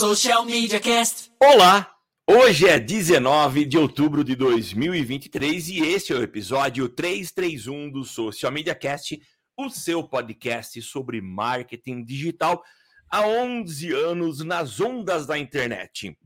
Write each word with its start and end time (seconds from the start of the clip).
Social 0.00 0.46
Media 0.46 0.80
Cast. 0.80 1.30
Olá! 1.38 1.94
Hoje 2.26 2.66
é 2.66 2.80
19 2.80 3.66
de 3.66 3.76
outubro 3.76 4.24
de 4.24 4.34
2023 4.34 5.68
e 5.68 5.80
esse 5.80 6.10
é 6.10 6.16
o 6.16 6.22
episódio 6.22 6.88
331 6.88 7.90
do 7.90 8.02
Social 8.02 8.50
Media 8.50 8.74
Cast, 8.74 9.20
o 9.58 9.68
seu 9.68 10.02
podcast 10.02 10.80
sobre 10.80 11.20
marketing 11.20 12.02
digital 12.02 12.62
há 13.10 13.28
11 13.28 13.92
anos 13.92 14.42
nas 14.42 14.80
ondas 14.80 15.26
da 15.26 15.36
internet. 15.36 16.16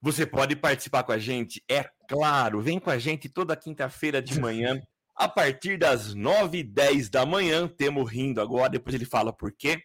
Você 0.00 0.24
pode 0.24 0.54
participar 0.54 1.02
com 1.02 1.10
a 1.10 1.18
gente, 1.18 1.60
é 1.68 1.84
claro. 2.08 2.62
Vem 2.62 2.78
com 2.78 2.90
a 2.90 2.98
gente 2.98 3.28
toda 3.28 3.56
quinta-feira 3.56 4.22
de 4.22 4.38
manhã 4.38 4.80
a 5.16 5.26
partir 5.28 5.78
das 5.78 6.14
9 6.14 6.58
e 6.58 6.62
10 6.62 7.08
da 7.08 7.24
manhã, 7.24 7.66
temos 7.66 8.10
rindo 8.10 8.38
agora, 8.38 8.68
depois 8.68 8.94
ele 8.94 9.06
fala 9.06 9.32
por 9.32 9.50
quê. 9.50 9.82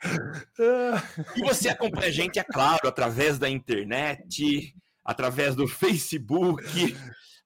E 1.37 1.41
você 1.41 1.69
acompanha 1.69 2.07
a 2.07 2.11
gente, 2.11 2.37
é 2.37 2.43
claro, 2.43 2.85
através 2.85 3.39
da 3.39 3.49
internet, 3.49 4.75
através 5.05 5.55
do 5.55 5.69
Facebook, 5.69 6.97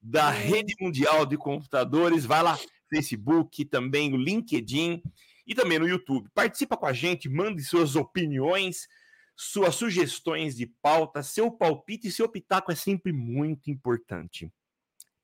da 0.01 0.31
rede 0.31 0.73
mundial 0.81 1.27
de 1.27 1.37
computadores. 1.37 2.25
Vai 2.25 2.41
lá, 2.41 2.57
Facebook, 2.89 3.63
também 3.65 4.13
o 4.13 4.17
LinkedIn 4.17 5.03
e 5.45 5.53
também 5.53 5.77
no 5.77 5.87
YouTube. 5.87 6.27
Participa 6.33 6.75
com 6.75 6.87
a 6.87 6.93
gente, 6.93 7.29
mande 7.29 7.63
suas 7.63 7.95
opiniões, 7.95 8.87
suas 9.35 9.75
sugestões 9.75 10.55
de 10.55 10.65
pauta, 10.81 11.21
seu 11.21 11.51
palpite 11.51 12.07
e 12.07 12.11
seu 12.11 12.27
pitaco 12.27 12.71
é 12.71 12.75
sempre 12.75 13.13
muito 13.13 13.69
importante. 13.69 14.51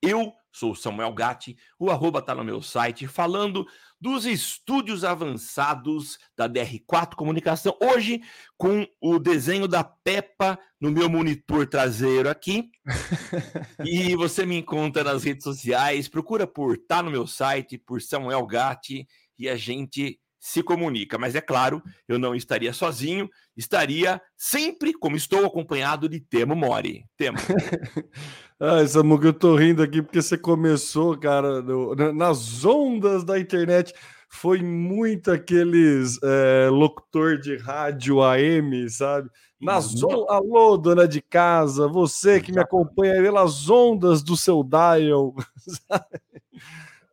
Eu 0.00 0.32
sou 0.52 0.74
Samuel 0.74 1.12
Gatti, 1.12 1.56
o 1.78 1.90
arroba 1.90 2.18
está 2.18 2.34
no 2.34 2.44
meu 2.44 2.60
site, 2.60 3.06
falando 3.06 3.66
dos 4.00 4.26
estúdios 4.26 5.04
avançados 5.04 6.18
da 6.36 6.48
DR4 6.48 7.14
Comunicação. 7.14 7.76
Hoje, 7.80 8.20
com 8.58 8.86
o 9.00 9.18
desenho 9.18 9.66
da 9.66 9.82
Peppa 9.82 10.58
no 10.80 10.90
meu 10.90 11.08
monitor 11.08 11.66
traseiro 11.66 12.28
aqui. 12.28 12.70
e 13.84 14.14
você 14.16 14.44
me 14.44 14.58
encontra 14.58 15.02
nas 15.02 15.24
redes 15.24 15.44
sociais, 15.44 16.08
procura 16.08 16.46
por 16.46 16.76
Tá 16.76 17.02
no 17.02 17.10
meu 17.10 17.26
site, 17.26 17.78
por 17.78 18.02
Samuel 18.02 18.44
Gatti, 18.46 19.06
e 19.38 19.48
a 19.48 19.56
gente 19.56 20.20
se 20.42 20.60
comunica. 20.60 21.16
Mas 21.16 21.36
é 21.36 21.40
claro, 21.40 21.80
eu 22.08 22.18
não 22.18 22.34
estaria 22.34 22.72
sozinho, 22.72 23.30
estaria 23.56 24.20
sempre, 24.36 24.92
como 24.92 25.14
estou, 25.14 25.46
acompanhado 25.46 26.08
de 26.08 26.18
Temo 26.18 26.56
Mori. 26.56 27.04
Temo. 27.16 27.38
ah, 28.58 28.84
Samuca, 28.84 29.28
eu 29.28 29.32
tô 29.32 29.54
rindo 29.54 29.84
aqui 29.84 30.02
porque 30.02 30.20
você 30.20 30.36
começou, 30.36 31.16
cara, 31.16 31.62
no, 31.62 31.94
nas 32.12 32.64
ondas 32.64 33.22
da 33.22 33.38
internet. 33.38 33.94
Foi 34.28 34.60
muito 34.62 35.30
aqueles 35.30 36.18
é, 36.20 36.68
locutor 36.70 37.38
de 37.38 37.56
rádio 37.58 38.20
AM, 38.20 38.90
sabe? 38.90 39.30
Nas 39.60 40.02
on... 40.02 40.26
Alô, 40.28 40.76
dona 40.76 41.06
de 41.06 41.22
casa, 41.22 41.86
você 41.86 42.40
que 42.40 42.50
me 42.50 42.58
acompanha 42.58 43.14
pelas 43.14 43.70
ondas 43.70 44.24
do 44.24 44.36
seu 44.36 44.64
dial. 44.64 45.34
Sabe? 45.88 46.20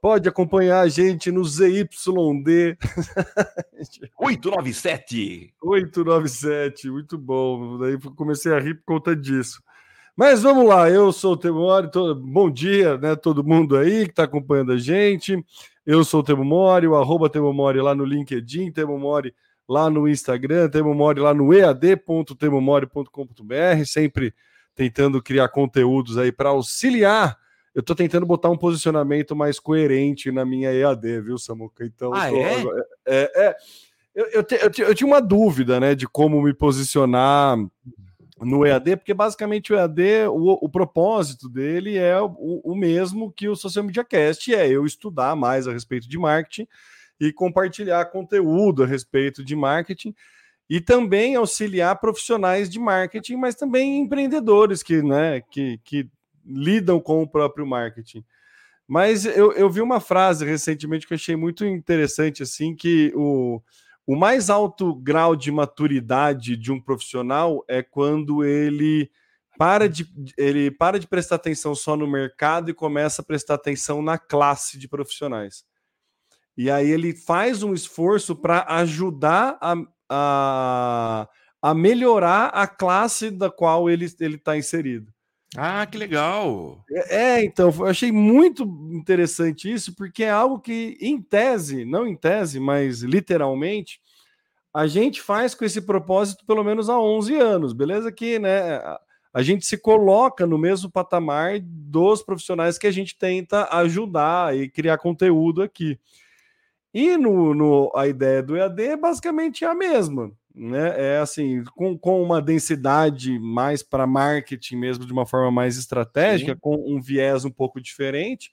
Pode 0.02 0.30
acompanhar 0.30 0.82
a 0.82 0.88
gente 0.88 1.32
no 1.32 1.44
ZYD 1.44 1.90
897. 4.18 5.54
897, 5.62 6.90
muito 6.90 7.18
bom. 7.18 7.78
Daí 7.80 8.00
comecei 8.16 8.54
a 8.54 8.60
rir 8.60 8.76
por 8.76 8.86
conta 8.86 9.14
disso. 9.16 9.62
Mas 10.16 10.42
vamos 10.42 10.68
lá, 10.68 10.90
eu 10.90 11.12
sou 11.14 11.34
o 11.34 11.38
Temori, 11.38 11.92
todo... 11.92 12.16
bom 12.16 12.50
dia, 12.52 12.98
né? 12.98 13.16
Todo 13.16 13.44
mundo 13.44 13.78
aí 13.78 14.06
que 14.06 14.12
está 14.12 14.24
acompanhando 14.24 14.72
a 14.74 14.78
gente. 14.78 15.44
Eu 15.86 16.04
sou 16.04 16.20
o 16.20 16.24
Temo 16.24 16.44
Mori, 16.44 16.88
o 16.88 16.96
arroba 16.96 17.30
Temo 17.30 17.54
Mori 17.54 17.80
lá 17.82 17.96
no 17.96 18.04
LinkedIn, 18.06 18.72
Temo 18.72 19.00
Mori 19.00 19.34
lá 19.68 19.90
no 19.90 20.08
Instagram, 20.08 20.70
Temo 20.70 20.94
Mori 20.94 21.20
lá 21.20 21.34
no 21.34 21.54
ead.temomori.com.br, 21.54 23.86
sempre 23.86 24.34
tentando 24.76 25.22
criar 25.22 25.50
conteúdos 25.50 26.18
aí 26.18 26.32
para 26.32 26.50
auxiliar 26.50 27.38
eu 27.80 27.84
tô 27.84 27.96
tentando 27.96 28.26
botar 28.26 28.50
um 28.50 28.58
posicionamento 28.58 29.34
mais 29.34 29.58
coerente 29.58 30.34
na 30.34 30.44
minha 30.44 30.70
EAD, 30.70 31.22
viu, 31.22 31.38
Samuca? 31.38 31.86
Então, 31.86 32.14
ah, 32.14 32.30
tô, 32.30 32.36
é? 32.36 32.84
é, 33.08 33.32
é 33.36 33.56
eu, 34.14 34.26
eu, 34.34 34.44
te, 34.44 34.56
eu, 34.56 34.70
te, 34.70 34.82
eu, 34.82 34.94
tinha 34.94 35.08
uma 35.08 35.22
dúvida, 35.22 35.80
né, 35.80 35.96
de 35.96 36.06
como 36.06 36.42
me 36.42 36.54
posicionar 36.54 37.58
no 38.42 38.66
EAD, 38.66 38.98
porque 38.98 39.14
basicamente 39.14 39.72
o 39.72 39.78
EAD, 39.78 40.28
o, 40.28 40.66
o 40.66 40.68
propósito 40.68 41.48
dele 41.48 41.98
é 41.98 42.20
o, 42.20 42.62
o, 42.66 42.76
mesmo 42.76 43.32
que 43.32 43.48
o 43.48 43.56
Social 43.56 43.86
Media 43.86 44.04
Cast, 44.04 44.54
é 44.54 44.68
eu 44.68 44.86
estudar 44.86 45.38
mais 45.38 45.66
a 45.66 45.72
respeito 45.72 46.10
de 46.10 46.18
marketing 46.18 46.68
e 47.18 47.32
compartilhar 47.32 48.12
conteúdo 48.12 48.84
a 48.84 48.88
respeito 48.88 49.42
de 49.42 49.56
marketing 49.56 50.14
e 50.70 50.82
também 50.82 51.38
auxiliar 51.38 51.98
profissionais 51.98 52.70
de 52.70 52.78
marketing, 52.78 53.38
mas 53.38 53.56
também 53.56 54.02
empreendedores 54.02 54.84
que, 54.84 55.02
né, 55.02 55.40
que, 55.50 55.80
que 55.86 56.10
lidam 56.50 57.00
com 57.00 57.22
o 57.22 57.30
próprio 57.30 57.66
marketing. 57.66 58.24
Mas 58.88 59.24
eu, 59.24 59.54
eu 59.54 59.70
vi 59.70 59.82
uma 59.82 60.00
frase 60.00 60.44
recentemente 60.44 61.06
que 61.06 61.14
eu 61.14 61.16
achei 61.16 61.36
muito 61.36 61.64
interessante, 61.64 62.42
assim, 62.42 62.76
que 62.76 63.14
o, 63.16 63.62
o 64.08 64.16
mais 64.16 64.50
alto 64.50 64.96
grau 64.96 65.36
de 65.36 65.52
maturidade 65.52 66.58
de 66.58 66.72
um 66.72 66.82
profissional 66.82 67.64
é 67.68 67.84
quando 67.84 68.44
ele 68.44 69.12
para 69.60 69.88
de, 69.88 70.08
ele 70.38 70.72
para 70.72 71.00
de 71.00 71.06
prestar 71.06 71.36
atenção 71.36 71.76
só 71.76 71.96
no 71.96 72.08
mercado 72.08 72.72
e 72.72 72.74
começa 72.74 73.22
a 73.22 73.26
prestar 73.26 73.56
atenção 73.56 74.02
na 74.02 74.18
classe 74.18 74.80
de 74.80 74.88
profissionais. 74.88 75.64
E 76.58 76.72
aí 76.72 76.90
ele 76.90 77.14
faz 77.14 77.62
um 77.62 77.74
esforço 77.74 78.36
para 78.36 78.66
ajudar 78.80 79.58
a, 79.62 79.76
a, 80.10 81.30
a 81.62 81.74
melhorar 81.74 82.48
a 82.48 82.66
classe 82.66 83.30
da 83.30 83.52
qual 83.52 83.90
ele 83.90 84.06
está 84.06 84.58
inserido. 84.58 85.14
Ah, 85.58 85.86
que 85.88 85.98
legal! 85.98 86.84
É, 86.92 87.40
é, 87.40 87.44
então, 87.44 87.74
eu 87.80 87.86
achei 87.88 88.12
muito 88.12 88.64
interessante 88.92 89.72
isso, 89.72 89.96
porque 89.96 90.24
é 90.24 90.30
algo 90.30 90.60
que, 90.60 90.96
em 91.02 91.20
tese, 91.22 91.86
não 91.86 92.06
em 92.08 92.16
tese, 92.16 92.60
mas 92.60 93.02
literalmente, 93.02 94.00
a 94.74 94.86
gente 94.86 95.22
faz 95.22 95.56
com 95.56 95.66
esse 95.66 95.82
propósito 95.82 96.46
pelo 96.46 96.64
menos 96.64 96.90
há 96.90 97.00
11 97.00 97.36
anos, 97.36 97.74
beleza? 97.74 98.12
Que, 98.12 98.38
né, 98.38 98.80
a 99.34 99.42
gente 99.42 99.66
se 99.66 99.78
coloca 99.78 100.46
no 100.46 100.58
mesmo 100.58 100.90
patamar 100.92 101.60
dos 101.62 102.22
profissionais 102.22 102.78
que 102.78 102.88
a 102.88 102.92
gente 102.92 103.18
tenta 103.18 103.68
ajudar 103.78 104.56
e 104.56 104.70
criar 104.70 105.00
conteúdo 105.00 105.64
aqui. 105.64 106.00
E 106.94 107.18
no, 107.18 107.56
no 107.56 107.92
a 107.96 108.08
ideia 108.08 108.44
do 108.44 108.56
EAD 108.58 108.84
é 108.84 108.98
basicamente 108.98 109.66
a 109.66 109.74
mesma 109.76 110.32
né? 110.54 111.16
É 111.16 111.18
assim, 111.20 111.64
com, 111.76 111.98
com 111.98 112.22
uma 112.22 112.42
densidade 112.42 113.40
mais 113.40 113.84
para 113.84 114.08
marketing 114.08 114.78
mesmo, 114.78 115.06
de 115.06 115.14
uma 115.14 115.26
forma 115.26 115.52
mais 115.52 115.78
estratégica, 115.78 116.54
Sim. 116.54 116.60
com 116.60 116.76
um 116.76 117.02
viés 117.02 117.46
um 117.46 117.52
pouco 117.52 117.80
diferente, 117.80 118.52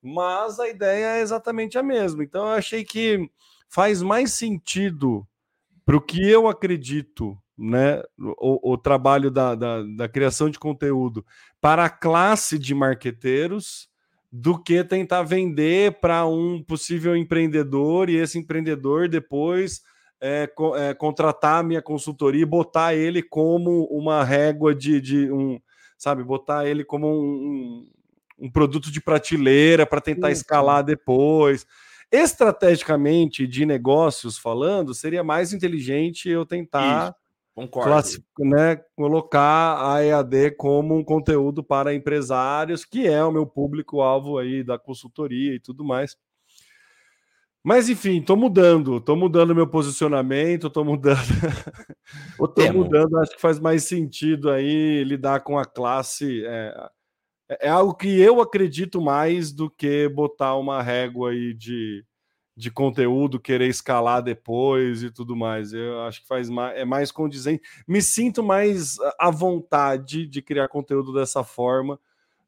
mas 0.00 0.60
a 0.60 0.68
ideia 0.68 1.16
é 1.16 1.20
exatamente 1.20 1.78
a 1.78 1.82
mesma. 1.82 2.22
Então, 2.22 2.46
eu 2.46 2.52
achei 2.52 2.84
que 2.84 3.30
faz 3.68 4.02
mais 4.02 4.32
sentido 4.32 5.26
para 5.84 5.96
o 5.96 6.00
que 6.00 6.22
eu 6.28 6.48
acredito, 6.48 7.36
né? 7.56 8.02
O, 8.18 8.72
o 8.72 8.78
trabalho 8.78 9.30
da, 9.30 9.54
da, 9.54 9.82
da 9.82 10.08
criação 10.08 10.48
de 10.48 10.58
conteúdo 10.58 11.24
para 11.60 11.84
a 11.84 11.90
classe 11.90 12.58
de 12.58 12.74
marqueteiros 12.74 13.88
do 14.30 14.58
que 14.60 14.82
tentar 14.82 15.22
vender 15.22 16.00
para 16.00 16.26
um 16.26 16.62
possível 16.62 17.16
empreendedor 17.16 18.10
e 18.10 18.16
esse 18.16 18.36
empreendedor 18.38 19.08
depois 19.08 19.82
é, 20.26 20.50
é, 20.76 20.94
contratar 20.94 21.60
a 21.60 21.62
minha 21.62 21.82
consultoria 21.82 22.40
e 22.40 22.46
botar 22.46 22.94
ele 22.94 23.22
como 23.22 23.84
uma 23.90 24.24
régua 24.24 24.74
de, 24.74 24.98
de 24.98 25.30
um, 25.30 25.60
sabe, 25.98 26.24
botar 26.24 26.66
ele 26.66 26.82
como 26.82 27.06
um, 27.06 27.86
um, 28.38 28.50
produto 28.50 28.90
de 28.90 29.02
prateleira 29.02 29.84
para 29.84 30.00
tentar 30.00 30.30
Isso. 30.30 30.40
escalar 30.40 30.82
depois. 30.82 31.66
Estrategicamente, 32.10 33.46
de 33.46 33.66
negócios 33.66 34.38
falando, 34.38 34.94
seria 34.94 35.22
mais 35.22 35.52
inteligente 35.52 36.30
eu 36.30 36.46
tentar 36.46 37.14
né, 38.38 38.80
colocar 38.96 39.94
a 39.94 40.02
EAD 40.02 40.52
como 40.52 40.96
um 40.96 41.04
conteúdo 41.04 41.62
para 41.62 41.94
empresários, 41.94 42.86
que 42.86 43.06
é 43.06 43.22
o 43.22 43.30
meu 43.30 43.46
público-alvo 43.46 44.38
aí 44.38 44.64
da 44.64 44.78
consultoria 44.78 45.54
e 45.54 45.60
tudo 45.60 45.84
mais. 45.84 46.16
Mas 47.64 47.88
enfim, 47.88 48.20
tô 48.20 48.36
mudando, 48.36 49.00
tô 49.00 49.16
mudando 49.16 49.54
meu 49.54 49.66
posicionamento, 49.66 50.68
tô 50.68 50.84
mudando. 50.84 51.16
O 52.38 52.46
tô 52.46 52.70
mudando, 52.70 53.16
acho 53.18 53.34
que 53.34 53.40
faz 53.40 53.58
mais 53.58 53.84
sentido 53.84 54.50
aí 54.50 55.02
lidar 55.04 55.40
com 55.40 55.58
a 55.58 55.64
classe. 55.64 56.44
É, 56.44 56.90
é, 57.62 57.68
algo 57.70 57.94
que 57.94 58.20
eu 58.20 58.42
acredito 58.42 59.00
mais 59.00 59.50
do 59.50 59.70
que 59.70 60.06
botar 60.10 60.54
uma 60.56 60.82
régua 60.82 61.30
aí 61.30 61.54
de, 61.54 62.04
de 62.54 62.70
conteúdo, 62.70 63.40
querer 63.40 63.68
escalar 63.68 64.22
depois 64.22 65.02
e 65.02 65.10
tudo 65.10 65.34
mais. 65.34 65.72
Eu 65.72 66.02
acho 66.02 66.20
que 66.20 66.28
faz 66.28 66.50
mais, 66.50 66.76
é 66.76 66.84
mais 66.84 67.10
condizente. 67.10 67.62
Me 67.88 68.02
sinto 68.02 68.42
mais 68.42 68.98
à 69.18 69.30
vontade 69.30 70.26
de 70.26 70.42
criar 70.42 70.68
conteúdo 70.68 71.14
dessa 71.14 71.42
forma 71.42 71.98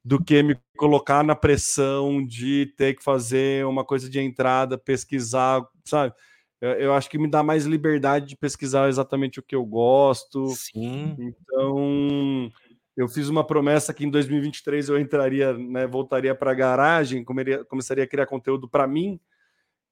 do 0.07 0.23
que 0.23 0.41
me 0.41 0.57
colocar 0.77 1.25
na 1.25 1.35
pressão 1.35 2.25
de 2.25 2.73
ter 2.77 2.95
que 2.95 3.03
fazer 3.03 3.67
uma 3.67 3.85
coisa 3.85 4.09
de 4.09 4.21
entrada, 4.21 4.79
pesquisar, 4.79 5.67
sabe? 5.85 6.15
Eu, 6.61 6.71
eu, 6.75 6.95
acho 6.95 7.11
que 7.11 7.19
me 7.19 7.29
dá 7.29 7.43
mais 7.43 7.65
liberdade 7.65 8.27
de 8.27 8.37
pesquisar 8.37 8.89
exatamente 8.89 9.41
o 9.41 9.43
que 9.43 9.57
eu 9.57 9.65
gosto. 9.65 10.47
Sim. 10.51 11.17
Então, 11.19 12.49
eu 12.97 13.09
fiz 13.09 13.29
uma 13.29 13.45
promessa 13.45 13.93
que 13.93 14.07
em 14.07 14.11
2023 14.11 14.91
eu 14.91 14.97
entraria, 15.01 15.53
né, 15.59 15.89
voltaria 15.89 16.37
para 16.37 16.53
a 16.53 16.55
garagem, 16.55 17.25
comeria, 17.25 17.65
começaria 17.65 18.05
a 18.05 18.09
criar 18.09 18.27
conteúdo 18.27 18.69
para 18.69 18.87
mim. 18.87 19.19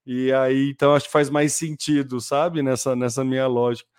E 0.07 0.33
aí, 0.33 0.71
então, 0.71 0.95
acho 0.95 1.07
que 1.07 1.13
faz 1.13 1.29
mais 1.29 1.55
sentido, 1.55 2.21
sabe, 2.21 2.63
nessa, 2.63 2.95
nessa 2.95 3.25
minha 3.25 3.49
lógica. 3.49 3.91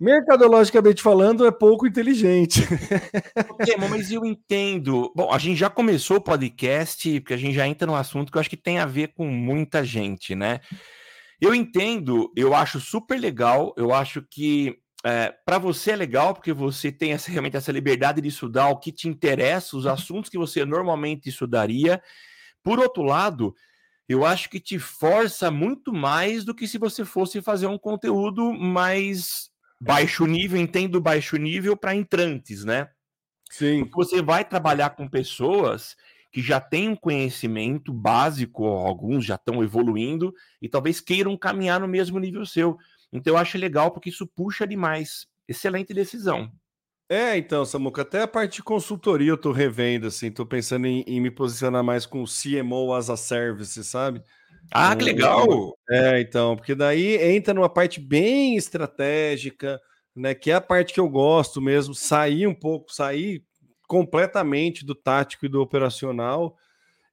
Mercadologicamente 0.00 1.02
falando, 1.02 1.44
é 1.44 1.50
pouco 1.50 1.86
inteligente. 1.86 2.60
Mas 3.90 4.12
eu 4.12 4.24
entendo. 4.24 5.12
Bom, 5.14 5.32
a 5.32 5.38
gente 5.38 5.58
já 5.58 5.68
começou 5.68 6.18
o 6.18 6.20
podcast, 6.20 7.20
porque 7.20 7.34
a 7.34 7.38
gente 7.38 7.54
já 7.54 7.66
entra 7.66 7.86
no 7.86 7.96
assunto 7.96 8.30
que 8.30 8.38
eu 8.38 8.40
acho 8.40 8.50
que 8.50 8.56
tem 8.56 8.78
a 8.78 8.86
ver 8.86 9.08
com 9.08 9.26
muita 9.26 9.84
gente, 9.84 10.36
né? 10.36 10.60
Eu 11.40 11.52
entendo, 11.54 12.32
eu 12.36 12.54
acho 12.54 12.80
super 12.80 13.18
legal, 13.18 13.74
eu 13.76 13.92
acho 13.92 14.22
que 14.22 14.76
é, 15.04 15.32
para 15.44 15.58
você 15.58 15.92
é 15.92 15.96
legal 15.96 16.34
porque 16.34 16.52
você 16.52 16.90
tem 16.90 17.12
essa, 17.12 17.30
realmente 17.30 17.56
essa 17.56 17.72
liberdade 17.72 18.20
de 18.20 18.28
estudar 18.28 18.68
o 18.68 18.78
que 18.78 18.92
te 18.92 19.08
interessa, 19.08 19.76
os 19.76 19.86
assuntos 19.86 20.30
que 20.30 20.38
você 20.38 20.64
normalmente 20.64 21.28
estudaria. 21.28 22.00
Por 22.62 22.78
outro 22.78 23.02
lado, 23.02 23.54
eu 24.08 24.24
acho 24.24 24.48
que 24.48 24.60
te 24.60 24.78
força 24.78 25.50
muito 25.50 25.92
mais 25.92 26.44
do 26.44 26.54
que 26.54 26.68
se 26.68 26.78
você 26.78 27.04
fosse 27.04 27.42
fazer 27.42 27.66
um 27.66 27.78
conteúdo 27.78 28.52
mais 28.52 29.50
baixo 29.80 30.26
nível, 30.26 30.60
entendo 30.60 31.00
baixo 31.00 31.36
nível 31.36 31.76
para 31.76 31.94
entrantes, 31.94 32.64
né? 32.64 32.88
Sim. 33.50 33.80
Porque 33.80 33.94
você 33.94 34.22
vai 34.22 34.44
trabalhar 34.44 34.90
com 34.90 35.08
pessoas 35.08 35.96
que 36.30 36.42
já 36.42 36.60
têm 36.60 36.90
um 36.90 36.96
conhecimento 36.96 37.92
básico, 37.92 38.66
alguns 38.66 39.24
já 39.24 39.36
estão 39.36 39.62
evoluindo 39.62 40.34
e 40.60 40.68
talvez 40.68 41.00
queiram 41.00 41.36
caminhar 41.36 41.80
no 41.80 41.88
mesmo 41.88 42.18
nível 42.18 42.44
seu. 42.44 42.76
Então 43.12 43.34
eu 43.34 43.38
acho 43.38 43.56
legal 43.56 43.90
porque 43.90 44.10
isso 44.10 44.26
puxa 44.26 44.66
demais. 44.66 45.26
Excelente 45.46 45.94
decisão. 45.94 46.52
É, 47.10 47.38
então, 47.38 47.64
Samuca, 47.64 48.02
até 48.02 48.20
a 48.20 48.28
parte 48.28 48.56
de 48.56 48.62
consultoria 48.62 49.30
eu 49.30 49.38
tô 49.38 49.50
revendo, 49.50 50.06
assim, 50.06 50.30
tô 50.30 50.44
pensando 50.44 50.86
em, 50.86 51.00
em 51.06 51.18
me 51.18 51.30
posicionar 51.30 51.82
mais 51.82 52.04
com 52.04 52.22
o 52.22 52.26
CMO 52.26 52.92
as 52.92 53.08
a 53.08 53.16
service, 53.16 53.82
sabe? 53.82 54.22
Ah, 54.70 54.94
que 54.94 55.04
legal! 55.04 55.76
É, 55.88 56.20
então, 56.20 56.56
porque 56.56 56.74
daí 56.74 57.16
entra 57.16 57.54
numa 57.54 57.68
parte 57.68 58.00
bem 58.00 58.56
estratégica, 58.56 59.80
né? 60.14 60.34
Que 60.34 60.50
é 60.50 60.54
a 60.54 60.60
parte 60.60 60.92
que 60.92 61.00
eu 61.00 61.08
gosto 61.08 61.60
mesmo, 61.60 61.94
sair 61.94 62.46
um 62.46 62.54
pouco, 62.54 62.92
sair 62.92 63.42
completamente 63.86 64.84
do 64.84 64.94
tático 64.94 65.46
e 65.46 65.48
do 65.48 65.60
operacional. 65.60 66.56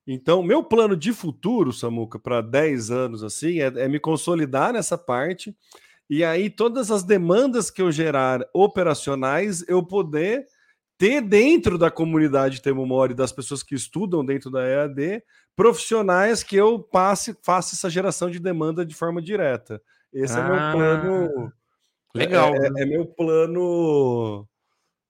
Então, 0.06 0.44
meu 0.44 0.64
plano 0.64 0.96
de 0.96 1.14
futuro, 1.14 1.74
Samuca, 1.74 2.20
para 2.20 2.42
10 2.42 2.92
anos 2.92 3.24
assim, 3.24 3.60
é, 3.60 3.68
é 3.68 3.88
me 3.88 4.00
consolidar 4.00 4.74
nessa 4.74 4.98
parte 4.98 5.56
e 6.10 6.24
aí, 6.24 6.50
todas 6.52 6.92
as 6.92 7.04
demandas 7.04 7.72
que 7.72 7.82
eu 7.82 7.92
gerar 7.92 8.48
operacionais, 8.54 9.68
eu 9.68 9.82
poder 9.82 10.46
ter 10.98 11.22
dentro 11.22 11.78
da 11.78 11.92
comunidade 11.92 12.62
Temomori, 12.62 13.14
das 13.14 13.32
pessoas 13.32 13.62
que 13.62 13.76
estudam 13.76 14.24
dentro 14.24 14.50
da 14.50 14.66
EAD, 14.66 15.24
profissionais 15.56 16.44
que 16.44 16.56
eu 16.56 16.80
passe, 16.80 17.38
faça 17.44 17.76
essa 17.76 17.90
geração 17.90 18.30
de 18.30 18.40
demanda 18.40 18.86
de 18.86 18.96
forma 18.96 19.22
direta. 19.22 19.82
Esse 20.14 20.38
ah, 20.38 20.40
é 20.40 20.44
meu 20.44 20.56
ah, 20.56 20.72
plano. 20.72 21.54
Legal. 22.14 22.56
É, 22.56 22.68
é, 22.68 22.84
é 22.84 22.86
meu 22.86 23.06
plano 23.06 24.48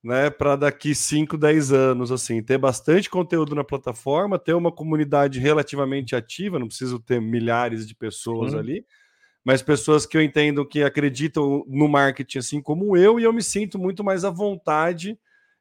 né, 0.06 0.30
para 0.30 0.56
daqui 0.56 0.94
5, 0.94 1.36
10 1.36 1.72
anos, 1.72 2.12
assim, 2.12 2.42
ter 2.42 2.60
bastante 2.60 3.10
conteúdo 3.10 3.56
na 3.56 3.64
plataforma, 3.64 4.38
ter 4.38 4.54
uma 4.54 4.72
comunidade 4.72 5.40
relativamente 5.40 6.16
ativa, 6.16 6.60
não 6.60 6.68
preciso 6.68 7.00
ter 7.00 7.20
milhares 7.20 7.88
de 7.88 7.96
pessoas 7.96 8.52
Sim. 8.52 8.60
ali, 8.60 8.86
mas 9.44 9.64
pessoas 9.64 10.06
que 10.06 10.16
eu 10.16 10.22
entendo 10.22 10.64
que 10.64 10.84
acreditam 10.84 11.66
no 11.68 11.88
marketing 11.88 12.38
assim 12.38 12.62
como 12.62 12.96
eu, 12.96 13.20
e 13.20 13.24
eu 13.24 13.34
me 13.34 13.42
sinto 13.42 13.80
muito 13.80 14.04
mais 14.04 14.24
à 14.24 14.30
vontade 14.30 15.18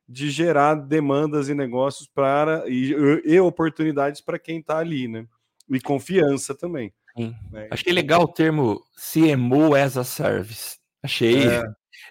de 0.09 0.31
gerar 0.31 0.75
demandas 0.75 1.49
e 1.49 1.55
negócios 1.55 2.09
para 2.09 2.65
e, 2.69 2.95
e 3.25 3.41
oportunidades 3.41 4.21
para 4.21 4.39
quem 4.39 4.59
está 4.59 4.79
ali, 4.79 5.09
né? 5.09 5.27
E 5.71 5.81
confiança 5.81 6.55
também. 6.55 6.93
Né? 7.17 7.69
Achei 7.71 7.93
legal 7.93 8.23
o 8.23 8.29
termo 8.29 8.83
CMO 8.97 9.75
as 9.75 9.97
a 9.97 10.05
service. 10.05 10.79
Achei. 11.03 11.47
É. 11.47 11.63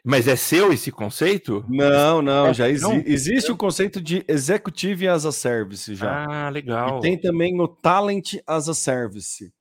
Mas 0.03 0.27
é 0.27 0.35
seu 0.35 0.73
esse 0.73 0.91
conceito? 0.91 1.63
Não, 1.67 2.21
não, 2.21 2.47
é, 2.47 2.53
já 2.53 2.69
exi 2.69 2.83
não? 2.83 3.03
existe 3.05 3.51
o 3.51 3.57
conceito 3.57 4.01
de 4.01 4.23
executive 4.27 5.07
as 5.07 5.25
a 5.25 5.31
service 5.31 5.93
já. 5.95 6.25
Ah, 6.25 6.49
legal. 6.49 6.97
E 6.97 7.01
tem 7.01 7.17
também 7.17 7.59
o 7.59 7.67
talent 7.67 8.35
as 8.45 8.67
a 8.67 8.73
service. 8.73 9.53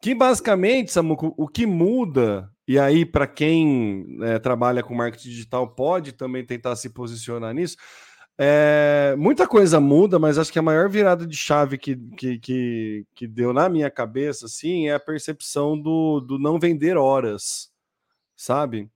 Que 0.00 0.14
basicamente, 0.14 0.92
Samuco, 0.92 1.32
o 1.36 1.46
que 1.46 1.66
muda, 1.66 2.51
e 2.66 2.78
aí 2.78 3.04
para 3.04 3.26
quem 3.26 4.04
né, 4.18 4.38
trabalha 4.38 4.82
com 4.82 4.94
marketing 4.94 5.28
digital 5.28 5.68
pode 5.68 6.12
também 6.12 6.44
tentar 6.44 6.76
se 6.76 6.90
posicionar 6.90 7.54
nisso, 7.54 7.76
é, 8.38 9.14
muita 9.18 9.46
coisa 9.46 9.78
muda, 9.78 10.18
mas 10.18 10.38
acho 10.38 10.52
que 10.52 10.58
a 10.58 10.62
maior 10.62 10.88
virada 10.88 11.26
de 11.26 11.36
chave 11.36 11.76
que, 11.76 11.96
que, 12.16 12.38
que, 12.38 13.06
que 13.14 13.26
deu 13.26 13.52
na 13.52 13.68
minha 13.68 13.90
cabeça 13.90 14.46
assim, 14.46 14.88
é 14.88 14.94
a 14.94 15.00
percepção 15.00 15.78
do, 15.78 16.20
do 16.20 16.38
não 16.38 16.58
vender 16.58 16.96
horas, 16.96 17.70
sabe? 18.36 18.90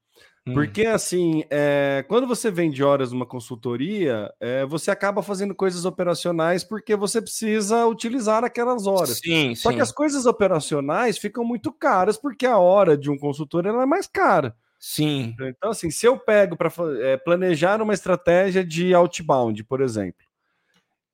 Hum. 0.46 0.54
Porque, 0.54 0.86
assim, 0.86 1.42
é, 1.50 2.04
quando 2.06 2.26
você 2.26 2.50
vende 2.50 2.82
horas 2.82 3.10
numa 3.10 3.26
consultoria, 3.26 4.32
é, 4.40 4.64
você 4.64 4.90
acaba 4.92 5.22
fazendo 5.22 5.54
coisas 5.54 5.84
operacionais 5.84 6.62
porque 6.62 6.94
você 6.94 7.20
precisa 7.20 7.84
utilizar 7.86 8.44
aquelas 8.44 8.86
horas. 8.86 9.18
Sim, 9.18 9.54
Só 9.56 9.70
sim. 9.70 9.76
que 9.76 9.82
as 9.82 9.90
coisas 9.90 10.24
operacionais 10.24 11.18
ficam 11.18 11.44
muito 11.44 11.72
caras 11.72 12.16
porque 12.16 12.46
a 12.46 12.58
hora 12.58 12.96
de 12.96 13.10
um 13.10 13.18
consultor 13.18 13.66
ela 13.66 13.82
é 13.82 13.86
mais 13.86 14.06
cara. 14.06 14.54
Sim. 14.78 15.34
Então, 15.40 15.70
assim, 15.70 15.90
se 15.90 16.06
eu 16.06 16.18
pego 16.18 16.56
para 16.56 16.70
é, 17.00 17.16
planejar 17.16 17.82
uma 17.82 17.94
estratégia 17.94 18.64
de 18.64 18.94
outbound, 18.94 19.64
por 19.64 19.80
exemplo, 19.80 20.25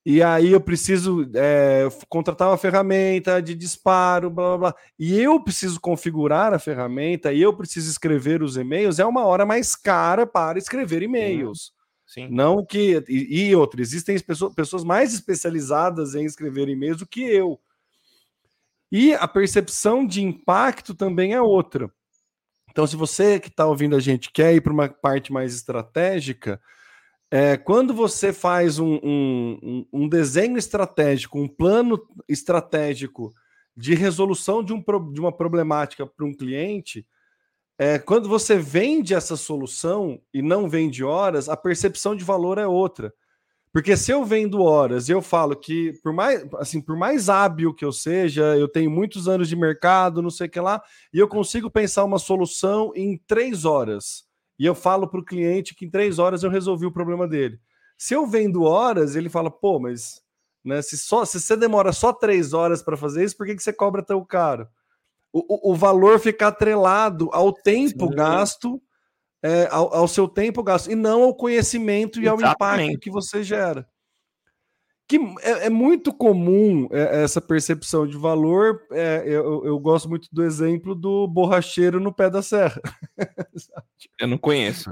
e 0.05 0.21
aí 0.21 0.51
eu 0.51 0.61
preciso 0.61 1.31
é, 1.35 1.89
contratar 2.09 2.49
uma 2.49 2.59
ferramenta 2.59 3.41
de 3.41 3.55
disparo, 3.55 4.29
blá 4.29 4.49
blá 4.49 4.59
blá. 4.59 4.75
E 4.99 5.21
eu 5.21 5.41
preciso 5.43 5.81
configurar 5.81 6.53
a 6.53 6.59
ferramenta 6.59 7.33
e 7.33 7.41
eu 7.41 7.57
preciso 7.57 7.89
escrever 7.89 8.43
os 8.43 8.57
e-mails. 8.57 8.99
É 8.99 9.07
uma 9.07 9.25
hora 9.25 9.47
mais 9.47 9.77
cara 9.77 10.27
para 10.27 10.59
escrever 10.59 11.03
e-mails. 11.03 11.73
Sim. 12.05 12.29
Não 12.31 12.67
que. 12.67 13.03
E, 13.09 13.49
e 13.49 13.55
outra, 13.55 13.81
existem 13.81 14.19
pessoas, 14.19 14.53
pessoas 14.55 14.85
mais 14.85 15.15
especializadas 15.15 16.17
em 16.17 16.25
escrever 16.25 16.69
e-mails 16.69 16.99
do 16.99 17.07
que 17.07 17.23
eu. 17.23 17.61
E 18.91 19.15
a 19.15 19.29
percepção 19.29 20.05
de 20.05 20.23
impacto 20.23 20.95
também 20.95 21.33
é 21.33 21.41
outra. 21.41 21.91
Então, 22.71 22.87
se 22.87 22.97
você 22.97 23.39
que 23.39 23.49
está 23.49 23.67
ouvindo 23.67 23.95
a 23.95 24.01
gente 24.01 24.33
quer 24.33 24.53
ir 24.55 24.61
para 24.61 24.73
uma 24.73 24.89
parte 24.89 25.33
mais 25.33 25.55
estratégica, 25.55 26.61
é, 27.33 27.57
quando 27.57 27.95
você 27.95 28.31
faz 28.31 28.79
um, 28.79 29.01
um, 29.03 29.87
um, 29.91 30.07
desenho 30.07 30.59
estratégico, 30.59 31.41
um 31.41 31.49
plano 31.49 31.99
estratégico 32.29 33.33
de 33.75 33.95
resolução 33.95 34.63
de, 34.63 34.75
um, 34.75 34.85
de 35.11 35.19
uma 35.19 35.33
problemática 35.33 36.07
para 36.07 36.27
um 36.27 36.35
cliente, 36.35 37.07
é, 37.79 37.99
quando 37.99 38.29
você 38.29 38.59
vende 38.59 39.15
essa 39.15 39.35
solução 39.35 40.21
e 40.31 40.43
não 40.43 40.69
vende 40.69 41.03
horas, 41.03 41.49
a 41.49 41.57
percepção 41.57 42.15
de 42.15 42.23
valor 42.23 42.59
é 42.59 42.67
outra. 42.67 43.11
Porque 43.73 43.97
se 43.97 44.13
eu 44.13 44.27
vendo 44.27 44.63
horas 44.63 45.09
e 45.09 45.13
eu 45.13 45.23
falo 45.23 45.57
que, 45.57 45.95
por 46.03 46.13
mais, 46.13 46.47
assim, 46.59 46.83
por 46.83 46.99
mais 46.99 47.31
hábil 47.31 47.73
que 47.73 47.83
eu 47.87 47.93
seja, 47.93 48.59
eu 48.59 48.69
tenho 48.69 48.91
muitos 48.91 49.27
anos 49.27 49.49
de 49.49 49.57
mercado, 49.57 50.21
não 50.21 50.29
sei 50.29 50.49
o 50.49 50.51
que 50.51 50.61
lá, 50.61 50.83
e 51.15 51.19
eu 51.19 51.27
consigo 51.27 51.71
pensar 51.71 52.05
uma 52.05 52.19
solução 52.19 52.93
em 52.95 53.17
três 53.27 53.65
horas 53.65 54.31
e 54.59 54.67
eu 54.67 54.75
falo 54.75 55.09
para 55.09 55.21
o 55.21 55.25
cliente 55.25 55.75
que 55.75 55.87
em 55.87 55.91
três 55.91 56.19
horas 56.19 56.43
eu 56.43 56.51
resolvi 56.51 56.87
o 56.87 56.93
problema 56.93 57.27
dele. 57.27 57.59
Se 57.97 58.15
eu 58.15 58.27
vendo 58.27 58.63
horas, 58.63 59.17
ele 59.17 59.29
fala, 59.29 59.51
pô, 59.51 59.79
mas 59.79 60.21
né, 60.65 60.83
se, 60.83 60.99
só, 60.99 61.25
se 61.25 61.41
você 61.41 61.57
demora 61.57 61.93
só 61.93 62.13
três 62.13 62.53
horas 62.53 62.83
para 62.83 62.97
fazer 62.97 63.25
isso, 63.25 63.37
por 63.37 63.47
que, 63.47 63.55
que 63.55 63.63
você 63.63 63.73
cobra 63.73 64.03
tão 64.03 64.25
caro? 64.25 64.69
O, 65.33 65.71
o, 65.71 65.73
o 65.73 65.75
valor 65.75 66.19
fica 66.19 66.49
atrelado 66.49 67.31
ao 67.33 67.53
tempo 67.53 68.09
Sim. 68.09 68.15
gasto, 68.15 68.83
é, 69.43 69.69
ao, 69.71 69.95
ao, 69.95 70.09
seu 70.09 70.29
tempo 70.29 70.63
gasto, 70.63 70.91
e 70.91 70.95
não 70.95 71.23
ao 71.23 71.35
conhecimento 71.35 72.21
e 72.21 72.25
Exatamente. 72.27 72.45
ao 72.45 72.53
impacto 72.53 73.01
que 73.01 73.11
você 73.11 73.43
gera 73.43 73.89
que 75.13 75.19
é, 75.43 75.67
é 75.67 75.71
muito 75.71 76.11
comum 76.11 76.89
é, 76.91 77.23
essa 77.23 77.39
percepção 77.39 78.07
de 78.07 78.17
valor. 78.17 78.81
É, 78.91 79.23
eu, 79.27 79.63
eu, 79.67 79.79
gosto 79.79 80.09
muito 80.09 80.27
do 80.33 80.43
exemplo 80.43 80.95
do 80.95 81.29
borracheiro 81.29 82.01
no 82.01 82.11
pé 82.11 82.31
da 82.31 82.41
serra. 82.41 82.81
eu 84.19 84.27
não 84.27 84.39
conheço. 84.39 84.91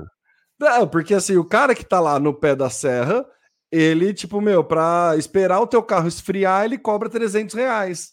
Não, 0.58 0.86
porque 0.86 1.14
assim, 1.14 1.38
o 1.38 1.44
cara 1.44 1.74
que 1.74 1.84
tá 1.84 1.98
lá 2.00 2.18
no 2.18 2.34
pé 2.34 2.54
da 2.54 2.68
serra, 2.68 3.24
ele, 3.72 4.12
tipo, 4.12 4.42
meu, 4.42 4.62
para 4.62 5.14
esperar 5.16 5.58
o 5.60 5.66
teu 5.66 5.82
carro 5.82 6.06
esfriar, 6.06 6.66
ele 6.66 6.76
cobra 6.76 7.08
300 7.08 7.54
reais. 7.54 8.10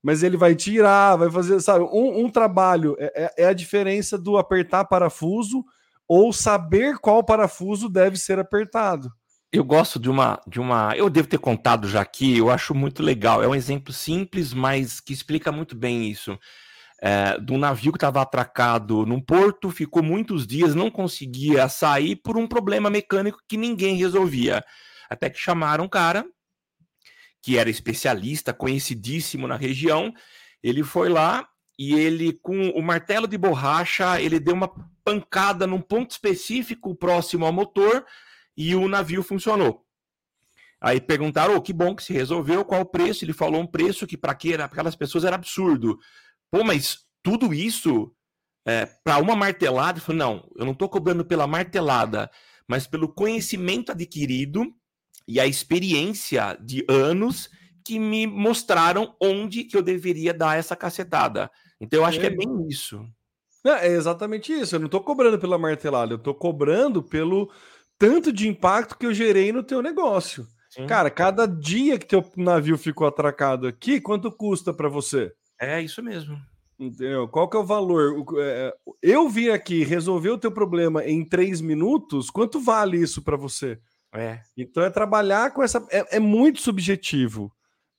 Mas 0.00 0.22
ele 0.22 0.36
vai 0.36 0.54
tirar, 0.54 1.16
vai 1.16 1.30
fazer, 1.30 1.60
sabe? 1.60 1.84
Um, 1.92 2.24
um 2.24 2.30
trabalho 2.30 2.94
é, 2.96 3.24
é, 3.24 3.44
é 3.44 3.46
a 3.46 3.52
diferença 3.52 4.16
do 4.16 4.38
apertar 4.38 4.84
parafuso 4.84 5.64
ou 6.06 6.32
saber 6.32 6.98
qual 6.98 7.24
parafuso 7.24 7.88
deve 7.88 8.16
ser 8.16 8.38
apertado 8.38 9.10
eu 9.52 9.64
gosto 9.64 9.98
de 9.98 10.08
uma, 10.08 10.40
de 10.46 10.60
uma. 10.60 10.94
Eu 10.96 11.10
devo 11.10 11.28
ter 11.28 11.38
contado 11.38 11.88
já 11.88 12.00
aqui, 12.00 12.38
eu 12.38 12.50
acho 12.50 12.74
muito 12.74 13.02
legal. 13.02 13.42
É 13.42 13.48
um 13.48 13.54
exemplo 13.54 13.92
simples, 13.92 14.54
mas 14.54 15.00
que 15.00 15.12
explica 15.12 15.50
muito 15.50 15.74
bem 15.76 16.08
isso. 16.08 16.38
é, 17.02 17.38
de 17.40 17.52
um 17.52 17.58
navio 17.58 17.92
que 17.92 17.96
estava 17.96 18.20
atracado 18.22 19.06
num 19.06 19.20
porto, 19.20 19.70
ficou 19.70 20.02
muitos 20.02 20.46
dias, 20.46 20.74
não 20.74 20.90
conseguia 20.90 21.68
sair 21.68 22.16
por 22.16 22.36
um 22.36 22.46
problema 22.46 22.90
mecânico 22.90 23.40
que 23.48 23.56
ninguém 23.56 23.96
resolvia. 23.96 24.62
Até 25.08 25.30
que 25.30 25.38
chamaram 25.38 25.84
um 25.84 25.88
cara 25.88 26.24
que 27.42 27.56
era 27.56 27.70
especialista, 27.70 28.52
conhecidíssimo 28.52 29.48
na 29.48 29.56
região. 29.56 30.12
Ele 30.62 30.84
foi 30.84 31.08
lá 31.08 31.48
e 31.78 31.94
ele, 31.94 32.34
com 32.42 32.68
o 32.70 32.82
martelo 32.82 33.26
de 33.26 33.38
borracha, 33.38 34.20
ele 34.20 34.38
deu 34.38 34.54
uma 34.54 34.70
pancada 35.02 35.66
num 35.66 35.80
ponto 35.80 36.10
específico 36.10 36.94
próximo 36.94 37.46
ao 37.46 37.52
motor 37.52 38.04
e 38.56 38.74
o 38.74 38.88
navio 38.88 39.22
funcionou. 39.22 39.84
Aí 40.80 41.00
perguntaram, 41.00 41.56
oh, 41.56 41.60
que 41.60 41.72
bom 41.72 41.94
que 41.94 42.02
se 42.02 42.12
resolveu, 42.12 42.64
qual 42.64 42.80
o 42.80 42.86
preço? 42.86 43.24
Ele 43.24 43.34
falou 43.34 43.60
um 43.60 43.66
preço 43.66 44.06
que 44.06 44.16
para 44.16 44.32
aquelas 44.32 44.96
pessoas 44.96 45.24
era 45.24 45.36
absurdo. 45.36 45.98
Pô, 46.50 46.64
mas 46.64 47.00
tudo 47.22 47.52
isso 47.52 48.10
é, 48.66 48.86
para 49.04 49.18
uma 49.18 49.36
martelada? 49.36 50.00
Falou, 50.00 50.18
não, 50.18 50.50
eu 50.56 50.64
não 50.64 50.72
estou 50.72 50.88
cobrando 50.88 51.24
pela 51.24 51.46
martelada, 51.46 52.30
mas 52.66 52.86
pelo 52.86 53.12
conhecimento 53.12 53.92
adquirido 53.92 54.74
e 55.28 55.38
a 55.38 55.46
experiência 55.46 56.58
de 56.60 56.84
anos 56.88 57.50
que 57.84 57.98
me 57.98 58.26
mostraram 58.26 59.14
onde 59.20 59.64
que 59.64 59.76
eu 59.76 59.82
deveria 59.82 60.32
dar 60.32 60.58
essa 60.58 60.74
cacetada. 60.74 61.50
Então 61.80 62.00
eu 62.00 62.04
acho 62.04 62.18
é. 62.18 62.20
que 62.20 62.26
é 62.26 62.30
bem 62.30 62.66
isso. 62.68 63.04
É, 63.64 63.88
é 63.88 63.92
exatamente 63.92 64.52
isso. 64.52 64.74
Eu 64.74 64.80
não 64.80 64.86
estou 64.86 65.02
cobrando 65.02 65.38
pela 65.38 65.58
martelada, 65.58 66.14
eu 66.14 66.18
estou 66.18 66.34
cobrando 66.34 67.02
pelo 67.02 67.50
tanto 68.00 68.32
de 68.32 68.48
impacto 68.48 68.96
que 68.96 69.04
eu 69.04 69.12
gerei 69.12 69.52
no 69.52 69.62
teu 69.62 69.82
negócio. 69.82 70.48
Sim. 70.70 70.86
Cara, 70.86 71.10
cada 71.10 71.46
dia 71.46 71.98
que 71.98 72.06
teu 72.06 72.24
navio 72.34 72.78
ficou 72.78 73.06
atracado 73.06 73.66
aqui, 73.66 74.00
quanto 74.00 74.32
custa 74.32 74.72
para 74.72 74.88
você? 74.88 75.30
É 75.60 75.82
isso 75.82 76.02
mesmo. 76.02 76.40
Entendeu? 76.78 77.28
Qual 77.28 77.46
que 77.46 77.58
é 77.58 77.60
o 77.60 77.64
valor? 77.64 78.24
É, 78.38 78.74
eu 79.02 79.28
vim 79.28 79.50
aqui 79.50 79.84
resolver 79.84 80.30
o 80.30 80.38
teu 80.38 80.50
problema 80.50 81.04
em 81.04 81.22
três 81.22 81.60
minutos, 81.60 82.30
quanto 82.30 82.58
vale 82.58 82.96
isso 82.96 83.20
para 83.20 83.36
você? 83.36 83.78
É. 84.14 84.40
Então 84.56 84.82
é 84.82 84.88
trabalhar 84.88 85.52
com 85.52 85.62
essa. 85.62 85.86
É, 85.90 86.16
é 86.16 86.18
muito 86.18 86.62
subjetivo. 86.62 87.52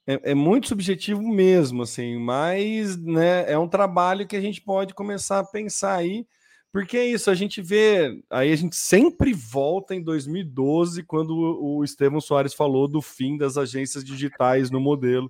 É, 0.08 0.32
é, 0.32 0.34
muito 0.34 0.68
subjetivo 0.68 1.22
mesmo, 1.22 1.84
assim, 1.84 2.18
mas 2.18 2.98
né, 2.98 3.52
é 3.52 3.56
um 3.56 3.68
trabalho 3.68 4.28
que 4.28 4.36
a 4.36 4.42
gente 4.42 4.60
pode 4.60 4.96
começar 4.96 5.38
a 5.38 5.46
pensar 5.46 5.98
aí, 5.98 6.26
porque 6.72 6.98
é 6.98 7.06
isso, 7.06 7.30
a 7.30 7.36
gente 7.36 7.62
vê, 7.62 8.24
aí 8.30 8.52
a 8.52 8.56
gente 8.56 8.78
sempre 8.78 9.34
volta 9.34 9.94
em 9.94 10.02
2012, 10.02 11.04
quando 11.04 11.32
o, 11.36 11.84
Estevão 11.84 12.22
Soares 12.22 12.54
falou 12.54 12.88
do 12.88 13.02
fim 13.02 13.38
das 13.38 13.58
agências 13.58 14.06
digitais 14.06 14.72
no 14.72 14.80
modelo 14.80 15.30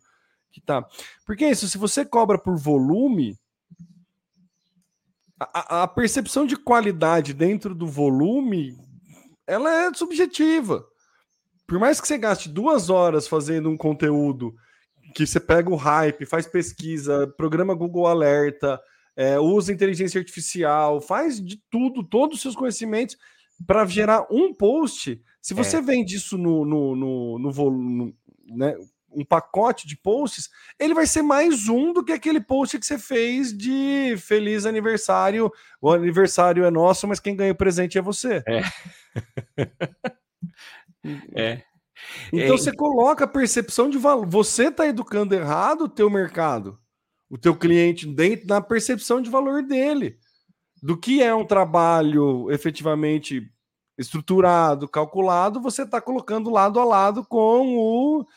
que 0.52 0.62
tá. 0.62 0.86
Porque 1.26 1.46
é 1.46 1.52
isso, 1.52 1.68
se 1.68 1.78
você 1.78 2.06
cobra 2.06 2.38
por 2.38 2.58
volume, 2.58 3.36
a, 5.40 5.84
a 5.84 5.88
percepção 5.88 6.46
de 6.46 6.56
qualidade 6.56 7.34
dentro 7.34 7.74
do 7.74 7.88
volume, 7.88 8.78
ela 9.48 9.86
é 9.86 9.94
subjetiva. 9.94 10.86
Por 11.66 11.80
mais 11.80 12.00
que 12.00 12.08
você 12.08 12.18
gaste 12.18 12.50
duas 12.50 12.90
horas 12.90 13.28
fazendo 13.28 13.70
um 13.70 13.78
conteúdo 13.78 14.54
que 15.16 15.26
você 15.26 15.40
pega 15.40 15.70
o 15.72 15.76
hype, 15.76 16.26
faz 16.26 16.46
pesquisa, 16.46 17.28
programa 17.36 17.74
Google 17.74 18.08
Alerta, 18.08 18.80
é, 19.22 19.40
usa 19.40 19.72
inteligência 19.72 20.18
artificial, 20.18 21.00
faz 21.00 21.40
de 21.40 21.62
tudo, 21.70 22.04
todos 22.04 22.38
os 22.38 22.42
seus 22.42 22.56
conhecimentos 22.56 23.16
para 23.68 23.86
gerar 23.86 24.26
um 24.32 24.52
post. 24.52 25.22
Se 25.40 25.54
você 25.54 25.78
é. 25.78 25.82
vende 25.82 26.16
isso 26.16 26.40
no, 26.40 26.66
no, 26.66 26.96
no, 26.96 27.38
no 27.38 27.52
volume, 27.52 28.16
né, 28.48 28.76
um 29.12 29.24
pacote 29.24 29.88
de 29.88 29.96
posts, 29.96 30.50
ele 30.80 30.96
vai 30.96 31.06
ser 31.06 31.22
mais 31.22 31.68
um 31.68 31.94
do 31.94 32.04
que 32.04 32.12
aquele 32.12 32.42
post 32.42 32.80
que 32.80 32.86
você 32.86 32.98
fez 32.98 33.56
de 33.56 34.16
feliz 34.18 34.66
aniversário. 34.66 35.52
O 35.80 35.92
aniversário 35.92 36.66
é 36.66 36.72
nosso, 36.72 37.08
mas 37.08 37.20
quem 37.20 37.36
ganha 37.36 37.52
o 37.52 37.56
presente 37.56 38.00
é 38.00 38.02
você. 38.02 38.44
É. 38.48 38.62
é. 41.36 41.64
Então 42.34 42.56
é. 42.56 42.58
você 42.58 42.76
coloca 42.76 43.26
a 43.26 43.28
percepção 43.28 43.88
de 43.88 44.00
valor. 44.00 44.26
Você 44.26 44.70
está 44.70 44.88
educando 44.88 45.36
errado 45.36 45.82
o 45.82 45.90
teu 45.90 46.10
mercado, 46.10 46.80
o 47.32 47.38
teu 47.38 47.56
cliente 47.56 48.06
dentro 48.06 48.46
na 48.46 48.60
percepção 48.60 49.22
de 49.22 49.30
valor 49.30 49.64
dele, 49.64 50.20
do 50.84 50.98
que 50.98 51.24
é 51.24 51.34
um 51.34 51.46
trabalho 51.46 52.52
efetivamente 52.52 53.50
estruturado, 53.98 54.86
calculado. 54.86 55.62
Você 55.62 55.84
está 55.84 56.02
colocando 56.02 56.50
lado 56.50 56.78
a 56.78 56.84
lado 56.84 57.26
com 57.26 57.78
o 57.78 58.28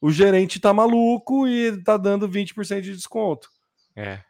o 0.00 0.10
gerente 0.10 0.60
tá 0.60 0.70
maluco 0.70 1.48
e 1.48 1.82
tá 1.82 1.96
dando 1.96 2.28
20% 2.28 2.82
de 2.82 2.94
desconto. 2.94 3.48
É. 3.96 4.20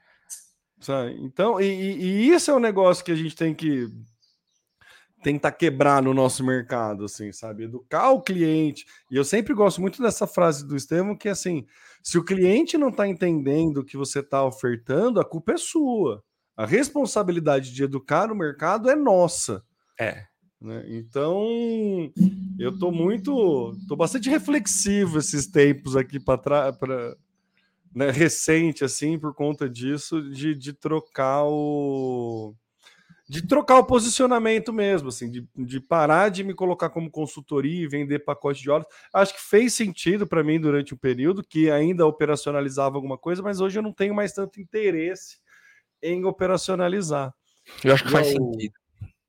Sabe? 0.80 1.18
Então, 1.20 1.60
e, 1.60 1.64
e, 1.64 2.30
isso 2.30 2.48
é 2.48 2.54
um 2.54 2.60
negócio 2.60 3.04
que 3.04 3.10
a 3.10 3.16
gente 3.16 3.34
tem 3.34 3.52
que 3.52 3.88
tentar 5.24 5.52
quebrar 5.52 6.02
no 6.02 6.12
nosso 6.12 6.44
mercado, 6.44 7.06
assim, 7.06 7.32
sabe? 7.32 7.64
Educar 7.64 8.10
o 8.10 8.20
cliente. 8.20 8.84
E 9.10 9.16
eu 9.16 9.24
sempre 9.24 9.54
gosto 9.54 9.80
muito 9.80 10.02
dessa 10.02 10.26
frase 10.26 10.66
do 10.66 10.76
Estevam, 10.76 11.16
que 11.16 11.28
é 11.28 11.30
assim: 11.30 11.66
se 12.02 12.18
o 12.18 12.24
cliente 12.24 12.76
não 12.76 12.90
está 12.90 13.08
entendendo 13.08 13.78
o 13.78 13.84
que 13.84 13.96
você 13.96 14.20
está 14.20 14.44
ofertando, 14.44 15.18
a 15.18 15.24
culpa 15.24 15.52
é 15.52 15.56
sua. 15.56 16.22
A 16.54 16.66
responsabilidade 16.66 17.72
de 17.72 17.82
educar 17.82 18.30
o 18.30 18.36
mercado 18.36 18.90
é 18.90 18.94
nossa. 18.94 19.64
É. 19.98 20.26
Né? 20.60 20.84
Então, 20.88 21.42
eu 22.58 22.70
estou 22.70 22.92
muito, 22.92 23.72
estou 23.80 23.96
bastante 23.96 24.28
reflexivo 24.28 25.18
esses 25.18 25.46
tempos 25.46 25.96
aqui 25.96 26.20
para 26.20 26.38
trás, 26.38 26.76
né, 27.94 28.10
recente 28.10 28.84
assim, 28.84 29.18
por 29.18 29.34
conta 29.34 29.68
disso, 29.68 30.22
de, 30.30 30.54
de 30.54 30.72
trocar 30.72 31.44
o 31.44 32.54
de 33.26 33.46
trocar 33.46 33.78
o 33.78 33.84
posicionamento 33.84 34.72
mesmo, 34.72 35.08
assim, 35.08 35.30
de, 35.30 35.48
de 35.56 35.80
parar 35.80 36.28
de 36.28 36.44
me 36.44 36.52
colocar 36.52 36.90
como 36.90 37.10
consultoria 37.10 37.84
e 37.84 37.88
vender 37.88 38.18
pacote 38.20 38.62
de 38.62 38.70
horas. 38.70 38.86
Acho 39.12 39.34
que 39.34 39.40
fez 39.40 39.72
sentido 39.72 40.26
para 40.26 40.44
mim 40.44 40.60
durante 40.60 40.92
o 40.92 40.96
um 40.96 40.98
período 40.98 41.42
que 41.42 41.70
ainda 41.70 42.06
operacionalizava 42.06 42.96
alguma 42.96 43.16
coisa, 43.16 43.42
mas 43.42 43.60
hoje 43.60 43.78
eu 43.78 43.82
não 43.82 43.92
tenho 43.92 44.14
mais 44.14 44.32
tanto 44.32 44.60
interesse 44.60 45.38
em 46.02 46.24
operacionalizar. 46.24 47.32
Eu 47.82 47.94
acho 47.94 48.04
que 48.04 48.10
faz 48.10 48.26
sentido. 48.28 48.74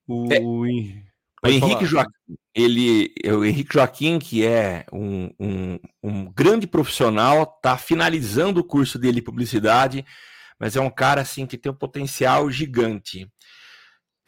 O, 0.08 0.32
é. 0.32 0.40
o, 0.42 1.48
Henrique 1.48 1.86
Joaquim, 1.86 2.38
ele, 2.54 3.14
o 3.26 3.46
Henrique 3.46 3.74
Joaquim, 3.74 4.20
que 4.20 4.46
é 4.46 4.86
um, 4.92 5.32
um, 5.40 5.80
um 6.04 6.26
grande 6.26 6.68
profissional, 6.68 7.44
está 7.44 7.78
finalizando 7.78 8.60
o 8.60 8.64
curso 8.64 9.00
dele 9.00 9.16
de 9.16 9.22
publicidade, 9.22 10.06
mas 10.60 10.76
é 10.76 10.82
um 10.82 10.90
cara 10.90 11.22
assim 11.22 11.46
que 11.46 11.58
tem 11.58 11.72
um 11.72 11.76
potencial 11.76 12.50
gigante. 12.52 13.32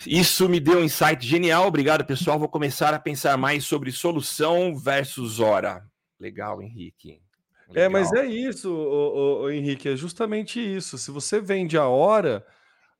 Isso 0.05 0.47
me 0.47 0.59
deu 0.59 0.79
um 0.79 0.83
insight 0.83 1.25
genial. 1.25 1.67
Obrigado, 1.67 2.05
pessoal. 2.05 2.37
Vou 2.37 2.49
começar 2.49 2.93
a 2.93 2.99
pensar 2.99 3.37
mais 3.37 3.65
sobre 3.65 3.91
solução 3.91 4.77
versus 4.77 5.39
hora. 5.39 5.83
Legal, 6.19 6.61
Henrique. 6.61 7.21
Legal. 7.69 7.83
É, 7.83 7.89
mas 7.89 8.13
é 8.13 8.25
isso, 8.25 8.71
o, 8.71 9.41
o, 9.41 9.43
o 9.43 9.51
Henrique, 9.51 9.89
é 9.89 9.95
justamente 9.95 10.59
isso. 10.59 10.97
Se 10.97 11.11
você 11.11 11.41
vende 11.41 11.77
a 11.77 11.85
hora, 11.85 12.45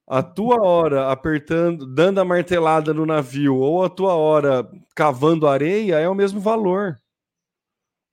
a 0.06 0.22
tua 0.22 0.62
hora 0.62 1.12
apertando, 1.12 1.86
dando 1.86 2.20
a 2.20 2.26
martelada 2.26 2.94
no 2.94 3.06
navio, 3.06 3.56
ou 3.56 3.84
a 3.84 3.90
tua 3.90 4.16
hora 4.16 4.70
cavando 4.96 5.48
areia, 5.48 6.00
é 6.00 6.10
o 6.10 6.16
mesmo 6.16 6.40
valor. 6.40 7.00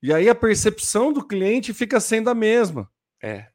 E 0.03 0.13
aí 0.13 0.29
a 0.29 0.35
percepção 0.35 1.13
do 1.13 1.27
cliente 1.27 1.73
fica 1.73 1.99
sendo 1.99 2.29
a 2.29 2.35
mesma. 2.35 2.91
É. 3.23 3.47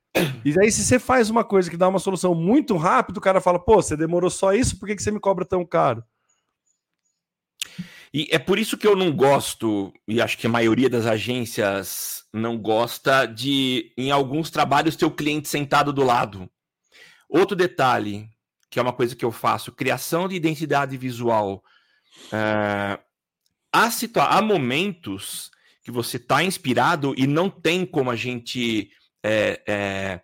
E 0.44 0.54
aí, 0.60 0.72
se 0.72 0.84
você 0.84 0.98
faz 0.98 1.30
uma 1.30 1.44
coisa 1.44 1.70
que 1.70 1.78
dá 1.78 1.88
uma 1.88 2.00
solução 2.00 2.34
muito 2.34 2.76
rápido, 2.76 3.18
o 3.18 3.22
cara 3.22 3.42
fala: 3.42 3.60
pô, 3.60 3.76
você 3.76 3.96
demorou 3.96 4.30
só 4.30 4.54
isso, 4.54 4.80
por 4.80 4.88
que, 4.88 4.96
que 4.96 5.04
você 5.04 5.12
me 5.12 5.20
cobra 5.20 5.46
tão 5.46 5.66
caro? 5.66 6.04
E 8.14 8.28
é 8.32 8.40
por 8.40 8.58
isso 8.58 8.78
que 8.78 8.88
eu 8.88 8.96
não 8.96 9.12
gosto, 9.16 9.94
e 10.08 10.20
acho 10.20 10.38
que 10.38 10.48
a 10.48 10.50
maioria 10.50 10.90
das 10.90 11.06
agências 11.06 12.24
não 12.34 12.58
gosta, 12.58 13.28
de, 13.28 13.94
em 13.96 14.10
alguns 14.10 14.50
trabalhos, 14.50 14.96
ter 14.96 15.06
o 15.06 15.12
cliente 15.12 15.48
sentado 15.48 15.94
do 15.94 16.04
lado. 16.04 16.50
Outro 17.30 17.56
detalhe, 17.56 18.28
que 18.70 18.80
é 18.80 18.82
uma 18.82 18.94
coisa 18.94 19.16
que 19.16 19.24
eu 19.24 19.32
faço, 19.32 19.72
criação 19.72 20.28
de 20.28 20.36
identidade 20.36 20.98
visual. 20.98 21.64
Uh, 22.34 23.00
há, 23.72 23.90
há 24.38 24.42
momentos 24.42 25.52
que 25.84 25.92
você 25.92 26.18
está 26.18 26.44
inspirado 26.44 27.14
e 27.16 27.28
não 27.28 27.48
tem 27.48 27.86
como 27.86 28.10
a 28.10 28.16
gente 28.16 28.92
é, 29.24 29.62
é, 29.68 30.22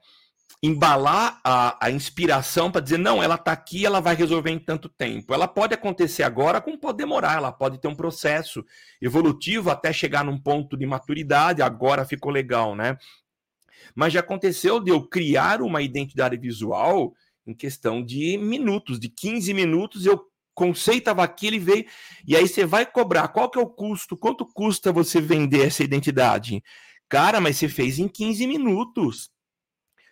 embalar 0.62 1.40
a, 1.44 1.86
a 1.86 1.92
inspiração 1.92 2.72
para 2.72 2.82
dizer, 2.82 2.98
não, 2.98 3.22
ela 3.22 3.36
está 3.36 3.52
aqui, 3.52 3.86
ela 3.86 4.00
vai 4.00 4.16
resolver 4.16 4.50
em 4.50 4.60
tanto 4.60 4.90
tempo. 4.90 5.34
Ela 5.34 5.48
pode 5.48 5.74
acontecer 5.74 6.24
agora, 6.24 6.62
como 6.62 6.80
pode 6.80 6.98
demorar, 6.98 7.38
ela 7.38 7.52
pode 7.52 7.80
ter 7.80 7.88
um 7.88 7.96
processo 7.96 8.66
evolutivo 9.02 9.70
até 9.70 9.94
chegar 9.94 10.24
num 10.24 10.40
ponto 10.40 10.76
de 10.76 10.86
maturidade, 10.86 11.62
agora 11.62 12.06
ficou 12.06 12.32
legal, 12.32 12.76
né? 12.76 12.98
Mas 13.94 14.14
já 14.14 14.22
aconteceu 14.22 14.80
de 14.80 14.92
eu 14.92 15.08
criar 15.08 15.62
uma 15.62 15.82
identidade 15.82 16.36
visual 16.38 17.14
em 17.46 17.54
questão 17.54 18.04
de 18.04 18.38
minutos, 18.38 19.00
de 19.00 19.08
15 19.08 19.54
minutos, 19.54 20.06
eu 20.06 20.20
conceitava 20.56 21.24
aquilo 21.24 21.58
e 21.58 21.60
veio. 21.60 21.86
E 22.26 22.36
aí 22.36 22.48
você 22.48 22.66
vai 22.66 22.86
cobrar. 22.86 23.28
Qual 23.28 23.50
que 23.50 23.60
é 23.60 23.62
o 23.62 23.68
custo? 23.68 24.18
Quanto 24.18 24.46
custa 24.46 24.92
você 24.92 25.22
vender 25.22 25.68
essa 25.68 25.84
identidade? 25.84 26.64
Cara, 27.10 27.40
mas 27.40 27.58
você 27.58 27.68
fez 27.70 28.00
em 28.00 28.08
15 28.08 28.48
minutos. 28.48 29.30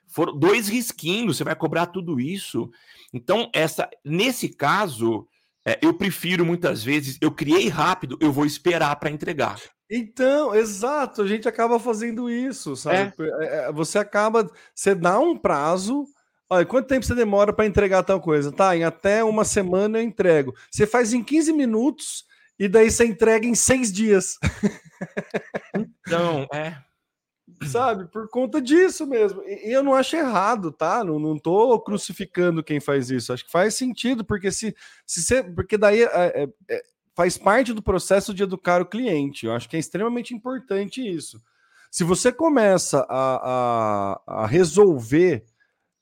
foram 0.08 0.38
dois 0.38 0.68
risquinhos, 0.68 1.38
você 1.38 1.44
vai 1.44 1.56
cobrar 1.56 1.88
tudo 1.88 2.20
isso. 2.20 2.70
Então, 3.12 3.50
essa, 3.54 3.90
nesse 4.06 4.50
caso, 4.50 5.28
é, 5.66 5.80
eu 5.82 5.94
prefiro 5.94 6.46
muitas 6.46 6.84
vezes, 6.84 7.18
eu 7.22 7.32
criei 7.32 7.68
rápido, 7.68 8.18
eu 8.22 8.32
vou 8.32 8.46
esperar 8.46 8.96
para 8.98 9.10
entregar. 9.10 9.60
Então, 9.90 10.56
exato, 10.56 11.22
a 11.22 11.28
gente 11.28 11.48
acaba 11.48 11.80
fazendo 11.80 12.30
isso, 12.30 12.76
sabe? 12.76 13.14
É. 13.20 13.46
é, 13.46 13.66
é 13.66 13.72
você 13.72 14.00
acaba, 14.00 14.50
você 14.74 14.94
dá 14.96 15.20
um 15.20 15.38
prazo. 15.38 16.06
Olha, 16.50 16.66
quanto 16.66 16.88
tempo 16.88 17.06
você 17.06 17.16
demora 17.16 17.54
para 17.54 17.66
entregar 17.66 18.04
tal 18.04 18.20
coisa? 18.20 18.52
Tá, 18.52 18.76
em 18.76 18.84
até 18.84 19.24
uma 19.24 19.46
semana 19.46 20.00
eu 20.00 20.04
entrego. 20.04 20.54
Você 20.72 20.86
faz 20.86 21.14
em 21.14 21.24
15 21.24 21.54
minutos 21.54 22.26
e 22.60 22.68
daí 22.68 22.92
você 22.92 23.06
entrega 23.06 23.46
em 23.46 23.56
seis 23.56 23.92
dias. 23.92 24.38
Então, 26.06 26.48
é 26.54 26.78
sabe? 27.66 28.06
Por 28.06 28.30
conta 28.30 28.62
disso 28.62 29.06
mesmo. 29.06 29.42
E, 29.44 29.72
eu 29.74 29.84
não 29.84 29.94
acho 29.94 30.16
errado, 30.16 30.72
tá? 30.72 31.04
Não, 31.04 31.20
não 31.20 31.38
tô 31.38 31.80
crucificando 31.80 32.64
quem 32.64 32.80
faz 32.80 33.10
isso. 33.10 33.34
Acho 33.34 33.46
que 33.46 33.52
faz 33.52 33.76
sentido, 33.76 34.24
porque 34.24 34.52
se, 34.52 34.76
se 35.06 35.22
você, 35.22 35.44
porque 35.44 35.78
daí 35.78 36.04
é, 36.04 36.44
é, 36.44 36.50
é, 36.70 36.84
faz 37.16 37.38
parte 37.38 37.74
do 37.74 37.84
processo 37.84 38.34
de 38.34 38.44
educar 38.44 38.82
o 38.82 38.86
cliente. 38.86 39.46
Eu 39.46 39.54
acho 39.54 39.70
que 39.70 39.76
é 39.76 39.80
extremamente 39.80 40.34
importante 40.34 41.02
isso. 41.02 41.42
Se 41.92 42.04
você 42.04 42.32
começa 42.32 43.06
a, 43.10 44.18
a, 44.28 44.44
a 44.44 44.48
resolver 44.48 45.46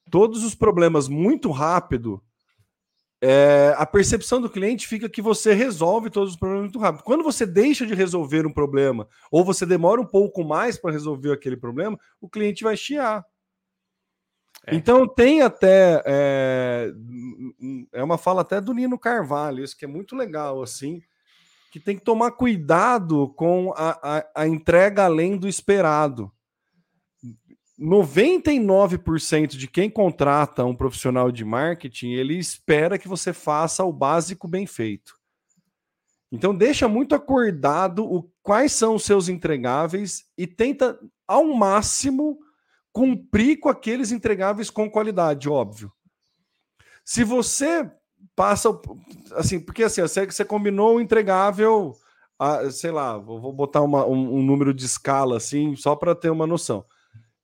todos 0.10 0.44
os 0.44 0.56
problemas 0.56 1.08
muito 1.08 1.52
rápido, 1.52 2.24
é, 3.22 3.76
a 3.78 3.86
percepção 3.86 4.42
do 4.42 4.50
cliente 4.50 4.88
fica 4.88 5.08
que 5.08 5.22
você 5.22 5.54
resolve 5.54 6.10
todos 6.10 6.32
os 6.32 6.36
problemas 6.36 6.64
muito 6.64 6.80
rápido. 6.80 7.04
Quando 7.04 7.24
você 7.24 7.46
deixa 7.46 7.86
de 7.86 7.94
resolver 7.94 8.48
um 8.48 8.52
problema, 8.52 9.08
ou 9.30 9.46
você 9.46 9.64
demora 9.64 10.02
um 10.02 10.06
pouco 10.06 10.44
mais 10.44 10.78
para 10.78 10.92
resolver 10.92 11.32
aquele 11.32 11.56
problema, 11.56 12.00
o 12.20 12.28
cliente 12.28 12.64
vai 12.64 12.76
chiar. 12.76 13.24
É. 14.66 14.76
Então 14.76 15.08
tem 15.08 15.42
até 15.42 16.02
é, 16.04 16.92
é, 17.94 18.04
uma 18.04 18.18
fala 18.18 18.42
até 18.42 18.60
do 18.60 18.74
Nino 18.74 18.98
Carvalho, 18.98 19.64
isso 19.64 19.78
que 19.78 19.86
é 19.86 19.88
muito 19.88 20.16
legal 20.16 20.62
assim, 20.64 21.02
que 21.72 21.80
tem 21.80 21.98
que 21.98 22.04
tomar 22.04 22.32
cuidado 22.32 23.30
com 23.36 23.72
a, 23.76 24.18
a, 24.18 24.26
a 24.36 24.48
entrega 24.48 25.06
além 25.06 25.38
do 25.38 25.48
esperado. 25.48 26.32
99% 27.82 29.58
de 29.58 29.68
quem 29.68 29.90
contrata 29.90 30.64
um 30.64 30.76
profissional 30.76 31.32
de 31.32 31.44
marketing, 31.44 32.12
ele 32.12 32.38
espera 32.38 33.00
que 33.00 33.08
você 33.08 33.34
faça 33.34 33.84
o 33.84 33.92
básico 33.92 34.48
bem 34.48 34.68
feito. 34.68 35.20
Então 36.32 36.56
deixa 36.56 36.88
muito 36.88 37.16
acordado 37.16 38.06
o, 38.06 38.32
quais 38.44 38.72
são 38.72 38.96
os 38.96 39.04
seus 39.04 39.28
entregáveis 39.28 40.26
e 40.38 40.46
tenta 40.46 41.00
ao 41.28 41.46
máximo 41.46 42.38
cumprir 42.94 43.60
com 43.60 43.68
aqueles 43.68 44.12
entregáveis 44.12 44.70
com 44.70 44.90
qualidade, 44.90 45.50
óbvio. 45.50 45.92
Se 47.04 47.24
você 47.24 47.90
passa 48.36 48.70
assim, 49.34 49.60
porque 49.60 49.84
assim, 49.84 50.02
você, 50.02 50.26
você 50.26 50.46
combinou 50.46 50.98
o 50.98 51.02
entregável, 51.02 51.96
a, 52.38 52.70
sei 52.70 52.92
lá, 52.92 53.18
vou 53.18 53.52
botar 53.52 53.82
uma, 53.82 54.06
um, 54.06 54.36
um 54.36 54.44
número 54.44 54.72
de 54.72 54.86
escala 54.86 55.38
assim, 55.38 55.76
só 55.76 55.96
para 55.96 56.14
ter 56.14 56.30
uma 56.30 56.46
noção 56.46 56.86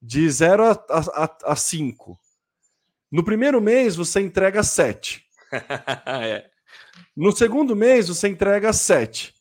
de 0.08 0.30
0 0.30 0.64
a 1.44 1.54
5. 1.54 2.18
No 3.12 3.26
primeiro 3.26 3.60
mês, 3.60 3.94
você 3.94 4.22
entrega 4.22 4.64
7. 4.64 5.22
é. 6.08 6.50
No 7.14 7.36
segundo 7.36 7.76
mês, 7.76 8.08
você 8.08 8.30
entrega 8.30 8.72
7. 8.72 9.34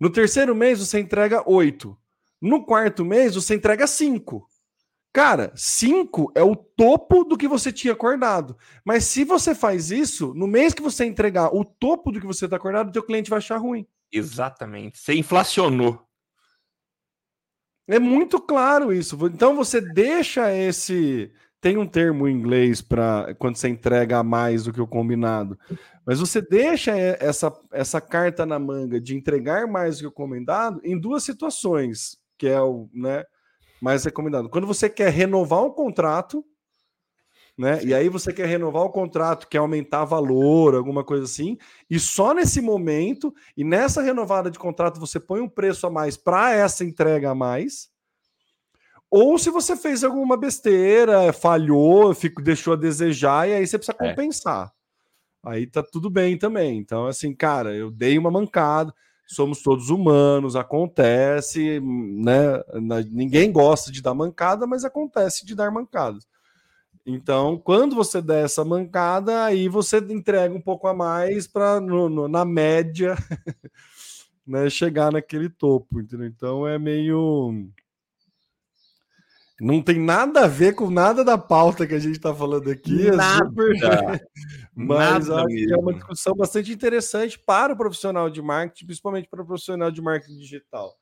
No 0.00 0.10
terceiro 0.10 0.52
mês, 0.52 0.80
você 0.80 0.98
entrega 0.98 1.48
8. 1.48 1.96
No 2.42 2.66
quarto 2.66 3.04
mês, 3.04 3.36
você 3.36 3.54
entrega 3.54 3.86
5. 3.86 4.44
Cara, 5.12 5.52
5 5.54 6.32
é 6.34 6.42
o 6.42 6.56
topo 6.56 7.22
do 7.22 7.38
que 7.38 7.46
você 7.46 7.70
tinha 7.70 7.92
acordado. 7.92 8.58
Mas 8.84 9.04
se 9.04 9.22
você 9.22 9.54
faz 9.54 9.92
isso, 9.92 10.34
no 10.34 10.48
mês 10.48 10.74
que 10.74 10.82
você 10.82 11.04
entregar 11.04 11.54
o 11.54 11.64
topo 11.64 12.10
do 12.10 12.20
que 12.20 12.26
você 12.26 12.46
está 12.46 12.56
acordado, 12.56 12.88
o 12.88 12.92
teu 12.92 13.04
cliente 13.04 13.30
vai 13.30 13.38
achar 13.38 13.58
ruim. 13.58 13.86
Exatamente. 14.10 14.98
Você 14.98 15.14
inflacionou. 15.14 16.04
É 17.90 17.98
muito 17.98 18.40
claro 18.40 18.92
isso. 18.92 19.18
Então 19.26 19.56
você 19.56 19.80
deixa 19.80 20.54
esse. 20.54 21.28
Tem 21.60 21.76
um 21.76 21.86
termo 21.86 22.28
em 22.28 22.32
inglês 22.32 22.80
para 22.80 23.34
quando 23.34 23.56
você 23.56 23.68
entrega 23.68 24.22
mais 24.22 24.64
do 24.64 24.72
que 24.72 24.80
o 24.80 24.86
combinado. 24.86 25.58
Mas 26.06 26.20
você 26.20 26.40
deixa 26.40 26.96
essa, 26.96 27.52
essa 27.72 28.00
carta 28.00 28.46
na 28.46 28.60
manga 28.60 29.00
de 29.00 29.16
entregar 29.16 29.66
mais 29.66 29.96
do 29.96 30.02
que 30.02 30.06
o 30.06 30.12
combinado 30.12 30.80
em 30.84 30.98
duas 30.98 31.24
situações, 31.24 32.16
que 32.38 32.46
é 32.46 32.60
o 32.60 32.88
né, 32.94 33.24
mais 33.82 34.04
recomendado. 34.04 34.48
Quando 34.48 34.68
você 34.68 34.88
quer 34.88 35.10
renovar 35.10 35.64
um 35.64 35.70
contrato, 35.70 36.44
né? 37.60 37.84
E 37.84 37.92
aí 37.92 38.08
você 38.08 38.32
quer 38.32 38.46
renovar 38.46 38.84
o 38.84 38.90
contrato, 38.90 39.46
quer 39.46 39.58
aumentar 39.58 40.06
valor, 40.06 40.74
alguma 40.74 41.04
coisa 41.04 41.24
assim, 41.24 41.58
e 41.90 42.00
só 42.00 42.32
nesse 42.32 42.58
momento, 42.62 43.34
e 43.54 43.62
nessa 43.62 44.00
renovada 44.00 44.50
de 44.50 44.58
contrato, 44.58 44.98
você 44.98 45.20
põe 45.20 45.42
um 45.42 45.48
preço 45.48 45.86
a 45.86 45.90
mais 45.90 46.16
para 46.16 46.54
essa 46.54 46.82
entrega 46.82 47.30
a 47.30 47.34
mais. 47.34 47.90
Ou 49.10 49.38
se 49.38 49.50
você 49.50 49.76
fez 49.76 50.02
alguma 50.02 50.38
besteira, 50.38 51.34
falhou, 51.34 52.14
fico, 52.14 52.40
deixou 52.40 52.72
a 52.72 52.76
desejar, 52.76 53.46
e 53.46 53.52
aí 53.52 53.66
você 53.66 53.76
precisa 53.76 53.98
é. 54.00 54.08
compensar. 54.08 54.72
É. 55.44 55.50
Aí 55.50 55.66
tá 55.66 55.82
tudo 55.82 56.08
bem 56.08 56.38
também. 56.38 56.78
Então, 56.78 57.06
assim, 57.06 57.34
cara, 57.34 57.74
eu 57.74 57.90
dei 57.90 58.16
uma 58.16 58.30
mancada, 58.30 58.94
somos 59.26 59.62
todos 59.62 59.90
humanos, 59.90 60.56
acontece, 60.56 61.78
né? 61.80 62.62
Ninguém 63.10 63.52
gosta 63.52 63.92
de 63.92 64.00
dar 64.00 64.14
mancada, 64.14 64.66
mas 64.66 64.82
acontece 64.82 65.44
de 65.44 65.54
dar 65.54 65.70
mancadas. 65.70 66.26
Então, 67.04 67.56
quando 67.58 67.96
você 67.96 68.20
der 68.20 68.44
essa 68.44 68.64
mancada, 68.64 69.44
aí 69.44 69.68
você 69.68 69.98
entrega 69.98 70.54
um 70.54 70.60
pouco 70.60 70.86
a 70.86 70.94
mais 70.94 71.46
para, 71.46 71.80
na 71.80 72.44
média, 72.44 73.16
né, 74.46 74.68
chegar 74.68 75.10
naquele 75.10 75.48
topo, 75.48 76.00
entendeu? 76.00 76.26
Então 76.26 76.66
é 76.66 76.78
meio. 76.78 77.68
Não 79.60 79.82
tem 79.82 80.00
nada 80.00 80.44
a 80.44 80.48
ver 80.48 80.74
com 80.74 80.90
nada 80.90 81.22
da 81.22 81.36
pauta 81.36 81.86
que 81.86 81.94
a 81.94 81.98
gente 81.98 82.16
está 82.16 82.34
falando 82.34 82.70
aqui. 82.70 83.08
É 83.08 83.10
nada. 83.10 83.46
super... 83.46 84.26
Mas 84.74 85.28
nada 85.28 85.42
acho 85.42 85.46
mesmo. 85.46 85.66
que 85.68 85.74
é 85.74 85.76
uma 85.76 85.92
discussão 85.92 86.34
bastante 86.34 86.72
interessante 86.72 87.38
para 87.38 87.72
o 87.72 87.76
profissional 87.76 88.30
de 88.30 88.40
marketing, 88.40 88.86
principalmente 88.86 89.28
para 89.28 89.42
o 89.42 89.46
profissional 89.46 89.90
de 89.90 90.00
marketing 90.00 90.38
digital. 90.38 90.99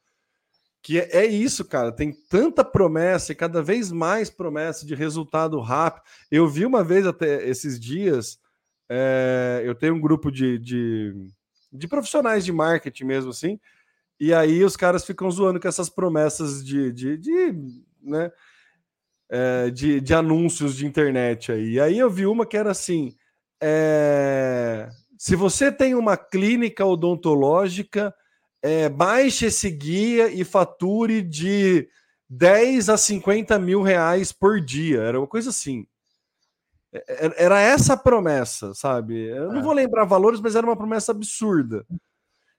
Que 0.83 1.01
é, 1.01 1.25
é, 1.25 1.27
isso, 1.27 1.65
cara. 1.65 1.93
Tem 1.93 2.13
tanta 2.13 2.65
promessa 2.65 3.33
e 3.33 3.35
cada 3.35 3.63
vez 3.63 3.91
mais 3.91 4.31
promessa 4.31 4.87
de 4.87 4.95
resultado 4.95 5.59
rápido. 5.61 6.05
Eu 6.31 6.49
vi 6.49 6.65
uma 6.65 6.85
vez 6.85 7.07
até 7.07 7.47
esses 7.49 7.79
dias. 7.79 8.39
É, 8.89 9.63
eu 9.65 9.75
tenho 9.75 9.95
um 9.95 10.01
grupo 10.01 10.31
de, 10.31 10.59
de, 10.59 11.15
de, 11.73 11.89
profissionais 11.89 12.45
de 12.45 12.53
marketing 12.53 13.05
mesmo 13.05 13.31
assim. 13.31 13.59
E 14.19 14.33
aí 14.33 14.65
os 14.65 14.77
caras 14.77 15.05
ficam 15.05 15.31
zoando 15.31 15.61
com 15.61 15.69
essas 15.69 15.91
promessas 15.91 16.65
de, 16.65 16.93
de, 16.93 17.17
de 17.19 17.55
né? 18.03 18.31
É, 19.31 19.71
de, 19.71 20.01
de 20.01 20.15
anúncios 20.15 20.75
de 20.75 20.87
internet 20.87 21.53
aí. 21.53 21.79
Aí 21.79 21.99
eu 21.99 22.09
vi 22.09 22.25
uma 22.25 22.47
que 22.47 22.57
era 22.57 22.71
assim: 22.71 23.15
é, 23.61 24.89
se 25.19 25.37
você 25.37 25.71
tem 25.71 25.95
uma 25.95 26.17
clínica 26.17 26.87
odontológica 26.87 28.15
é, 28.63 28.89
baixe 28.89 29.47
esse 29.47 29.71
guia 29.71 30.29
e 30.29 30.45
fature 30.45 31.23
de 31.23 31.89
10 32.29 32.89
a 32.89 32.97
50 32.97 33.59
mil 33.59 33.83
reais 33.83 34.33
por 34.33 34.61
dia. 34.61 35.01
Era 35.01 35.19
uma 35.19 35.27
coisa 35.27 35.51
assim. 35.51 35.87
É, 36.93 37.27
é, 37.27 37.45
era 37.45 37.61
essa 37.61 37.95
a 37.95 37.97
promessa, 37.97 38.75
sabe? 38.75 39.29
Eu 39.29 39.53
não 39.53 39.61
é. 39.61 39.63
vou 39.63 39.73
lembrar 39.73 40.05
valores, 40.05 40.41
mas 40.41 40.57
era 40.57 40.67
uma 40.67 40.77
promessa 40.77 41.13
absurda. 41.13 41.85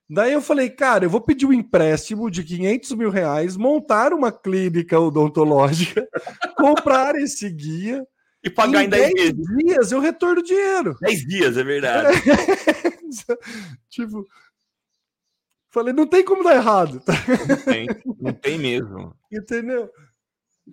Daí 0.10 0.34
eu 0.34 0.42
falei, 0.42 0.70
cara, 0.72 1.06
eu 1.06 1.10
vou 1.10 1.22
pedir 1.22 1.46
um 1.46 1.54
empréstimo 1.54 2.32
de 2.32 2.44
500 2.44 2.94
mil 2.94 3.12
reais, 3.12 3.56
montar 3.56 4.12
uma 4.12 4.32
clínica 4.32 5.00
odontológica, 5.00 6.08
comprar 6.58 7.16
esse 7.16 7.50
guia. 7.50 8.04
E 8.42 8.50
pagar 8.50 8.86
em 8.86 8.90
10 8.90 9.14
dias 9.58 9.92
eu 9.92 10.00
retorno 10.00 10.40
o 10.40 10.44
dinheiro. 10.44 10.96
10 11.02 11.28
dias, 11.28 11.58
é 11.58 11.64
verdade. 11.64 12.18
tipo, 13.90 14.26
Falei, 15.72 15.94
não 15.94 16.08
tem 16.08 16.26
como 16.26 16.44
dar 16.44 16.56
errado. 16.56 17.00
Não 17.48 17.58
tem, 17.58 17.88
não 18.20 18.34
tem 18.34 18.58
mesmo. 18.58 19.16
Entendeu? 19.32 19.88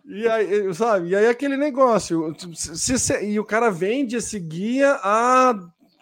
E 0.06 0.26
aí, 0.26 0.74
sabe? 0.74 1.08
E 1.08 1.16
aí 1.16 1.26
aquele 1.26 1.56
negócio. 1.56 2.34
Se, 2.54 2.98
se, 2.98 3.24
e 3.24 3.38
o 3.38 3.44
cara 3.44 3.70
vende 3.70 4.16
esse 4.16 4.40
guia 4.40 4.98
a 5.02 5.54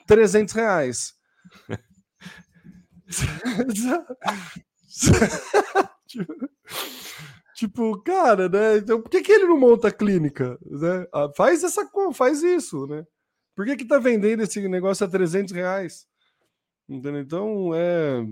300 0.07 0.54
reais. 0.54 1.12
tipo, 7.57 8.00
cara, 8.02 8.48
né? 8.48 8.76
Então, 8.78 9.02
por 9.02 9.11
que, 9.11 9.22
que 9.22 9.33
ele 9.33 9.46
não 9.46 9.59
monta 9.59 9.88
a 9.88 9.92
clínica? 9.92 10.57
Né? 10.64 11.07
Ah, 11.12 11.28
faz 11.37 11.64
essa 11.64 11.88
faz 12.12 12.42
isso, 12.42 12.87
né? 12.87 13.04
Por 13.57 13.66
que, 13.66 13.76
que 13.76 13.85
tá 13.85 13.98
vendendo 13.98 14.42
esse 14.42 14.66
negócio 14.68 15.07
a 15.07 15.11
300 15.11 15.52
reais? 15.52 16.07
Entendeu? 16.88 17.20
Então, 17.20 17.70
é 17.74 18.24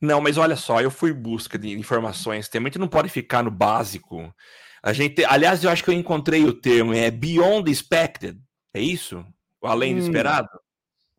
não, 0.00 0.20
mas 0.20 0.36
olha 0.36 0.56
só, 0.56 0.80
eu 0.80 0.90
fui 0.90 1.10
em 1.10 1.14
busca 1.14 1.58
de 1.58 1.70
informações. 1.72 2.48
Tem 2.48 2.60
muito 2.60 2.78
não 2.78 2.88
pode 2.88 3.08
ficar 3.08 3.42
no 3.42 3.50
básico. 3.50 4.32
A 4.82 4.92
gente, 4.92 5.24
aliás, 5.24 5.64
eu 5.64 5.70
acho 5.70 5.82
que 5.82 5.90
eu 5.90 5.94
encontrei 5.94 6.44
o 6.44 6.52
termo, 6.52 6.92
é 6.92 7.10
beyond 7.10 7.70
expected, 7.70 8.38
é 8.74 8.80
isso? 8.80 9.24
O 9.62 9.66
além 9.66 9.94
do 9.94 10.02
hum, 10.02 10.04
esperado? 10.04 10.48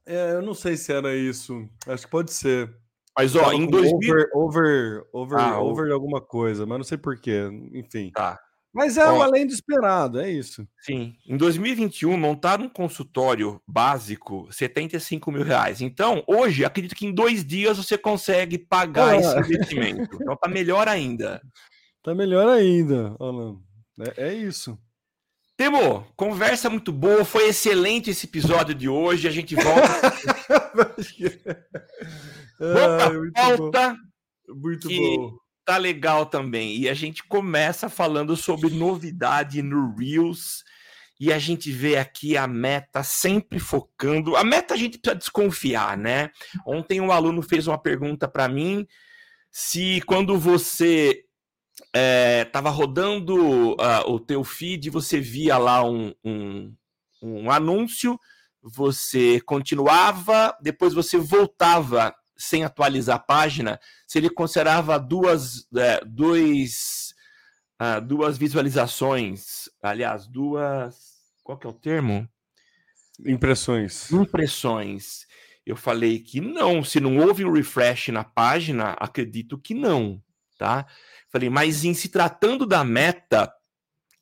É, 0.06 0.34
eu 0.34 0.42
não 0.42 0.54
sei 0.54 0.78
se 0.78 0.94
era 0.94 1.16
isso. 1.16 1.68
Acho 1.88 2.06
que 2.06 2.12
pode 2.12 2.32
ser. 2.32 2.72
Mas 3.18 3.36
ó, 3.36 3.52
em 3.52 3.66
2000 3.66 3.98
over 4.08 4.30
over 4.34 5.04
over, 5.14 5.40
ah, 5.40 5.60
over 5.60 5.92
alguma 5.92 6.22
coisa, 6.22 6.66
mas 6.66 6.78
não 6.78 6.84
sei 6.84 6.98
porquê, 6.98 7.50
enfim. 7.74 8.12
Tá. 8.14 8.40
Mas 8.76 8.98
é 8.98 9.10
o 9.10 9.22
além 9.22 9.48
do 9.48 9.54
esperado, 9.54 10.20
é 10.20 10.30
isso. 10.30 10.68
Sim. 10.82 11.16
Em 11.26 11.38
2021, 11.38 12.18
montar 12.18 12.60
um 12.60 12.68
consultório 12.68 13.62
básico, 13.66 14.50
75 14.52 15.32
mil 15.32 15.44
reais. 15.44 15.80
Então, 15.80 16.22
hoje, 16.28 16.66
acredito 16.66 16.94
que 16.94 17.06
em 17.06 17.14
dois 17.14 17.46
dias 17.46 17.78
você 17.78 17.98
consegue 17.98 18.58
pagar 18.58 19.14
ah. 19.14 19.18
esse 19.18 19.40
investimento. 19.40 20.18
Então, 20.22 20.36
tá 20.36 20.50
melhor 20.50 20.90
ainda. 20.90 21.42
Tá 22.04 22.14
melhor 22.14 22.50
ainda, 22.50 23.16
Alan. 23.18 23.62
É, 24.18 24.28
é 24.28 24.34
isso. 24.34 24.78
Temo, 25.56 26.06
conversa 26.18 26.70
muito 26.70 26.92
boa, 26.92 27.24
foi 27.24 27.48
excelente 27.48 28.10
esse 28.10 28.26
episódio 28.26 28.76
de 28.76 28.90
hoje. 28.90 29.26
A 29.26 29.32
gente 29.32 29.56
volta. 29.56 30.14
Vamos 32.60 33.32
pauta. 33.32 33.96
Muito 34.50 34.90
bom 34.90 35.45
tá 35.66 35.78
legal 35.78 36.26
também. 36.26 36.78
E 36.78 36.88
a 36.88 36.94
gente 36.94 37.24
começa 37.24 37.90
falando 37.90 38.38
sobre 38.38 38.70
novidade 38.70 39.62
no 39.62 39.96
Reels. 39.96 40.64
E 41.20 41.32
a 41.32 41.40
gente 41.40 41.72
vê 41.72 41.98
aqui 41.98 42.38
a 42.38 42.46
meta 42.46 43.02
sempre 43.02 43.58
focando. 43.58 44.36
A 44.36 44.44
meta 44.44 44.74
a 44.74 44.78
gente 44.78 44.98
precisa 44.98 45.18
desconfiar, 45.18 45.98
né? 45.98 46.30
Ontem 46.66 47.00
um 47.02 47.12
aluno 47.12 47.42
fez 47.42 47.68
uma 47.68 47.78
pergunta 47.78 48.28
para 48.28 48.48
mim 48.48 48.86
se 49.58 50.02
quando 50.02 50.38
você 50.38 51.24
estava 52.44 52.68
é, 52.68 52.72
rodando 52.74 53.72
uh, 53.72 54.12
o 54.12 54.20
teu 54.20 54.44
feed, 54.44 54.90
você 54.90 55.22
via 55.22 55.58
lá 55.58 55.82
um, 55.82 56.14
um, 56.26 56.76
um 57.22 57.50
anúncio, 57.50 58.20
você 58.62 59.40
continuava, 59.40 60.54
depois 60.62 60.94
você 60.94 61.18
voltava 61.18 62.14
sem 62.38 62.64
atualizar 62.64 63.16
a 63.16 63.20
página, 63.20 63.80
se 64.08 64.18
ele 64.18 64.30
considerava 64.30 65.00
duas, 65.00 65.68
é, 65.76 66.04
dois, 66.06 67.14
uh, 67.82 68.02
duas 68.02 68.38
visualizações, 68.38 69.70
aliás, 69.82 70.28
duas. 70.28 71.16
Qual 71.44 71.58
que 71.58 71.68
é 71.68 71.70
o 71.70 71.74
termo? 71.74 72.28
Impressões. 73.26 74.12
Impressões. 74.12 75.26
Eu 75.66 75.76
falei 75.76 76.20
que 76.20 76.42
não, 76.42 76.84
se 76.84 77.00
não 77.00 77.18
houve 77.18 77.46
um 77.46 77.52
refresh 77.52 78.10
na 78.10 78.24
página, 78.24 78.92
acredito 79.00 79.58
que 79.58 79.74
não, 79.74 80.22
tá? 80.58 80.86
Falei, 81.30 81.50
mas 81.50 81.84
em 81.84 81.94
se 81.94 82.10
tratando 82.10 82.66
da 82.66 82.84
meta, 82.84 83.52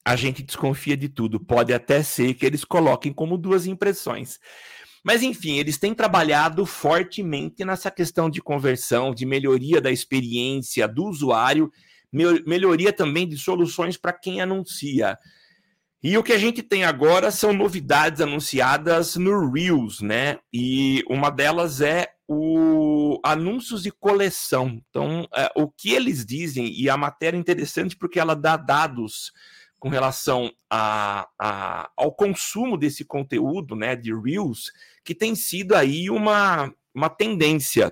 a 0.05 0.15
gente 0.15 0.43
desconfia 0.43 0.95
de 0.95 1.09
tudo. 1.09 1.39
Pode 1.39 1.73
até 1.73 2.03
ser 2.03 2.33
que 2.33 2.45
eles 2.45 2.63
coloquem 2.63 3.11
como 3.11 3.37
duas 3.37 3.65
impressões. 3.65 4.39
Mas, 5.03 5.21
enfim, 5.21 5.57
eles 5.57 5.77
têm 5.77 5.93
trabalhado 5.93 6.65
fortemente 6.65 7.65
nessa 7.65 7.91
questão 7.91 8.29
de 8.29 8.41
conversão, 8.41 9.13
de 9.13 9.25
melhoria 9.25 9.81
da 9.81 9.91
experiência 9.91 10.87
do 10.87 11.03
usuário, 11.05 11.71
melhoria 12.11 12.93
também 12.93 13.27
de 13.27 13.37
soluções 13.37 13.97
para 13.97 14.13
quem 14.13 14.39
anuncia. 14.39 15.17
E 16.01 16.17
o 16.17 16.23
que 16.23 16.33
a 16.33 16.37
gente 16.37 16.61
tem 16.61 16.83
agora 16.83 17.31
são 17.31 17.53
novidades 17.53 18.21
anunciadas 18.21 19.15
no 19.15 19.51
Reels, 19.51 20.01
né? 20.01 20.37
E 20.53 21.03
uma 21.09 21.29
delas 21.29 21.81
é 21.81 22.07
o 22.27 23.19
anúncios 23.23 23.83
de 23.83 23.91
coleção. 23.91 24.81
Então, 24.89 25.27
é, 25.33 25.49
o 25.55 25.69
que 25.69 25.93
eles 25.93 26.25
dizem, 26.25 26.67
e 26.77 26.89
a 26.89 26.97
matéria 26.97 27.37
é 27.37 27.39
interessante 27.39 27.95
porque 27.95 28.19
ela 28.19 28.35
dá 28.35 28.57
dados 28.57 29.31
com 29.83 29.89
relação 29.89 30.49
a, 30.69 31.27
a, 31.37 31.91
ao 31.97 32.13
consumo 32.13 32.77
desse 32.77 33.03
conteúdo, 33.03 33.75
né, 33.75 33.97
de 33.97 34.13
Reels, 34.13 34.71
que 35.03 35.13
tem 35.13 35.35
sido 35.35 35.75
aí 35.75 36.09
uma, 36.09 36.73
uma 36.95 37.09
tendência. 37.09 37.91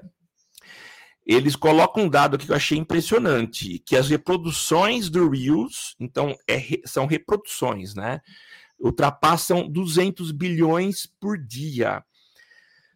Eles 1.25 1.53
colocam 1.53 2.05
um 2.05 2.09
dado 2.09 2.37
aqui 2.37 2.45
que 2.45 2.51
eu 2.53 2.55
achei 2.55 2.77
impressionante, 2.77 3.77
que 3.85 3.97
as 3.97 4.07
reproduções 4.07 5.09
do 5.09 5.29
Reels, 5.29 5.97
então 5.99 6.33
é, 6.49 6.79
são 6.85 7.05
reproduções, 7.05 7.93
né, 7.93 8.21
ultrapassam 8.79 9.67
200 9.67 10.31
bilhões 10.31 11.05
por 11.19 11.37
dia. 11.37 12.01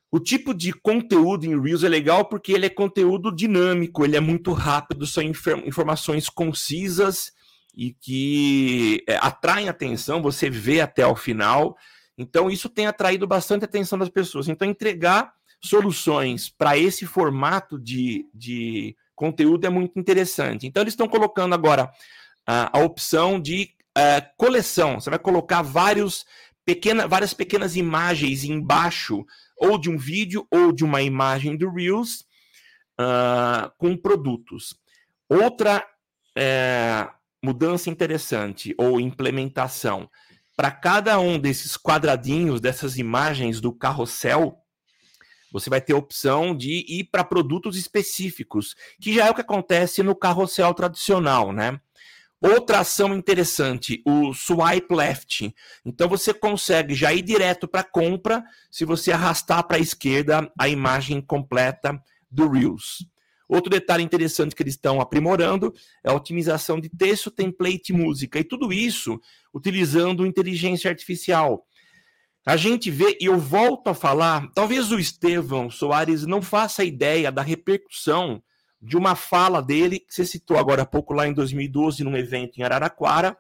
O 0.10 0.22
tipo 0.22 0.54
de 0.54 0.72
conteúdo 0.72 1.46
em 1.46 1.62
Reels 1.62 1.84
é 1.84 1.90
legal 1.90 2.30
porque 2.30 2.54
ele 2.54 2.68
é 2.68 2.70
conteúdo 2.70 3.36
dinâmico, 3.36 4.06
ele 4.06 4.16
é 4.16 4.22
muito 4.22 4.54
rápido, 4.54 5.06
são 5.06 5.22
informações 5.22 6.30
concisas 6.30 7.35
e 7.76 7.94
que 7.94 9.04
é, 9.08 9.18
atraem 9.18 9.70
atenção, 9.70 10.22
você 10.22 10.50
vê 10.50 10.82
até 10.82 11.06
o 11.06 11.16
final. 11.16 11.78
Então, 12.18 12.50
isso 12.50 12.70
tem 12.70 12.88
atraído 12.88 13.28
bastante 13.28 13.66
atenção 13.66 14.00
das 14.00 14.10
pessoas. 14.10 14.48
Então, 14.48 14.68
entregar 14.68 15.34
soluções 15.62 16.50
para 16.50 16.78
esse 16.78 17.06
formato 17.06 17.78
de, 17.80 18.26
de 18.34 18.96
conteúdo 19.14 19.66
é 19.66 19.70
muito 19.70 20.00
interessante. 20.00 20.66
Então, 20.66 20.82
eles 20.82 20.94
estão 20.94 21.08
colocando 21.08 21.54
agora 21.54 21.92
a, 22.48 22.78
a 22.78 22.82
opção 22.82 23.40
de 23.40 23.72
uh, 23.98 24.26
coleção. 24.38 25.00
Você 25.00 25.10
vai 25.10 25.20
colocar 25.20 25.62
vários 25.62 26.26
pequena, 26.64 27.08
várias 27.08 27.34
pequenas 27.34 27.76
imagens 27.76 28.44
embaixo, 28.44 29.26
ou 29.58 29.78
de 29.78 29.90
um 29.90 29.98
vídeo, 29.98 30.48
ou 30.50 30.72
de 30.72 30.84
uma 30.84 31.02
imagem 31.02 31.58
do 31.58 31.70
Reels, 31.70 32.22
uh, 33.00 33.72
com 33.78 33.98
produtos. 33.98 34.76
Outra 35.30 35.86
é, 36.38 37.08
mudança 37.46 37.92
interessante 37.92 38.74
ou 38.76 39.00
implementação. 39.00 40.10
Para 40.58 40.72
cada 40.72 41.20
um 41.20 41.38
desses 41.38 41.78
quadradinhos, 41.78 42.60
dessas 42.60 42.98
imagens 42.98 43.62
do 43.62 43.72
carrossel, 43.72 44.58
você 45.52 45.70
vai 45.70 45.80
ter 45.80 45.94
a 45.94 45.98
opção 45.98 46.58
de 46.58 46.84
ir 46.88 47.04
para 47.12 47.24
produtos 47.24 47.78
específicos, 47.78 48.76
que 49.00 49.14
já 49.14 49.28
é 49.28 49.30
o 49.30 49.36
que 49.36 49.42
acontece 49.42 50.02
no 50.02 50.16
carrossel 50.16 50.74
tradicional, 50.74 51.54
né? 51.54 51.80
Outra 52.42 52.80
ação 52.80 53.16
interessante, 53.16 54.02
o 54.06 54.34
swipe 54.34 54.94
left. 54.94 55.54
Então 55.86 56.10
você 56.10 56.34
consegue 56.34 56.96
já 56.96 57.14
ir 57.14 57.22
direto 57.22 57.68
para 57.68 57.84
compra 57.84 58.44
se 58.72 58.86
você 58.86 59.12
arrastar 59.12 59.66
para 59.68 59.78
a 59.78 59.80
esquerda 59.80 60.52
a 60.60 60.68
imagem 60.68 61.22
completa 61.22 62.02
do 62.30 62.50
Reels. 62.50 63.06
Outro 63.48 63.70
detalhe 63.70 64.04
interessante 64.04 64.56
que 64.56 64.64
eles 64.64 64.74
estão 64.74 65.00
aprimorando 65.00 65.74
é 66.04 66.10
a 66.10 66.14
otimização 66.14 66.80
de 66.80 66.90
texto, 66.90 67.30
template 67.30 67.92
e 67.92 67.96
música. 67.96 68.40
E 68.40 68.44
tudo 68.44 68.74
isso 68.74 69.20
utilizando 69.54 70.26
inteligência 70.26 70.90
artificial. 70.90 71.66
A 72.46 72.58
gente 72.58 72.92
vê, 72.92 73.18
e 73.20 73.26
eu 73.26 73.40
volto 73.40 73.88
a 73.88 73.94
falar, 73.94 74.52
talvez 74.54 74.92
o 74.92 75.00
Estevão 75.00 75.70
Soares 75.70 76.26
não 76.26 76.42
faça 76.42 76.84
ideia 76.84 77.32
da 77.32 77.42
repercussão 77.42 78.42
de 78.80 78.96
uma 78.96 79.16
fala 79.16 79.62
dele, 79.62 80.00
que 80.00 80.14
você 80.14 80.26
citou 80.26 80.58
agora 80.58 80.84
há 80.84 80.86
pouco 80.86 81.14
lá 81.14 81.28
em 81.28 81.34
2012, 81.34 82.04
num 82.04 82.16
evento 82.16 82.60
em 82.60 82.64
Araraquara, 82.64 83.36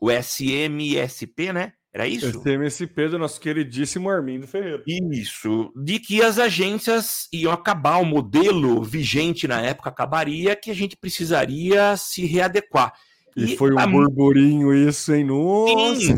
o 0.00 0.10
SMSP, 0.10 1.52
né? 1.52 1.74
Era 1.94 2.08
isso? 2.08 2.26
SMSP 2.26 3.08
do 3.08 3.18
nosso 3.18 3.38
queridíssimo 3.38 4.08
Armindo 4.08 4.46
Ferreira. 4.46 4.82
Isso. 4.86 5.70
De 5.76 5.98
que 5.98 6.22
as 6.22 6.38
agências 6.38 7.28
iam 7.30 7.52
acabar, 7.52 7.98
o 7.98 8.04
modelo 8.04 8.82
vigente 8.82 9.46
na 9.46 9.60
época 9.60 9.90
acabaria, 9.90 10.56
que 10.56 10.70
a 10.70 10.74
gente 10.74 10.96
precisaria 10.96 11.94
se 11.98 12.24
readequar. 12.24 12.94
E, 13.36 13.52
e 13.52 13.56
foi 13.56 13.72
um 13.72 13.78
a... 13.78 13.86
burburinho 13.86 14.74
isso, 14.74 15.12
hein? 15.14 15.24
Nossa! 15.24 16.00
Sim. 16.00 16.14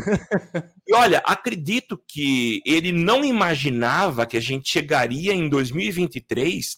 E 0.87 0.95
olha, 0.95 1.23
acredito 1.25 1.99
que 2.07 2.61
ele 2.67 2.93
não 2.93 3.25
imaginava 3.25 4.27
que 4.27 4.37
a 4.37 4.41
gente 4.41 4.69
chegaria 4.69 5.33
em 5.33 5.49
2023 5.49 6.77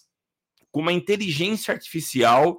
com 0.71 0.79
uma 0.79 0.93
inteligência 0.93 1.73
artificial 1.73 2.57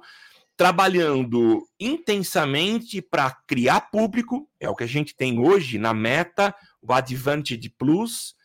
trabalhando 0.59 1.65
intensamente 1.79 3.01
para 3.01 3.31
criar 3.47 3.79
público, 3.79 4.45
é 4.59 4.67
o 4.67 4.75
que 4.75 4.83
a 4.83 4.87
gente 4.87 5.15
tem 5.15 5.39
hoje 5.39 5.77
na 5.77 5.93
Meta, 5.93 6.53
o 6.81 6.91
Advantage 6.91 7.69
Plus, 7.77 8.35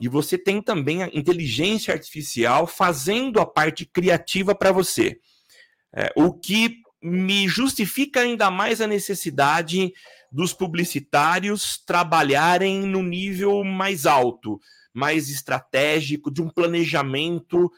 e 0.00 0.06
você 0.06 0.38
tem 0.38 0.62
também 0.62 1.02
a 1.02 1.10
inteligência 1.12 1.92
artificial 1.92 2.68
fazendo 2.68 3.40
a 3.40 3.44
parte 3.44 3.84
criativa 3.84 4.54
para 4.54 4.70
você. 4.70 5.18
É, 5.92 6.12
o 6.14 6.32
que 6.32 6.82
me 7.02 7.48
justifica 7.48 8.20
ainda 8.20 8.48
mais 8.48 8.80
a 8.80 8.86
necessidade 8.86 9.92
dos 10.30 10.52
publicitários 10.52 11.82
trabalharem 11.84 12.86
no 12.86 13.02
nível 13.02 13.64
mais 13.64 14.06
alto, 14.06 14.60
mais 14.94 15.28
estratégico, 15.28 16.30
de 16.30 16.40
um 16.40 16.48
planejamento 16.48 17.68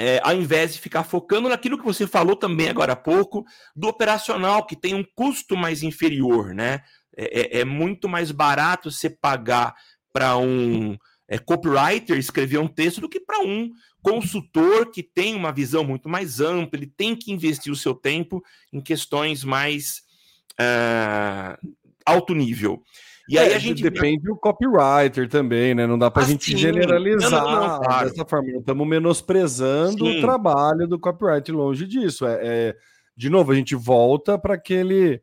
é, 0.00 0.18
ao 0.24 0.34
invés 0.34 0.72
de 0.72 0.80
ficar 0.80 1.04
focando 1.04 1.50
naquilo 1.50 1.76
que 1.76 1.84
você 1.84 2.06
falou 2.06 2.34
também 2.34 2.70
agora 2.70 2.94
há 2.94 2.96
pouco, 2.96 3.44
do 3.76 3.86
operacional, 3.86 4.64
que 4.64 4.74
tem 4.74 4.94
um 4.94 5.04
custo 5.14 5.54
mais 5.54 5.82
inferior, 5.82 6.54
né? 6.54 6.80
É, 7.14 7.58
é, 7.58 7.60
é 7.60 7.64
muito 7.66 8.08
mais 8.08 8.30
barato 8.30 8.90
você 8.90 9.10
pagar 9.10 9.74
para 10.10 10.38
um 10.38 10.96
é, 11.28 11.38
copywriter 11.38 12.16
escrever 12.16 12.56
um 12.56 12.66
texto 12.66 13.02
do 13.02 13.10
que 13.10 13.20
para 13.20 13.40
um 13.40 13.68
consultor 14.00 14.90
que 14.90 15.02
tem 15.02 15.34
uma 15.34 15.52
visão 15.52 15.84
muito 15.84 16.08
mais 16.08 16.40
ampla, 16.40 16.78
ele 16.78 16.86
tem 16.96 17.14
que 17.14 17.30
investir 17.30 17.70
o 17.70 17.76
seu 17.76 17.94
tempo 17.94 18.42
em 18.72 18.80
questões 18.80 19.44
mais 19.44 20.00
uh, 20.58 21.74
alto 22.06 22.34
nível. 22.34 22.82
E 23.30 23.38
aí 23.38 23.52
é, 23.52 23.54
a 23.54 23.58
gente 23.58 23.80
depende 23.80 24.24
do 24.24 24.36
copywriter 24.36 25.28
também, 25.28 25.72
né? 25.72 25.86
Não 25.86 25.96
dá 25.96 26.10
para 26.10 26.22
a 26.22 26.24
ah, 26.24 26.28
gente 26.28 26.56
generalizar 26.56 27.30
não, 27.30 27.50
não, 27.50 27.68
não, 27.68 27.80
claro. 27.80 28.08
dessa 28.10 28.24
forma. 28.24 28.50
Estamos 28.58 28.88
menosprezando 28.88 30.04
sim. 30.04 30.18
o 30.18 30.20
trabalho 30.20 30.88
do 30.88 30.98
copywriter 30.98 31.54
longe 31.54 31.86
disso. 31.86 32.26
É, 32.26 32.38
é 32.42 32.76
de 33.16 33.30
novo, 33.30 33.52
a 33.52 33.54
gente 33.54 33.76
volta 33.76 34.36
para 34.36 34.54
aquele 34.54 35.22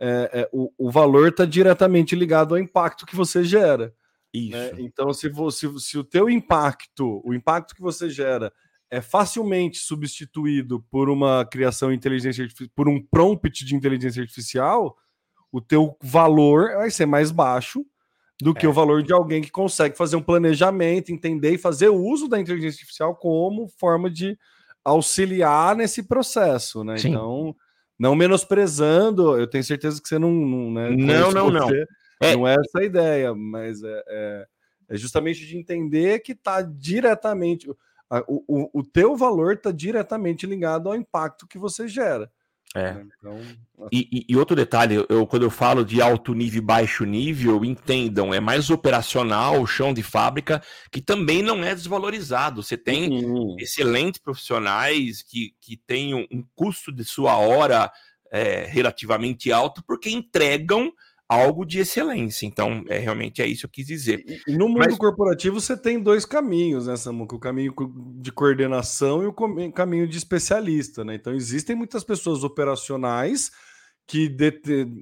é, 0.00 0.30
é, 0.32 0.48
o, 0.50 0.72
o 0.78 0.90
valor 0.90 1.28
está 1.28 1.44
diretamente 1.44 2.16
ligado 2.16 2.54
ao 2.54 2.60
impacto 2.60 3.04
que 3.04 3.14
você 3.14 3.44
gera. 3.44 3.86
Né? 3.86 3.92
Isso. 4.32 4.56
Né? 4.56 4.72
Então, 4.78 5.12
se, 5.12 5.28
você, 5.28 5.68
se 5.78 5.98
o 5.98 6.04
teu 6.04 6.30
impacto, 6.30 7.20
o 7.22 7.34
impacto 7.34 7.74
que 7.74 7.82
você 7.82 8.08
gera, 8.08 8.50
é 8.90 9.00
facilmente 9.00 9.78
substituído 9.78 10.80
por 10.90 11.10
uma 11.10 11.44
criação 11.44 11.90
de 11.90 11.96
inteligência 11.96 12.48
por 12.74 12.88
um 12.88 13.00
prompt 13.00 13.64
de 13.64 13.74
inteligência 13.74 14.22
artificial, 14.22 14.96
o 15.52 15.60
teu 15.60 15.96
valor 16.00 16.74
vai 16.76 16.90
ser 16.90 17.06
mais 17.06 17.30
baixo 17.30 17.84
do 18.40 18.54
que 18.54 18.64
é. 18.64 18.68
o 18.68 18.72
valor 18.72 19.02
de 19.02 19.12
alguém 19.12 19.42
que 19.42 19.50
consegue 19.50 19.96
fazer 19.96 20.16
um 20.16 20.22
planejamento, 20.22 21.12
entender 21.12 21.52
e 21.52 21.58
fazer 21.58 21.88
uso 21.88 22.28
da 22.28 22.40
inteligência 22.40 22.78
artificial 22.78 23.14
como 23.14 23.68
forma 23.68 24.10
de 24.10 24.38
auxiliar 24.84 25.76
nesse 25.76 26.02
processo, 26.02 26.82
né? 26.82 26.96
Sim. 26.96 27.10
Então, 27.10 27.54
não 27.98 28.14
menosprezando, 28.14 29.38
eu 29.38 29.46
tenho 29.46 29.62
certeza 29.62 30.00
que 30.00 30.08
você 30.08 30.18
não. 30.18 30.30
Não, 30.30 30.70
né, 30.70 30.90
não, 30.90 31.30
não, 31.30 31.50
não. 31.50 31.68
É. 32.22 32.34
Não 32.34 32.46
é 32.46 32.54
essa 32.54 32.78
a 32.80 32.84
ideia, 32.84 33.34
mas 33.34 33.82
é, 33.82 34.02
é, 34.08 34.46
é 34.90 34.96
justamente 34.96 35.46
de 35.46 35.56
entender 35.56 36.20
que 36.20 36.32
está 36.32 36.62
diretamente. 36.62 37.68
O, 37.70 37.76
o, 38.48 38.80
o 38.80 38.82
teu 38.82 39.16
valor 39.16 39.54
está 39.54 39.70
diretamente 39.70 40.46
ligado 40.46 40.88
ao 40.88 40.96
impacto 40.96 41.46
que 41.46 41.58
você 41.58 41.86
gera. 41.86 42.30
É. 42.74 42.92
Né, 42.92 43.06
então, 43.18 43.40
e, 43.90 44.26
e, 44.28 44.36
outro 44.36 44.54
detalhe, 44.54 45.04
eu, 45.08 45.26
quando 45.26 45.42
eu 45.42 45.50
falo 45.50 45.84
de 45.84 46.00
alto 46.00 46.34
nível 46.34 46.58
e 46.58 46.64
baixo 46.64 47.04
nível, 47.04 47.64
entendam, 47.64 48.32
é 48.32 48.38
mais 48.38 48.70
operacional, 48.70 49.60
o 49.60 49.66
chão 49.66 49.92
de 49.92 50.02
fábrica, 50.02 50.62
que 50.90 51.00
também 51.00 51.42
não 51.42 51.64
é 51.64 51.74
desvalorizado. 51.74 52.62
Você 52.62 52.76
tem 52.76 53.24
uhum. 53.24 53.56
excelentes 53.58 54.20
profissionais 54.20 55.22
que, 55.22 55.54
que 55.60 55.76
têm 55.76 56.14
um, 56.14 56.26
um 56.30 56.44
custo 56.54 56.92
de 56.92 57.04
sua 57.04 57.36
hora 57.36 57.90
é, 58.30 58.66
relativamente 58.66 59.50
alto, 59.50 59.82
porque 59.84 60.10
entregam 60.10 60.92
algo 61.30 61.64
de 61.64 61.78
excelência. 61.78 62.44
Então, 62.44 62.82
é 62.88 62.98
realmente 62.98 63.40
é 63.40 63.46
isso 63.46 63.60
que 63.60 63.66
eu 63.66 63.70
quis 63.70 63.86
dizer. 63.86 64.24
E, 64.48 64.56
no 64.56 64.68
mundo 64.68 64.80
Mas... 64.80 64.98
corporativo 64.98 65.60
você 65.60 65.76
tem 65.76 66.02
dois 66.02 66.24
caminhos, 66.24 66.88
né, 66.88 66.96
Samuca? 66.96 67.36
O 67.36 67.38
caminho 67.38 67.72
de 68.20 68.32
coordenação 68.32 69.22
e 69.22 69.26
o 69.26 69.72
caminho 69.72 70.08
de 70.08 70.18
especialista, 70.18 71.04
né? 71.04 71.14
Então, 71.14 71.32
existem 71.32 71.76
muitas 71.76 72.02
pessoas 72.02 72.42
operacionais 72.42 73.52
que 74.08 74.28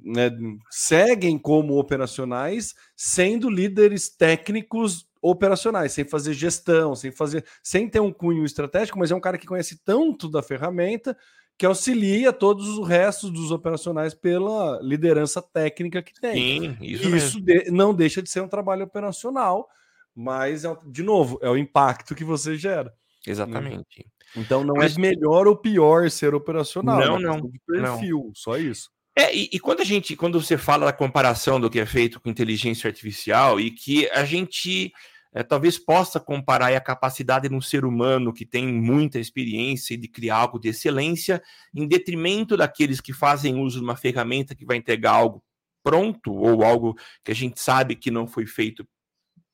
né, 0.05 0.29
seguem 0.69 1.35
como 1.39 1.79
operacionais, 1.79 2.75
sendo 2.95 3.49
líderes 3.49 4.15
técnicos 4.15 5.07
operacionais, 5.19 5.93
sem 5.93 6.05
fazer 6.05 6.33
gestão, 6.33 6.95
sem 6.95 7.11
fazer, 7.11 7.43
sem 7.63 7.89
ter 7.89 8.01
um 8.01 8.13
cunho 8.13 8.45
estratégico, 8.45 8.99
mas 8.99 9.09
é 9.09 9.15
um 9.15 9.19
cara 9.19 9.39
que 9.39 9.47
conhece 9.47 9.81
tanto 9.83 10.29
da 10.29 10.43
ferramenta 10.43 11.17
que 11.59 11.65
auxilia 11.65 12.31
todos 12.31 12.69
os 12.69 12.87
restos 12.87 13.29
dos 13.29 13.51
operacionais 13.51 14.13
pela 14.13 14.79
liderança 14.81 15.41
técnica 15.41 16.01
que 16.01 16.13
tem. 16.13 16.61
Sim, 16.61 16.77
isso, 16.81 17.13
isso 17.13 17.41
de, 17.41 17.69
não 17.69 17.93
deixa 17.93 18.21
de 18.21 18.29
ser 18.29 18.39
um 18.39 18.47
trabalho 18.47 18.85
operacional, 18.85 19.67
mas, 20.15 20.63
é, 20.63 20.73
de 20.87 21.03
novo, 21.03 21.37
é 21.41 21.49
o 21.49 21.57
impacto 21.57 22.15
que 22.15 22.23
você 22.23 22.55
gera. 22.55 22.85
Né? 22.85 22.91
Exatamente. 23.27 24.07
Então 24.37 24.63
não 24.63 24.75
mas... 24.75 24.97
é 24.97 25.01
melhor 25.01 25.47
ou 25.47 25.55
pior 25.57 26.09
ser 26.09 26.33
operacional. 26.33 26.97
Não, 26.97 27.17
é 27.17 27.19
não. 27.19 27.41
De 27.41 27.59
perfil, 27.67 28.23
não. 28.27 28.31
só 28.33 28.57
isso. 28.57 28.89
É, 29.13 29.35
e, 29.35 29.49
e, 29.51 29.59
quando 29.59 29.81
a 29.81 29.85
gente, 29.85 30.15
quando 30.15 30.41
você 30.41 30.57
fala 30.57 30.85
da 30.85 30.93
comparação 30.93 31.59
do 31.59 31.69
que 31.69 31.81
é 31.81 31.85
feito 31.85 32.21
com 32.21 32.29
inteligência 32.29 32.87
artificial 32.87 33.59
e 33.59 33.69
que 33.69 34.09
a 34.11 34.23
gente 34.23 34.93
é, 35.33 35.43
talvez 35.43 35.77
possa 35.77 36.19
comparar 36.19 36.73
a 36.73 36.81
capacidade 36.81 37.47
de 37.47 37.55
um 37.55 37.61
ser 37.61 37.85
humano 37.85 38.33
que 38.33 38.45
tem 38.45 38.67
muita 38.67 39.19
experiência 39.19 39.97
de 39.97 40.07
criar 40.07 40.37
algo 40.37 40.59
de 40.59 40.69
excelência, 40.69 41.41
em 41.73 41.87
detrimento 41.87 42.57
daqueles 42.57 42.99
que 42.99 43.13
fazem 43.13 43.59
uso 43.59 43.79
de 43.79 43.83
uma 43.83 43.95
ferramenta 43.95 44.55
que 44.55 44.65
vai 44.65 44.77
entregar 44.77 45.11
algo 45.11 45.43
pronto 45.83 46.33
ou 46.33 46.63
algo 46.63 46.95
que 47.23 47.31
a 47.31 47.35
gente 47.35 47.59
sabe 47.59 47.95
que 47.95 48.11
não 48.11 48.27
foi 48.27 48.45
feito 48.45 48.87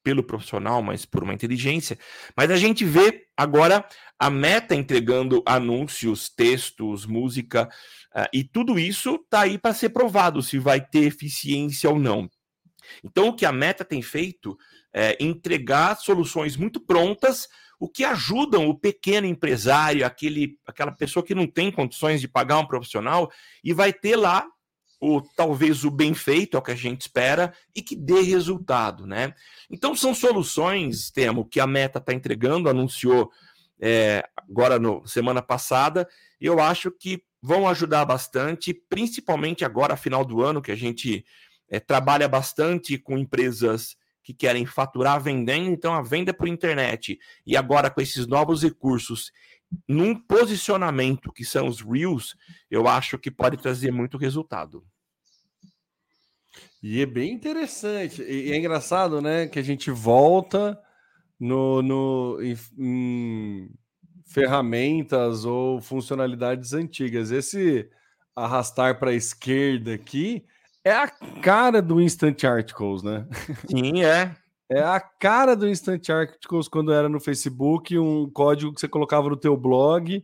pelo 0.03 0.23
profissional, 0.23 0.83
mas 0.83 1.03
por 1.03 1.23
uma 1.23 1.33
inteligência. 1.33 1.97
Mas 2.37 2.51
a 2.51 2.57
gente 2.57 2.85
vê 2.85 3.25
agora 3.35 3.83
a 4.19 4.29
Meta 4.29 4.75
entregando 4.75 5.43
anúncios, 5.45 6.29
textos, 6.29 7.05
música, 7.05 7.67
uh, 8.15 8.27
e 8.31 8.43
tudo 8.43 8.77
isso 8.79 9.15
está 9.15 9.41
aí 9.41 9.57
para 9.57 9.73
ser 9.73 9.89
provado 9.89 10.41
se 10.43 10.59
vai 10.59 10.79
ter 10.79 11.05
eficiência 11.05 11.89
ou 11.89 11.97
não. 11.97 12.29
Então, 13.03 13.29
o 13.29 13.35
que 13.35 13.45
a 13.45 13.51
Meta 13.51 13.83
tem 13.83 14.01
feito 14.01 14.55
é, 14.95 15.17
entregar 15.19 15.97
soluções 15.97 16.55
muito 16.55 16.79
prontas, 16.79 17.49
o 17.77 17.89
que 17.89 18.05
ajudam 18.05 18.69
o 18.69 18.79
pequeno 18.79 19.27
empresário, 19.27 20.05
aquele, 20.05 20.57
aquela 20.65 20.93
pessoa 20.93 21.21
que 21.21 21.35
não 21.35 21.45
tem 21.45 21.69
condições 21.69 22.21
de 22.21 22.29
pagar 22.29 22.59
um 22.59 22.65
profissional, 22.65 23.29
e 23.61 23.73
vai 23.73 23.91
ter 23.91 24.15
lá 24.15 24.47
o 25.01 25.21
talvez 25.35 25.83
o 25.83 25.91
bem 25.91 26.13
feito, 26.13 26.55
é 26.55 26.57
o 26.57 26.63
que 26.63 26.71
a 26.71 26.75
gente 26.75 27.01
espera, 27.01 27.53
e 27.75 27.81
que 27.81 27.93
dê 27.93 28.21
resultado, 28.21 29.05
né? 29.05 29.33
Então 29.69 29.93
são 29.93 30.15
soluções, 30.15 31.11
Temo, 31.11 31.43
que 31.43 31.59
a 31.59 31.67
Meta 31.67 31.99
está 31.99 32.13
entregando, 32.13 32.69
anunciou 32.69 33.29
é, 33.81 34.23
agora 34.37 34.79
no 34.79 35.05
semana 35.05 35.41
passada, 35.41 36.07
e 36.39 36.45
eu 36.45 36.61
acho 36.61 36.89
que 36.89 37.21
vão 37.41 37.67
ajudar 37.67 38.05
bastante, 38.05 38.73
principalmente 38.73 39.65
agora, 39.65 39.97
final 39.97 40.23
do 40.23 40.41
ano, 40.41 40.61
que 40.61 40.71
a 40.71 40.75
gente 40.75 41.25
é, 41.69 41.81
trabalha 41.81 42.29
bastante 42.29 42.97
com 42.97 43.17
empresas 43.17 43.97
que 44.25 44.33
querem 44.33 44.65
faturar 44.65 45.21
vendendo, 45.21 45.69
então 45.69 45.93
a 45.93 46.01
venda 46.01 46.33
por 46.33 46.47
internet. 46.47 47.19
E 47.45 47.55
agora 47.55 47.91
com 47.91 48.01
esses 48.01 48.25
novos 48.25 48.63
recursos, 48.63 49.31
num 49.87 50.15
posicionamento 50.15 51.31
que 51.31 51.45
são 51.45 51.67
os 51.67 51.79
Reels, 51.79 52.35
eu 52.69 52.87
acho 52.87 53.19
que 53.19 53.29
pode 53.29 53.55
trazer 53.55 53.91
muito 53.91 54.17
resultado. 54.17 54.83
E 56.81 57.01
é 57.01 57.05
bem 57.05 57.33
interessante. 57.33 58.23
E 58.23 58.51
é 58.51 58.57
engraçado, 58.57 59.21
né? 59.21 59.47
Que 59.47 59.59
a 59.59 59.63
gente 59.63 59.91
volta 59.91 60.79
no, 61.39 61.83
no 61.83 62.39
em, 62.41 62.57
em 62.79 63.69
ferramentas 64.25 65.45
ou 65.45 65.79
funcionalidades 65.79 66.73
antigas. 66.73 67.29
Esse 67.29 67.87
arrastar 68.35 68.97
para 68.97 69.11
a 69.11 69.15
esquerda 69.15 69.93
aqui 69.93 70.43
é 70.85 70.91
a 70.91 71.07
cara 71.41 71.81
do 71.81 71.99
Instant 71.99 72.43
Articles, 72.43 73.01
né? 73.01 73.27
Sim, 73.67 74.03
é. 74.03 74.35
É 74.69 74.81
a 74.81 74.99
cara 74.99 75.55
do 75.55 75.67
Instant 75.67 76.09
Articles 76.09 76.67
quando 76.67 76.93
era 76.93 77.09
no 77.09 77.19
Facebook, 77.19 77.97
um 77.97 78.29
código 78.29 78.73
que 78.73 78.79
você 78.79 78.87
colocava 78.87 79.29
no 79.29 79.35
teu 79.35 79.57
blog 79.57 80.23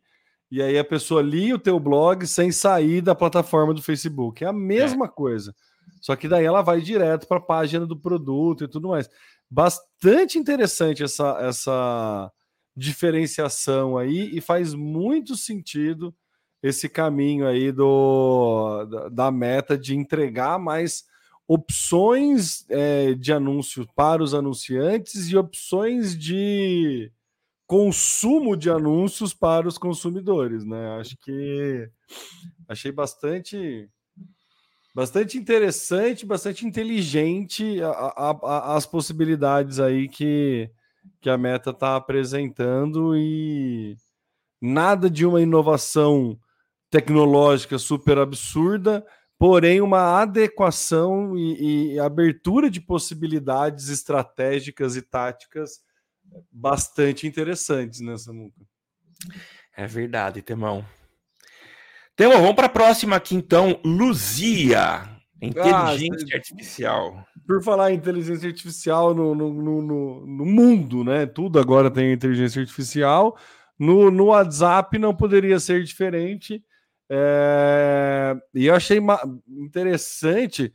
e 0.51 0.61
aí 0.61 0.77
a 0.77 0.83
pessoa 0.83 1.21
lia 1.21 1.55
o 1.55 1.59
teu 1.59 1.79
blog 1.79 2.27
sem 2.27 2.51
sair 2.51 3.01
da 3.01 3.15
plataforma 3.15 3.73
do 3.73 3.81
Facebook. 3.81 4.43
É 4.43 4.47
a 4.47 4.53
mesma 4.53 5.05
é. 5.05 5.09
coisa. 5.09 5.55
Só 6.01 6.15
que 6.15 6.27
daí 6.27 6.45
ela 6.45 6.61
vai 6.61 6.81
direto 6.81 7.27
para 7.27 7.37
a 7.37 7.41
página 7.41 7.85
do 7.85 7.97
produto 7.97 8.63
e 8.63 8.67
tudo 8.67 8.89
mais. 8.89 9.09
Bastante 9.49 10.37
interessante 10.37 11.03
essa, 11.03 11.37
essa 11.41 12.31
diferenciação 12.75 13.97
aí 13.97 14.29
e 14.33 14.41
faz 14.41 14.73
muito 14.73 15.35
sentido 15.35 16.13
esse 16.61 16.87
caminho 16.87 17.47
aí 17.47 17.71
do, 17.71 18.85
da, 19.11 19.31
meta 19.31 19.77
de 19.77 19.95
entregar 19.95 20.59
mais 20.59 21.05
opções 21.47 22.65
é, 22.69 23.13
de 23.13 23.33
anúncio 23.33 23.87
para 23.95 24.23
os 24.23 24.33
anunciantes 24.33 25.29
e 25.29 25.35
opções 25.35 26.17
de 26.17 27.11
consumo 27.65 28.55
de 28.55 28.69
anúncios 28.69 29.33
para 29.33 29.67
os 29.67 29.77
consumidores, 29.77 30.63
né? 30.65 30.99
Acho 30.99 31.17
que 31.17 31.89
achei 32.67 32.91
bastante 32.91 33.89
bastante 34.93 35.37
interessante, 35.37 36.25
bastante 36.25 36.65
inteligente 36.65 37.81
a, 37.81 37.89
a, 37.89 38.31
a, 38.43 38.75
as 38.75 38.85
possibilidades 38.85 39.79
aí 39.79 40.09
que, 40.09 40.69
que 41.21 41.29
a 41.29 41.37
Meta 41.37 41.69
está 41.69 41.95
apresentando 41.95 43.15
e 43.15 43.95
nada 44.61 45.09
de 45.09 45.25
uma 45.25 45.41
inovação 45.41 46.37
tecnológica 46.91 47.79
super 47.79 48.17
absurda, 48.17 49.03
porém 49.39 49.81
uma 49.81 50.21
adequação 50.21 51.35
e, 51.37 51.93
e, 51.93 51.99
abertura 51.99 52.69
de 52.69 52.81
possibilidades 52.81 53.87
estratégicas 53.87 54.97
e 54.97 55.01
táticas 55.01 55.79
bastante 56.51 57.25
interessantes 57.25 58.01
nessa 58.01 58.31
nunca. 58.33 58.61
É 59.75 59.87
verdade, 59.87 60.41
Temão. 60.41 60.85
Temão, 62.15 62.41
vamos 62.41 62.55
para 62.55 62.67
a 62.67 62.69
próxima 62.69 63.15
aqui 63.15 63.35
então, 63.35 63.79
Luzia, 63.85 65.09
inteligência 65.41 66.27
ah, 66.33 66.35
artificial. 66.35 67.25
Por 67.47 67.63
falar 67.63 67.91
em 67.91 67.95
inteligência 67.95 68.49
artificial 68.49 69.15
no, 69.15 69.33
no, 69.33 69.51
no, 69.53 70.25
no, 70.27 70.45
mundo, 70.45 71.03
né? 71.03 71.25
Tudo 71.25 71.57
agora 71.57 71.89
tem 71.89 72.11
inteligência 72.11 72.61
artificial. 72.61 73.37
No, 73.79 74.11
no 74.11 74.25
WhatsApp 74.25 74.99
não 74.99 75.15
poderia 75.15 75.59
ser 75.59 75.83
diferente 75.83 76.63
É... 77.13 78.33
E 78.55 78.67
eu 78.67 78.75
achei 78.75 78.99
interessante 79.49 80.71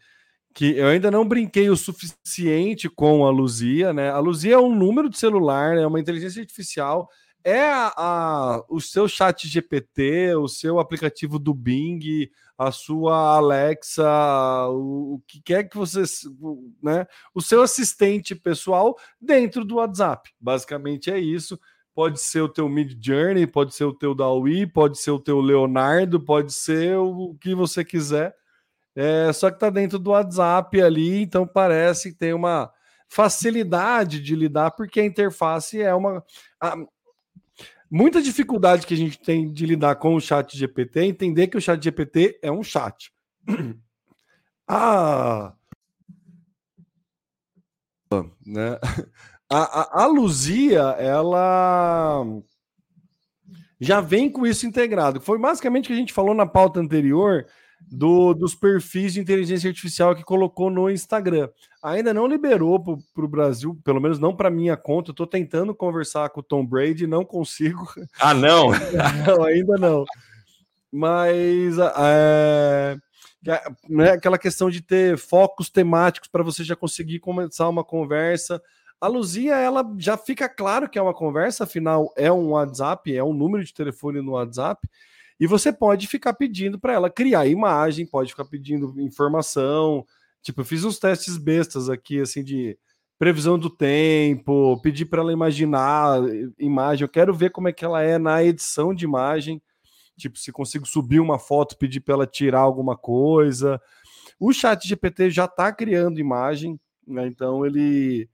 que 0.53 0.77
eu 0.77 0.89
ainda 0.89 1.11
não 1.11 1.27
brinquei 1.27 1.71
o 1.71 1.77
suficiente 1.77 2.91
com 2.91 3.27
a 3.27 3.31
Luzia, 3.31 3.93
né? 3.93 4.11
A 4.11 4.19
Luzia 4.19 4.55
é 4.55 4.59
um 4.59 4.75
número 4.75 5.09
de 5.09 5.19
celular, 5.19 5.77
é 5.79 5.87
uma 5.87 6.01
inteligência 6.01 6.41
artificial, 6.41 7.09
é 7.43 7.63
a, 7.63 7.93
a, 7.97 8.65
o 8.69 8.81
seu 8.81 9.09
chat 9.09 9.49
GPT, 9.49 10.35
o 10.35 10.49
seu 10.49 10.79
aplicativo 10.79 11.39
do 11.39 11.55
Bing, 11.55 12.29
a 12.59 12.71
sua 12.71 13.37
Alexa, 13.37 14.07
o, 14.69 15.15
o 15.15 15.23
que 15.27 15.41
quer 15.41 15.65
que 15.65 15.77
você, 15.77 16.03
né? 16.83 17.07
O 17.35 17.41
seu 17.41 17.63
assistente 17.63 18.35
pessoal 18.35 18.97
dentro 19.21 19.65
do 19.65 19.77
WhatsApp. 19.77 20.31
Basicamente 20.41 21.11
é 21.11 21.19
isso. 21.19 21.59
Pode 21.97 22.21
ser 22.21 22.43
o 22.43 22.49
teu 22.49 22.69
Mid 22.69 23.05
Journey, 23.05 23.47
pode 23.47 23.75
ser 23.75 23.85
o 23.85 23.93
teu 23.93 24.15
Dawi, 24.15 24.69
pode 24.69 24.99
ser 24.99 25.11
o 25.11 25.19
teu 25.19 25.41
Leonardo, 25.41 26.21
pode 26.21 26.53
ser 26.53 26.97
o 26.97 27.35
que 27.41 27.57
você 27.57 27.85
quiser 27.85 28.37
é, 28.97 29.31
só 29.31 29.51
que 29.51 29.57
está 29.57 29.69
dentro 29.69 29.99
do 29.99 30.13
WhatsApp 30.13 30.81
ali, 30.81 31.21
então 31.21 31.47
parece 31.47 32.13
que 32.13 32.19
tem 32.19 32.33
uma 32.33 32.73
facilidade 33.07 34.23
de 34.23 34.35
lidar, 34.35 34.71
porque 34.71 35.01
a 35.01 35.05
interface 35.05 35.83
é 35.83 35.95
uma. 35.95 36.25
A, 36.59 36.75
muita 37.91 38.23
dificuldade 38.23 38.87
que 38.87 38.95
a 38.95 38.97
gente 38.97 39.19
tem 39.19 39.53
de 39.53 39.67
lidar 39.67 39.97
com 39.97 40.15
o 40.15 40.21
chat 40.21 40.57
GPT 40.57 41.01
é 41.01 41.05
entender 41.05 41.49
que 41.49 41.59
o 41.59 41.61
chat 41.61 41.83
GPT 41.83 42.39
é 42.43 42.51
um 42.51 42.63
chat. 42.63 43.13
Ah, 44.69 45.55
né? 48.45 48.81
A, 49.49 49.81
a, 49.81 50.05
a 50.05 50.07
Luzia, 50.07 50.83
ela 50.99 52.25
já 53.81 54.01
vem 54.01 54.31
com 54.31 54.47
isso 54.47 54.67
integrado. 54.67 55.21
Foi 55.21 55.39
basicamente 55.39 55.85
o 55.85 55.89
que 55.89 55.93
a 55.93 55.97
gente 55.97 56.13
falou 56.13 56.35
na 56.35 56.47
pauta 56.47 56.81
anterior 56.81 57.47
do, 57.81 58.35
dos 58.35 58.55
perfis 58.55 59.13
de 59.13 59.21
inteligência 59.21 59.69
artificial 59.69 60.15
que 60.15 60.25
colocou 60.25 60.71
no 60.71 60.91
Instagram. 60.91 61.49
Ainda 61.83 62.13
não 62.13 62.27
liberou 62.27 62.83
para 62.83 63.25
o 63.25 63.29
Brasil, 63.29 63.79
pelo 63.85 64.01
menos 64.01 64.19
não 64.19 64.35
para 64.35 64.51
minha 64.51 64.77
conta. 64.77 65.11
Estou 65.11 65.27
tentando 65.27 65.75
conversar 65.75 66.31
com 66.31 66.41
o 66.41 66.43
Tom 66.43 66.67
Brady, 66.67 67.07
não 67.07 67.25
consigo. 67.25 67.87
Ah, 68.19 68.35
não? 68.35 68.71
não 69.27 69.45
ainda 69.45 69.77
não. 69.77 70.05
Mas 70.91 71.77
é, 71.99 72.97
né, 73.89 74.11
aquela 74.13 74.39
questão 74.39 74.71
de 74.71 74.81
ter 74.81 75.19
focos 75.19 75.71
temáticos 75.71 76.29
para 76.29 76.43
você 76.43 76.65
já 76.65 76.75
conseguir 76.75 77.21
começar 77.21 77.69
uma 77.69 77.85
conversa. 77.85 78.61
A 79.01 79.09
Luzia, 79.09 79.57
ela 79.57 79.85
já 79.99 80.17
fica 80.17 80.49
claro 80.49 80.89
que 80.89 80.99
é 80.99 81.03
uma 81.03 81.15
conversa, 81.15 81.65
afinal 81.65 82.13
é 82.17 82.33
um 82.33 82.51
WhatsApp, 82.51 83.15
é 83.15 83.23
um 83.23 83.35
número 83.35 83.63
de 83.63 83.75
telefone 83.75 84.23
no 84.23 84.33
WhatsApp. 84.33 84.89
E 85.39 85.47
você 85.47 85.73
pode 85.73 86.07
ficar 86.07 86.33
pedindo 86.33 86.79
para 86.79 86.95
ela 86.95 87.11
criar 87.11 87.47
imagem, 87.47 88.07
pode 88.07 88.31
ficar 88.31 88.47
pedindo 88.47 88.99
informação. 89.01 90.05
Tipo, 90.43 90.63
eu 90.63 90.65
fiz 90.65 90.83
uns 90.83 90.99
testes 90.99 91.37
bestas 91.37 91.91
aqui, 91.91 92.21
assim, 92.21 92.43
de 92.43 92.79
previsão 93.19 93.59
do 93.59 93.69
tempo, 93.69 94.81
pedir 94.83 95.07
para 95.07 95.21
ela 95.21 95.33
imaginar 95.33 96.21
imagem. 96.59 97.05
Eu 97.05 97.09
quero 97.09 97.35
ver 97.35 97.51
como 97.51 97.69
é 97.69 97.73
que 97.73 97.85
ela 97.85 98.03
é 98.03 98.19
na 98.19 98.43
edição 98.43 98.95
de 98.95 99.05
imagem. 99.05 99.61
Tipo, 100.17 100.39
se 100.39 100.51
consigo 100.51 100.87
subir 100.87 101.21
uma 101.21 101.39
foto, 101.39 101.77
pedir 101.77 102.01
para 102.01 102.15
ela 102.15 102.27
tirar 102.27 102.61
alguma 102.61 102.97
coisa. 102.97 103.81
O 104.41 104.53
chat 104.53 104.89
GPT 104.89 105.31
já 105.31 105.45
está 105.45 105.71
criando 105.71 106.19
imagem, 106.19 106.81
né? 107.07 107.27
então 107.27 107.65
ele 107.67 108.29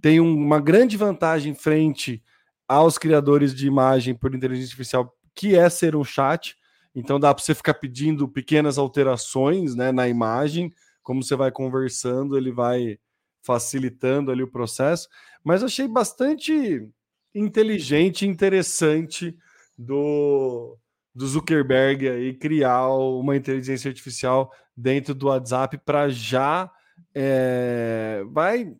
tem 0.00 0.20
uma 0.20 0.60
grande 0.60 0.96
vantagem 0.96 1.54
frente 1.54 2.22
aos 2.66 2.96
criadores 2.98 3.54
de 3.54 3.66
imagem 3.66 4.14
por 4.14 4.34
inteligência 4.34 4.68
artificial 4.68 5.14
que 5.34 5.56
é 5.56 5.68
ser 5.68 5.96
um 5.96 6.04
chat. 6.04 6.56
Então 6.94 7.20
dá 7.20 7.34
para 7.34 7.42
você 7.42 7.54
ficar 7.54 7.74
pedindo 7.74 8.28
pequenas 8.28 8.78
alterações 8.78 9.74
né, 9.74 9.92
na 9.92 10.08
imagem, 10.08 10.72
como 11.02 11.22
você 11.22 11.36
vai 11.36 11.50
conversando, 11.50 12.36
ele 12.36 12.52
vai 12.52 12.98
facilitando 13.42 14.30
ali 14.30 14.42
o 14.42 14.50
processo. 14.50 15.08
Mas 15.42 15.62
achei 15.62 15.88
bastante 15.88 16.86
inteligente, 17.34 18.26
interessante 18.26 19.36
do, 19.78 20.76
do 21.14 21.26
Zuckerberg 21.26 22.08
aí 22.08 22.34
criar 22.34 22.88
uma 22.88 23.36
inteligência 23.36 23.88
artificial 23.88 24.52
dentro 24.76 25.14
do 25.14 25.26
WhatsApp 25.26 25.78
para 25.78 26.08
já 26.08 26.70
é, 27.14 28.22
vai 28.28 28.74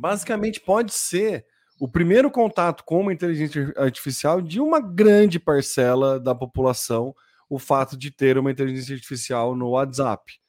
basicamente 0.00 0.60
pode 0.60 0.92
ser 0.92 1.44
o 1.78 1.88
primeiro 1.88 2.30
contato 2.30 2.84
com 2.84 3.00
uma 3.00 3.12
inteligência 3.12 3.72
artificial 3.76 4.40
de 4.40 4.60
uma 4.60 4.80
grande 4.80 5.38
parcela 5.38 6.18
da 6.18 6.34
população, 6.34 7.14
o 7.48 7.58
fato 7.58 7.96
de 7.96 8.10
ter 8.10 8.38
uma 8.38 8.50
inteligência 8.50 8.94
artificial 8.94 9.54
no 9.54 9.70
WhatsApp. 9.70 10.40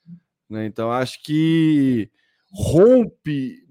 Né? 0.49 0.65
Então, 0.65 0.91
acho 0.91 1.21
que 1.23 2.09
rompe 2.51 3.65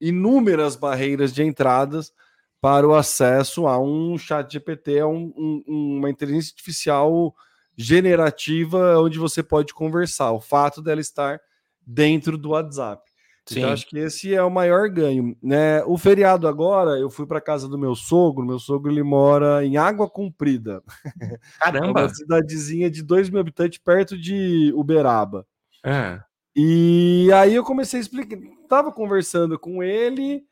inúmeras 0.00 0.76
barreiras 0.76 1.32
de 1.32 1.42
entradas 1.42 2.12
para 2.60 2.86
o 2.86 2.94
acesso 2.94 3.66
a 3.66 3.78
um 3.80 4.16
chat 4.16 4.52
GPT, 4.52 5.00
a 5.00 5.06
um, 5.06 5.32
um, 5.36 5.96
uma 5.98 6.10
inteligência 6.10 6.52
artificial 6.52 7.34
generativa 7.76 9.00
onde 9.00 9.18
você 9.18 9.42
pode 9.42 9.72
conversar. 9.72 10.32
O 10.32 10.40
fato 10.40 10.82
dela 10.82 11.00
estar 11.00 11.40
dentro 11.86 12.36
do 12.36 12.50
WhatsApp. 12.50 13.07
Sim. 13.48 13.60
Então, 13.60 13.72
acho 13.72 13.86
que 13.86 13.98
esse 13.98 14.34
é 14.34 14.42
o 14.42 14.50
maior 14.50 14.90
ganho. 14.90 15.34
Né? 15.42 15.82
O 15.84 15.96
feriado 15.96 16.46
agora, 16.46 16.98
eu 16.98 17.08
fui 17.08 17.26
para 17.26 17.40
casa 17.40 17.66
do 17.66 17.78
meu 17.78 17.94
sogro. 17.94 18.44
Meu 18.44 18.58
sogro 18.58 18.92
ele 18.92 19.02
mora 19.02 19.64
em 19.64 19.78
Água 19.78 20.08
Comprida. 20.08 20.82
Caramba! 21.58 22.02
uma 22.02 22.08
cidadezinha 22.14 22.90
de 22.90 23.02
2 23.02 23.30
mil 23.30 23.40
habitantes 23.40 23.78
perto 23.78 24.18
de 24.18 24.70
Uberaba. 24.76 25.46
É. 25.84 26.20
E 26.54 27.30
aí 27.32 27.54
eu 27.54 27.64
comecei 27.64 27.98
a 27.98 28.02
explicar. 28.02 28.38
Tava 28.68 28.92
conversando 28.92 29.58
com 29.58 29.82
ele 29.82 30.42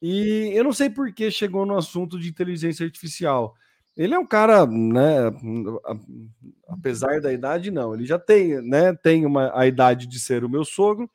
e 0.00 0.50
eu 0.54 0.62
não 0.62 0.72
sei 0.74 0.90
por 0.90 1.10
que 1.14 1.30
chegou 1.30 1.64
no 1.64 1.78
assunto 1.78 2.18
de 2.18 2.28
inteligência 2.28 2.84
artificial. 2.84 3.54
Ele 3.96 4.12
é 4.12 4.18
um 4.18 4.26
cara, 4.26 4.66
né? 4.66 5.30
Apesar 6.68 7.18
da 7.20 7.32
idade, 7.32 7.70
não. 7.70 7.94
Ele 7.94 8.04
já 8.04 8.18
tem, 8.18 8.60
né? 8.60 8.94
Tem 8.94 9.24
uma, 9.24 9.58
a 9.58 9.66
idade 9.66 10.06
de 10.06 10.20
ser 10.20 10.44
o 10.44 10.50
meu 10.50 10.64
sogro. 10.64 11.10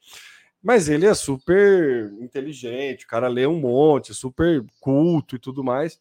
Mas 0.68 0.90
ele 0.90 1.06
é 1.06 1.14
super 1.14 2.12
inteligente, 2.20 3.06
o 3.06 3.08
cara 3.08 3.30
lê 3.30 3.48
um 3.48 3.58
monte, 3.58 4.14
super 4.14 4.66
culto 4.82 5.38
e 5.38 5.40
tudo 5.40 5.64
mais. 5.64 5.98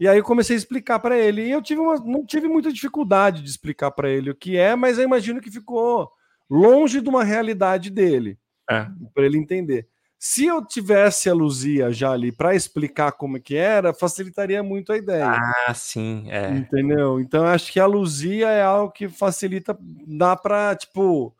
E 0.00 0.08
aí 0.08 0.16
eu 0.16 0.24
comecei 0.24 0.56
a 0.56 0.58
explicar 0.58 0.98
para 0.98 1.18
ele. 1.18 1.42
E 1.42 1.50
eu 1.50 1.60
tive 1.60 1.82
uma, 1.82 1.96
não 1.96 2.24
tive 2.24 2.48
muita 2.48 2.72
dificuldade 2.72 3.42
de 3.42 3.50
explicar 3.50 3.90
para 3.90 4.08
ele 4.08 4.30
o 4.30 4.34
que 4.34 4.56
é, 4.56 4.74
mas 4.74 4.96
eu 4.96 5.04
imagino 5.04 5.42
que 5.42 5.50
ficou 5.50 6.10
longe 6.48 7.02
de 7.02 7.08
uma 7.10 7.22
realidade 7.22 7.90
dele, 7.90 8.38
é. 8.70 8.86
para 9.12 9.26
ele 9.26 9.36
entender. 9.36 9.86
Se 10.18 10.46
eu 10.46 10.64
tivesse 10.64 11.28
a 11.28 11.34
Luzia 11.34 11.92
já 11.92 12.12
ali 12.12 12.32
para 12.32 12.54
explicar 12.54 13.12
como 13.12 13.38
que 13.38 13.56
era, 13.56 13.92
facilitaria 13.92 14.62
muito 14.62 14.90
a 14.90 14.96
ideia. 14.96 15.32
Ah, 15.32 15.74
sim, 15.74 16.24
é. 16.30 16.48
Entendeu? 16.48 17.20
Então 17.20 17.44
acho 17.44 17.70
que 17.70 17.78
a 17.78 17.84
Luzia 17.84 18.48
é 18.48 18.62
algo 18.62 18.90
que 18.90 19.06
facilita, 19.06 19.76
dá 20.06 20.34
para 20.34 20.74
tipo 20.76 21.36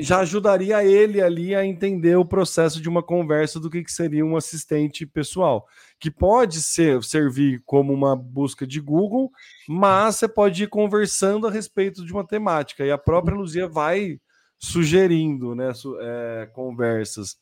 já 0.00 0.20
ajudaria 0.20 0.84
ele 0.84 1.20
ali 1.20 1.54
a 1.54 1.64
entender 1.64 2.16
o 2.16 2.24
processo 2.24 2.80
de 2.80 2.88
uma 2.88 3.02
conversa 3.02 3.58
do 3.58 3.68
que, 3.70 3.82
que 3.82 3.92
seria 3.92 4.24
um 4.24 4.36
assistente 4.36 5.04
pessoal, 5.04 5.66
que 5.98 6.10
pode 6.10 6.62
ser 6.62 7.02
servir 7.02 7.62
como 7.66 7.92
uma 7.92 8.14
busca 8.14 8.66
de 8.66 8.80
Google, 8.80 9.30
mas 9.68 10.16
você 10.16 10.28
pode 10.28 10.62
ir 10.62 10.68
conversando 10.68 11.46
a 11.46 11.50
respeito 11.50 12.04
de 12.04 12.12
uma 12.12 12.26
temática 12.26 12.84
e 12.84 12.90
a 12.90 12.98
própria 12.98 13.36
Luzia 13.36 13.68
vai 13.68 14.20
sugerindo 14.58 15.54
né, 15.54 15.72
é, 16.00 16.48
conversas. 16.52 17.36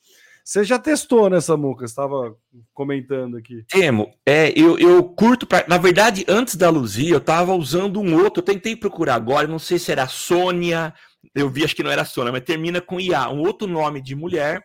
Você 0.44 0.62
já 0.62 0.78
testou 0.78 1.28
nessa 1.28 1.56
muca? 1.56 1.84
Estava 1.84 2.36
comentando 2.72 3.36
aqui. 3.36 3.64
Temo. 3.68 4.14
É, 4.24 4.52
eu, 4.56 4.78
eu 4.78 5.02
curto. 5.02 5.44
Pra... 5.44 5.64
Na 5.66 5.76
verdade, 5.76 6.24
antes 6.28 6.54
da 6.54 6.70
Luzia, 6.70 7.14
eu 7.14 7.18
estava 7.18 7.52
usando 7.52 8.00
um 8.00 8.14
outro. 8.14 8.38
Eu 8.38 8.44
tentei 8.44 8.76
procurar 8.76 9.16
agora, 9.16 9.48
não 9.48 9.58
sei 9.58 9.76
se 9.76 9.90
era 9.90 10.06
Sônia 10.06 10.94
eu 11.34 11.48
vi, 11.50 11.64
acho 11.64 11.74
que 11.74 11.82
não 11.82 11.90
era 11.90 12.04
Sona, 12.04 12.32
mas 12.32 12.42
termina 12.42 12.80
com 12.80 13.00
IA, 13.00 13.28
um 13.28 13.40
outro 13.40 13.66
nome 13.66 14.00
de 14.00 14.14
mulher, 14.14 14.64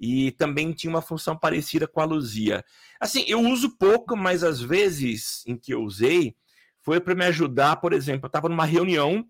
e 0.00 0.32
também 0.32 0.72
tinha 0.72 0.90
uma 0.90 1.02
função 1.02 1.36
parecida 1.36 1.86
com 1.86 2.00
a 2.00 2.04
Luzia. 2.04 2.64
Assim, 3.00 3.24
eu 3.26 3.40
uso 3.40 3.76
pouco, 3.76 4.16
mas 4.16 4.44
às 4.44 4.60
vezes 4.60 5.42
em 5.46 5.56
que 5.56 5.74
eu 5.74 5.82
usei, 5.82 6.36
foi 6.80 7.00
para 7.00 7.14
me 7.14 7.24
ajudar, 7.26 7.76
por 7.76 7.92
exemplo, 7.92 8.26
eu 8.26 8.28
estava 8.28 8.48
numa 8.48 8.64
reunião 8.64 9.26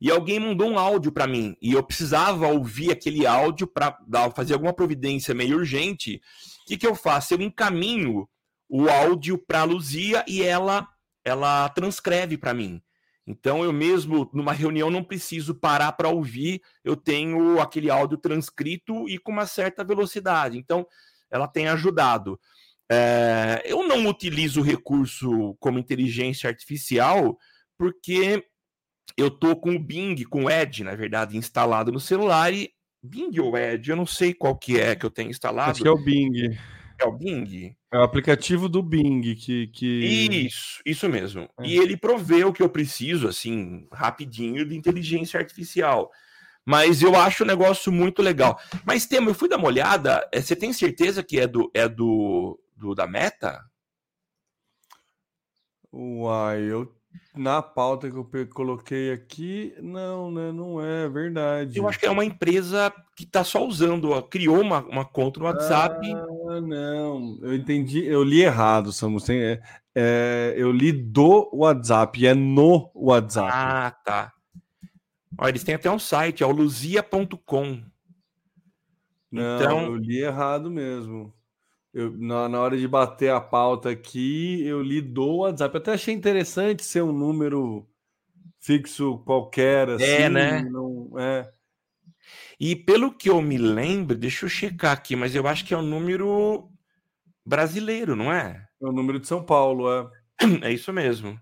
e 0.00 0.10
alguém 0.10 0.38
mandou 0.38 0.68
um 0.70 0.78
áudio 0.78 1.12
para 1.12 1.26
mim 1.26 1.56
e 1.60 1.72
eu 1.72 1.82
precisava 1.82 2.46
ouvir 2.48 2.90
aquele 2.90 3.26
áudio 3.26 3.66
para 3.66 3.96
fazer 4.34 4.54
alguma 4.54 4.72
providência 4.72 5.34
meio 5.34 5.56
urgente. 5.56 6.20
O 6.62 6.66
que, 6.66 6.76
que 6.76 6.86
eu 6.86 6.94
faço? 6.94 7.34
Eu 7.34 7.40
encaminho 7.40 8.28
o 8.68 8.88
áudio 8.88 9.38
para 9.38 9.60
a 9.60 9.64
Luzia 9.64 10.24
e 10.26 10.42
ela 10.42 10.88
ela 11.24 11.68
transcreve 11.70 12.36
para 12.36 12.52
mim. 12.52 12.82
Então, 13.26 13.64
eu 13.64 13.72
mesmo, 13.72 14.28
numa 14.34 14.52
reunião, 14.52 14.90
não 14.90 15.02
preciso 15.02 15.54
parar 15.54 15.92
para 15.92 16.08
ouvir, 16.08 16.60
eu 16.84 16.94
tenho 16.94 17.60
aquele 17.60 17.90
áudio 17.90 18.18
transcrito 18.18 19.08
e 19.08 19.18
com 19.18 19.32
uma 19.32 19.46
certa 19.46 19.82
velocidade. 19.82 20.58
Então, 20.58 20.86
ela 21.30 21.48
tem 21.48 21.68
ajudado. 21.68 22.38
É, 22.90 23.62
eu 23.64 23.86
não 23.88 24.06
utilizo 24.06 24.60
o 24.60 24.64
recurso 24.64 25.56
como 25.58 25.78
inteligência 25.78 26.50
artificial 26.50 27.38
porque 27.78 28.44
eu 29.16 29.30
tô 29.30 29.56
com 29.56 29.74
o 29.74 29.78
Bing, 29.78 30.22
com 30.24 30.44
o 30.44 30.50
Edge, 30.50 30.84
na 30.84 30.94
verdade, 30.94 31.36
instalado 31.36 31.90
no 31.90 32.00
celular 32.00 32.52
e 32.52 32.70
Bing 33.02 33.38
ou 33.40 33.56
Edge, 33.56 33.90
eu 33.90 33.96
não 33.96 34.06
sei 34.06 34.32
qual 34.32 34.56
que 34.56 34.78
é 34.78 34.94
que 34.94 35.04
eu 35.04 35.10
tenho 35.10 35.30
instalado. 35.30 35.72
Acho 35.72 35.82
que 35.82 35.88
é 35.88 35.90
o 35.90 36.02
Bing. 36.02 36.56
É 36.98 37.04
o 37.04 37.12
Bing? 37.12 37.76
É 37.92 37.98
o 37.98 38.02
aplicativo 38.02 38.68
do 38.68 38.82
Bing 38.82 39.34
que. 39.34 39.68
que... 39.68 40.46
Isso, 40.46 40.80
isso 40.84 41.08
mesmo. 41.08 41.48
É. 41.58 41.66
E 41.66 41.76
ele 41.76 41.96
provê 41.96 42.44
o 42.44 42.52
que 42.52 42.62
eu 42.62 42.68
preciso, 42.68 43.28
assim, 43.28 43.86
rapidinho, 43.92 44.64
de 44.64 44.76
inteligência 44.76 45.38
artificial. 45.38 46.10
Mas 46.64 47.02
eu 47.02 47.14
acho 47.14 47.44
o 47.44 47.46
negócio 47.46 47.92
muito 47.92 48.22
legal. 48.22 48.58
Mas, 48.84 49.06
Temo, 49.06 49.30
eu 49.30 49.34
fui 49.34 49.48
dar 49.48 49.58
uma 49.58 49.66
olhada. 49.66 50.26
É, 50.32 50.40
você 50.40 50.56
tem 50.56 50.72
certeza 50.72 51.22
que 51.22 51.38
é 51.38 51.46
do, 51.46 51.70
é 51.74 51.88
do, 51.88 52.58
do 52.76 52.94
da 52.94 53.06
Meta? 53.06 53.62
Uai, 55.92 56.62
eu 56.62 56.92
na 57.36 57.60
pauta 57.60 58.10
que 58.10 58.16
eu 58.16 58.28
coloquei 58.52 59.12
aqui, 59.12 59.74
não, 59.80 60.30
né? 60.30 60.52
Não 60.52 60.80
é 60.80 61.08
verdade. 61.08 61.78
Eu 61.78 61.88
acho 61.88 61.98
que 61.98 62.06
é 62.06 62.10
uma 62.10 62.24
empresa 62.24 62.92
que 63.16 63.24
está 63.24 63.42
só 63.42 63.66
usando, 63.66 64.10
ó, 64.10 64.22
criou 64.22 64.60
uma, 64.60 64.80
uma 64.84 65.04
conta 65.04 65.40
no 65.40 65.46
WhatsApp. 65.46 66.12
Ah, 66.14 66.60
não, 66.60 67.38
eu 67.42 67.54
entendi, 67.54 68.04
eu 68.04 68.22
li 68.22 68.42
errado, 68.42 68.92
Samus. 68.92 69.24
Tem, 69.24 69.40
é, 69.42 69.60
é, 69.94 70.54
eu 70.56 70.70
li 70.70 70.92
do 70.92 71.50
WhatsApp, 71.52 72.24
é 72.24 72.34
no 72.34 72.90
WhatsApp. 72.94 73.50
Ah, 73.52 73.90
tá. 74.04 74.32
Ó, 75.36 75.48
eles 75.48 75.64
têm 75.64 75.74
até 75.74 75.90
um 75.90 75.98
site, 75.98 76.42
é 76.42 76.46
o 76.46 76.52
luzia.com. 76.52 77.82
Não, 79.30 79.56
então... 79.56 79.82
eu 79.86 79.96
li 79.96 80.20
errado 80.20 80.70
mesmo. 80.70 81.34
Eu, 81.94 82.10
na, 82.18 82.48
na 82.48 82.60
hora 82.60 82.76
de 82.76 82.88
bater 82.88 83.30
a 83.30 83.40
pauta 83.40 83.90
aqui, 83.90 84.60
eu 84.66 84.82
li 84.82 85.00
do 85.00 85.36
WhatsApp. 85.36 85.76
Eu 85.76 85.80
até 85.80 85.92
achei 85.92 86.12
interessante 86.12 86.84
ser 86.84 87.04
um 87.04 87.12
número 87.12 87.86
fixo 88.58 89.18
qualquer, 89.18 89.88
é, 89.88 89.92
assim. 89.92 90.04
É, 90.04 90.28
né? 90.28 90.62
Não, 90.62 91.12
é. 91.16 91.48
E 92.58 92.74
pelo 92.74 93.12
que 93.12 93.30
eu 93.30 93.40
me 93.40 93.56
lembro, 93.56 94.16
deixa 94.16 94.44
eu 94.44 94.48
checar 94.48 94.90
aqui, 94.92 95.14
mas 95.14 95.36
eu 95.36 95.46
acho 95.46 95.64
que 95.64 95.72
é 95.72 95.76
um 95.76 95.82
número 95.82 96.68
brasileiro, 97.46 98.16
não 98.16 98.32
é? 98.32 98.66
É 98.82 98.86
o 98.86 98.92
número 98.92 99.20
de 99.20 99.28
São 99.28 99.44
Paulo, 99.44 99.88
é. 99.88 100.10
É 100.62 100.72
isso 100.72 100.92
mesmo. 100.92 101.38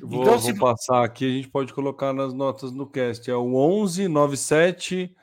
vou, 0.00 0.22
então, 0.22 0.36
vou 0.36 0.54
passar 0.56 1.04
aqui, 1.04 1.24
a 1.24 1.30
gente 1.30 1.48
pode 1.48 1.72
colocar 1.72 2.12
nas 2.12 2.34
notas 2.34 2.72
no 2.72 2.88
cast. 2.88 3.30
É 3.30 3.36
o 3.36 3.54
11 3.54 4.08
97 4.08 5.14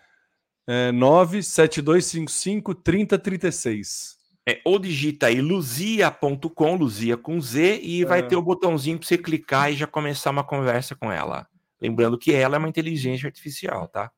é, 0.65 0.91
97255 0.93 2.75
3036. 2.75 4.18
É, 4.49 4.61
ou 4.65 4.79
digita 4.79 5.27
aí 5.27 5.41
luzia.com, 5.41 6.75
luzia 6.75 7.15
com 7.15 7.39
Z, 7.39 7.81
e 7.83 8.01
é. 8.01 8.05
vai 8.05 8.25
ter 8.25 8.35
o 8.35 8.41
botãozinho 8.41 8.97
para 8.97 9.07
você 9.07 9.15
clicar 9.15 9.71
e 9.71 9.75
já 9.75 9.85
começar 9.85 10.31
uma 10.31 10.43
conversa 10.43 10.95
com 10.95 11.11
ela. 11.11 11.47
Lembrando 11.79 12.17
que 12.17 12.33
ela 12.33 12.55
é 12.55 12.57
uma 12.57 12.67
inteligência 12.67 13.27
artificial, 13.27 13.87
tá? 13.87 14.11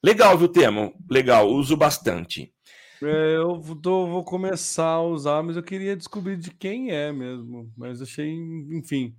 Legal, 0.00 0.38
viu, 0.38 0.46
Temo? 0.46 0.94
Legal, 1.10 1.48
uso 1.48 1.76
bastante. 1.76 2.54
É, 3.02 3.36
eu 3.36 3.60
tô, 3.82 4.06
vou 4.06 4.22
começar 4.22 4.86
a 4.86 5.02
usar, 5.02 5.42
mas 5.42 5.56
eu 5.56 5.62
queria 5.62 5.96
descobrir 5.96 6.36
de 6.36 6.52
quem 6.52 6.92
é 6.92 7.10
mesmo. 7.10 7.72
Mas 7.76 8.00
achei, 8.00 8.32
enfim. 8.70 9.16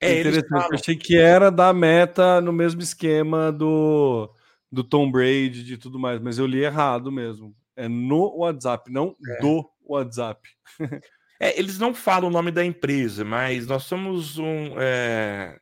É 0.00 0.18
interessante. 0.18 0.74
Achei 0.74 0.96
que 0.96 1.16
era 1.16 1.50
da 1.50 1.72
meta 1.72 2.40
no 2.40 2.52
mesmo 2.52 2.80
esquema 2.80 3.52
do, 3.52 4.28
do 4.72 4.82
Tom 4.82 5.08
Brady 5.08 5.62
de 5.62 5.78
tudo 5.78 6.00
mais, 6.00 6.20
mas 6.20 6.36
eu 6.36 6.46
li 6.46 6.64
errado 6.64 7.12
mesmo. 7.12 7.54
É 7.80 7.88
no 7.88 8.36
WhatsApp, 8.36 8.92
não 8.92 9.16
é. 9.26 9.40
do 9.40 9.66
WhatsApp. 9.82 10.46
é, 11.40 11.58
eles 11.58 11.78
não 11.78 11.94
falam 11.94 12.28
o 12.28 12.32
nome 12.32 12.50
da 12.50 12.62
empresa, 12.62 13.24
mas 13.24 13.66
nós 13.66 13.84
somos 13.84 14.36
um. 14.36 14.78
É... 14.78 15.58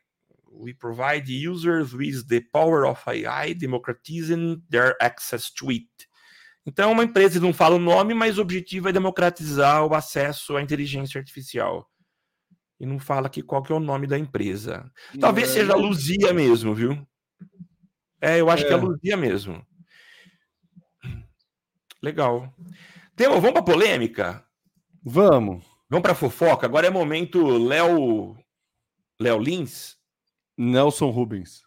We 0.51 0.73
provide 0.73 1.31
users 1.31 1.93
with 1.93 2.25
the 2.27 2.41
power 2.51 2.83
of 2.83 3.01
AI, 3.07 3.53
democratizing 3.53 4.61
their 4.69 4.97
access 4.99 5.49
to 5.53 5.69
it. 5.69 5.87
Então, 6.65 6.89
é 6.89 6.91
uma 6.91 7.05
empresa 7.05 7.39
não 7.39 7.53
fala 7.53 7.77
o 7.77 7.79
nome, 7.79 8.13
mas 8.13 8.37
o 8.37 8.41
objetivo 8.41 8.89
é 8.89 8.91
democratizar 8.91 9.85
o 9.85 9.93
acesso 9.93 10.57
à 10.57 10.61
inteligência 10.61 11.17
artificial. 11.17 11.89
E 12.77 12.85
não 12.85 12.99
fala 12.99 13.27
aqui 13.27 13.41
qual 13.41 13.63
que 13.63 13.71
é 13.71 13.75
o 13.75 13.79
nome 13.79 14.07
da 14.07 14.19
empresa. 14.19 14.91
Talvez 15.21 15.51
é, 15.51 15.53
seja 15.53 15.71
a 15.71 15.77
Luzia 15.77 16.33
mesmo, 16.33 16.75
viu? 16.75 17.07
É, 18.19 18.41
eu 18.41 18.49
acho 18.49 18.65
é. 18.65 18.67
que 18.67 18.73
é 18.73 18.75
a 18.75 18.79
Luzia 18.79 19.15
mesmo. 19.15 19.65
Legal. 22.01 22.53
Temo, 23.15 23.35
vamos 23.35 23.53
para 23.53 23.63
polêmica? 23.63 24.45
Vamos. 25.03 25.65
Vamos 25.89 26.03
para 26.03 26.15
fofoca. 26.15 26.65
Agora 26.65 26.87
é 26.87 26.89
momento 26.89 27.45
Léo 27.45 28.37
Léo 29.19 29.39
Lins. 29.39 29.97
Nelson 30.57 31.09
Rubens. 31.09 31.61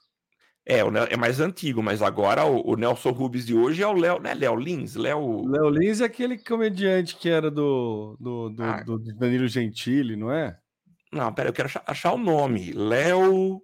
É, 0.64 0.84
o 0.84 0.96
é 0.96 1.16
mais 1.16 1.40
antigo, 1.40 1.82
mas 1.82 2.02
agora 2.02 2.44
o, 2.44 2.72
o 2.72 2.76
Nelson 2.76 3.10
Rubens 3.10 3.46
de 3.46 3.54
hoje 3.54 3.82
é 3.82 3.86
o 3.86 3.92
Léo, 3.92 4.20
né? 4.20 4.32
Léo 4.32 4.54
Lins, 4.54 4.94
Léo. 4.94 5.48
Léo 5.48 5.70
Lins 5.70 6.00
é 6.00 6.04
aquele 6.04 6.38
comediante 6.38 7.16
que 7.16 7.28
era 7.28 7.50
do, 7.50 8.16
do, 8.20 8.50
do, 8.50 8.62
ah. 8.62 8.82
do 8.82 8.98
Danilo 8.98 9.48
Gentili, 9.48 10.14
não 10.14 10.30
é? 10.30 10.56
Não, 11.12 11.32
pera, 11.32 11.48
eu 11.48 11.52
quero 11.52 11.66
achar, 11.66 11.82
achar 11.86 12.12
o 12.12 12.18
nome. 12.18 12.72
Léo. 12.72 13.60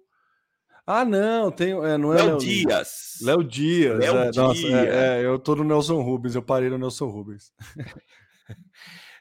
Ah, 0.91 1.05
não, 1.05 1.51
tem, 1.51 1.69
é, 1.69 1.99
não 1.99 2.11
é 2.11 2.23
Léo 2.23 2.39
Dias. 2.39 3.19
Léo 3.21 3.43
Dias. 3.43 3.99
Léo 3.99 4.17
é, 4.17 4.31
Dias. 4.31 4.35
Nossa, 4.35 4.67
é, 4.67 5.19
é, 5.19 5.23
eu 5.23 5.37
tô 5.37 5.55
no 5.55 5.63
Nelson 5.63 6.01
Rubens, 6.01 6.33
eu 6.33 6.41
parei 6.41 6.67
no 6.67 6.79
Nelson 6.79 7.05
Rubens. 7.05 7.53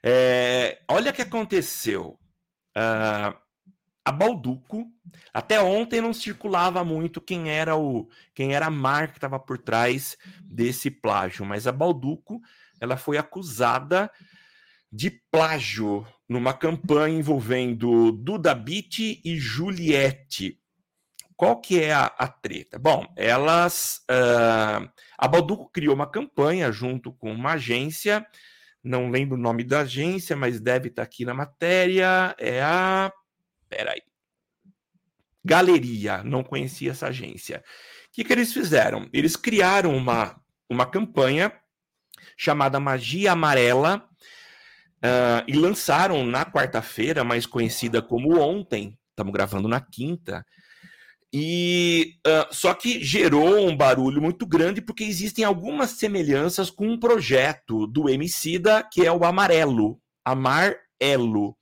é, 0.02 0.80
olha 0.88 1.10
o 1.10 1.14
que 1.14 1.20
aconteceu. 1.20 2.18
Uh, 2.74 3.36
a 4.02 4.10
Balduco, 4.10 4.86
até 5.34 5.60
ontem 5.60 6.00
não 6.00 6.14
circulava 6.14 6.82
muito 6.82 7.20
quem 7.20 7.50
era 7.50 7.76
o 7.76 8.08
quem 8.34 8.54
era 8.54 8.68
a 8.68 8.70
marca 8.70 9.12
que 9.12 9.18
estava 9.18 9.38
por 9.38 9.58
trás 9.58 10.16
desse 10.42 10.90
plágio, 10.90 11.44
mas 11.44 11.66
a 11.66 11.72
Balduco 11.72 12.40
ela 12.80 12.96
foi 12.96 13.18
acusada 13.18 14.10
de 14.90 15.10
plágio 15.30 16.06
numa 16.26 16.54
campanha 16.54 17.18
envolvendo 17.18 18.10
Duda 18.10 18.54
Beat 18.54 19.20
e 19.22 19.36
Juliette. 19.36 20.58
Qual 21.38 21.60
que 21.60 21.80
é 21.80 21.92
a, 21.92 22.06
a 22.06 22.26
treta? 22.26 22.80
Bom, 22.80 23.06
elas. 23.14 24.04
Uh, 24.10 24.90
a 25.16 25.28
Balduco 25.28 25.70
criou 25.70 25.94
uma 25.94 26.10
campanha 26.10 26.72
junto 26.72 27.12
com 27.12 27.30
uma 27.32 27.52
agência, 27.52 28.26
não 28.82 29.08
lembro 29.08 29.36
o 29.36 29.40
nome 29.40 29.62
da 29.62 29.82
agência, 29.82 30.34
mas 30.34 30.60
deve 30.60 30.88
estar 30.88 31.02
tá 31.02 31.06
aqui 31.06 31.24
na 31.24 31.32
matéria. 31.32 32.34
É 32.40 32.60
a. 32.60 33.12
Peraí. 33.68 34.02
Galeria, 35.44 36.24
não 36.24 36.42
conhecia 36.42 36.90
essa 36.90 37.06
agência. 37.06 37.62
O 38.08 38.14
que, 38.14 38.24
que 38.24 38.32
eles 38.32 38.52
fizeram? 38.52 39.08
Eles 39.12 39.36
criaram 39.36 39.96
uma, 39.96 40.42
uma 40.68 40.86
campanha 40.86 41.52
chamada 42.36 42.80
Magia 42.80 43.30
Amarela 43.30 44.08
uh, 44.96 45.44
e 45.46 45.52
lançaram 45.52 46.26
na 46.26 46.44
quarta-feira, 46.44 47.22
mais 47.22 47.46
conhecida 47.46 48.02
como 48.02 48.40
ontem, 48.40 48.98
estamos 49.10 49.32
gravando 49.32 49.68
na 49.68 49.80
quinta, 49.80 50.44
e 51.32 52.14
uh, 52.26 52.54
só 52.54 52.72
que 52.72 53.04
gerou 53.04 53.68
um 53.68 53.76
barulho 53.76 54.20
muito 54.20 54.46
grande 54.46 54.80
porque 54.80 55.04
existem 55.04 55.44
algumas 55.44 55.90
semelhanças 55.90 56.70
com 56.70 56.88
um 56.88 56.98
projeto 56.98 57.86
do 57.86 58.08
Emicida 58.08 58.82
que 58.82 59.04
é 59.04 59.12
o 59.12 59.24
Amarelo, 59.24 60.00
Amarelo, 60.24 61.56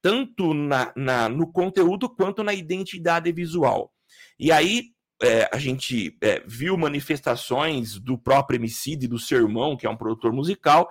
tanto 0.00 0.52
na, 0.52 0.92
na, 0.96 1.28
no 1.28 1.52
conteúdo 1.52 2.08
quanto 2.08 2.42
na 2.42 2.52
identidade 2.52 3.30
visual. 3.30 3.92
E 4.38 4.50
aí 4.50 4.86
é, 5.22 5.48
a 5.52 5.56
gente 5.56 6.16
é, 6.20 6.42
viu 6.44 6.76
manifestações 6.76 8.00
do 8.00 8.18
próprio 8.18 8.56
Emicida 8.56 9.04
e 9.04 9.08
do 9.08 9.20
seu 9.20 9.38
irmão, 9.38 9.76
que 9.76 9.86
é 9.86 9.90
um 9.90 9.96
produtor 9.96 10.32
musical, 10.32 10.88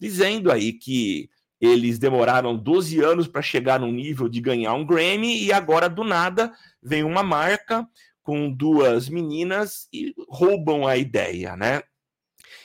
dizendo 0.00 0.50
aí 0.50 0.72
que 0.72 1.28
eles 1.60 1.98
demoraram 1.98 2.56
12 2.56 3.00
anos 3.00 3.28
para 3.28 3.42
chegar 3.42 3.80
no 3.80 3.90
nível 3.90 4.28
de 4.28 4.40
ganhar 4.40 4.74
um 4.74 4.84
Grammy 4.84 5.42
e 5.42 5.52
agora 5.52 5.88
do 5.88 6.04
nada 6.04 6.52
vem 6.82 7.04
uma 7.04 7.22
marca 7.22 7.88
com 8.22 8.50
duas 8.50 9.08
meninas 9.08 9.86
e 9.92 10.14
roubam 10.28 10.86
a 10.86 10.96
ideia, 10.96 11.56
né? 11.56 11.82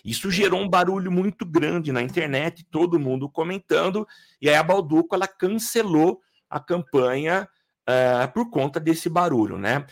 Isso 0.04 0.32
gerou 0.32 0.62
um 0.62 0.70
barulho 0.70 1.12
muito 1.12 1.46
grande 1.46 1.92
na 1.92 2.02
internet, 2.02 2.66
todo 2.72 3.00
mundo 3.00 3.30
comentando, 3.30 4.08
e 4.42 4.50
aí 4.50 4.56
a 4.56 4.64
Balduco 4.64 5.14
ela 5.14 5.28
cancelou 5.28 6.22
a 6.50 6.60
campanha 6.60 7.48
uh, 7.88 8.32
por 8.34 8.50
conta 8.50 8.80
desse 8.80 9.10
barulho, 9.10 9.58
né? 9.58 9.86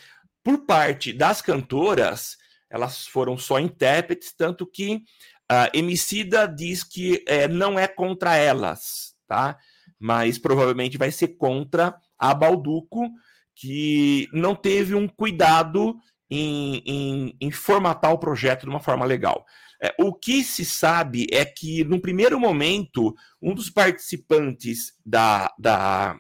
Por 0.43 0.65
parte 0.65 1.11
das 1.11 1.41
cantoras, 1.41 2.37
elas 2.69 3.05
foram 3.05 3.37
só 3.37 3.59
intérpretes, 3.59 4.33
tanto 4.33 4.65
que 4.65 5.03
a 5.49 5.69
Emicida 5.73 6.47
diz 6.47 6.83
que 6.83 7.23
é, 7.27 7.47
não 7.47 7.79
é 7.79 7.87
contra 7.87 8.35
elas, 8.35 9.13
tá? 9.27 9.57
Mas 9.99 10.37
provavelmente 10.37 10.97
vai 10.97 11.11
ser 11.11 11.29
contra 11.29 11.95
a 12.19 12.33
Balduco, 12.33 13.09
que 13.55 14.27
não 14.33 14.55
teve 14.55 14.93
um 14.93 15.07
cuidado 15.07 15.95
em, 16.29 16.83
em, 16.85 17.37
em, 17.39 17.51
formatar 17.51 18.11
o 18.11 18.19
projeto 18.19 18.63
de 18.63 18.69
uma 18.69 18.79
forma 18.79 19.05
legal. 19.05 19.45
É, 19.81 19.93
o 19.99 20.13
que 20.13 20.43
se 20.43 20.65
sabe 20.65 21.27
é 21.31 21.45
que, 21.45 21.83
no 21.83 22.01
primeiro 22.01 22.39
momento, 22.39 23.15
um 23.41 23.53
dos 23.53 23.69
participantes 23.69 24.93
da, 25.05 25.53
da, 25.57 26.17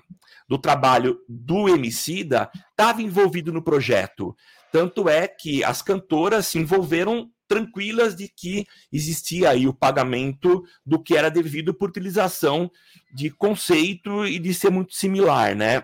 do 0.47 0.57
trabalho 0.57 1.19
do 1.27 1.67
Emicida 1.67 2.49
estava 2.71 3.01
envolvido 3.01 3.51
no 3.51 3.63
projeto. 3.63 4.35
Tanto 4.71 5.09
é 5.09 5.27
que 5.27 5.63
as 5.63 5.81
cantoras 5.81 6.47
se 6.47 6.59
envolveram 6.59 7.29
tranquilas 7.47 8.15
de 8.15 8.27
que 8.27 8.65
existia 8.91 9.49
aí 9.49 9.67
o 9.67 9.73
pagamento 9.73 10.63
do 10.85 11.01
que 11.01 11.15
era 11.15 11.29
devido 11.29 11.73
por 11.73 11.89
utilização 11.89 12.69
de 13.13 13.29
conceito 13.29 14.25
e 14.25 14.39
de 14.39 14.53
ser 14.53 14.69
muito 14.69 14.93
similar, 14.93 15.55
né? 15.55 15.79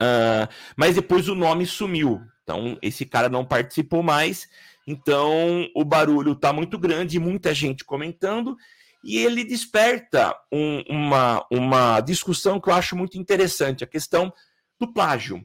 Uh, 0.00 0.48
mas 0.76 0.94
depois 0.94 1.28
o 1.28 1.34
nome 1.34 1.66
sumiu. 1.66 2.20
Então, 2.42 2.78
esse 2.80 3.04
cara 3.04 3.28
não 3.28 3.44
participou 3.44 4.02
mais. 4.02 4.48
Então, 4.86 5.68
o 5.74 5.84
barulho 5.84 6.32
está 6.32 6.52
muito 6.52 6.78
grande, 6.78 7.18
muita 7.18 7.52
gente 7.52 7.84
comentando, 7.84 8.56
e 9.04 9.18
ele 9.18 9.44
desperta 9.44 10.34
um, 10.50 10.82
uma, 10.88 11.46
uma 11.52 12.00
discussão 12.00 12.58
que 12.58 12.70
eu 12.70 12.74
acho 12.74 12.96
muito 12.96 13.18
interessante, 13.18 13.84
a 13.84 13.86
questão 13.86 14.32
do 14.80 14.92
plágio. 14.92 15.44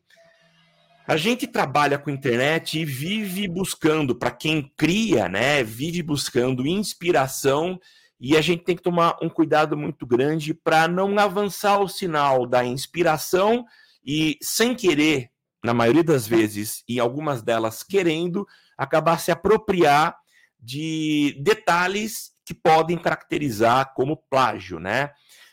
A 1.05 1.17
gente 1.17 1.45
trabalha 1.45 1.97
com 1.97 2.09
internet 2.09 2.79
e 2.79 2.85
vive 2.85 3.45
buscando, 3.47 4.15
para 4.15 4.31
quem 4.31 4.71
cria, 4.77 5.27
né, 5.27 5.61
vive 5.61 6.01
buscando 6.01 6.65
inspiração 6.65 7.77
e 8.19 8.37
a 8.37 8.41
gente 8.41 8.63
tem 8.63 8.73
que 8.73 8.81
tomar 8.81 9.17
um 9.21 9.27
cuidado 9.27 9.75
muito 9.75 10.07
grande 10.07 10.53
para 10.53 10.87
não 10.87 11.19
avançar 11.19 11.79
o 11.81 11.89
sinal 11.89 12.47
da 12.47 12.63
inspiração 12.63 13.65
e, 14.05 14.37
sem 14.41 14.73
querer, 14.73 15.29
na 15.61 15.73
maioria 15.73 16.03
das 16.05 16.25
vezes, 16.25 16.83
e 16.87 17.01
algumas 17.01 17.41
delas 17.41 17.83
querendo, 17.83 18.47
acabar 18.77 19.19
se 19.19 19.29
apropriar 19.29 20.15
de 20.57 21.37
detalhes 21.41 22.31
que 22.45 22.53
podem 22.53 22.97
caracterizar 22.97 23.93
como 23.93 24.23
plágio, 24.29 24.79
né? 24.79 25.11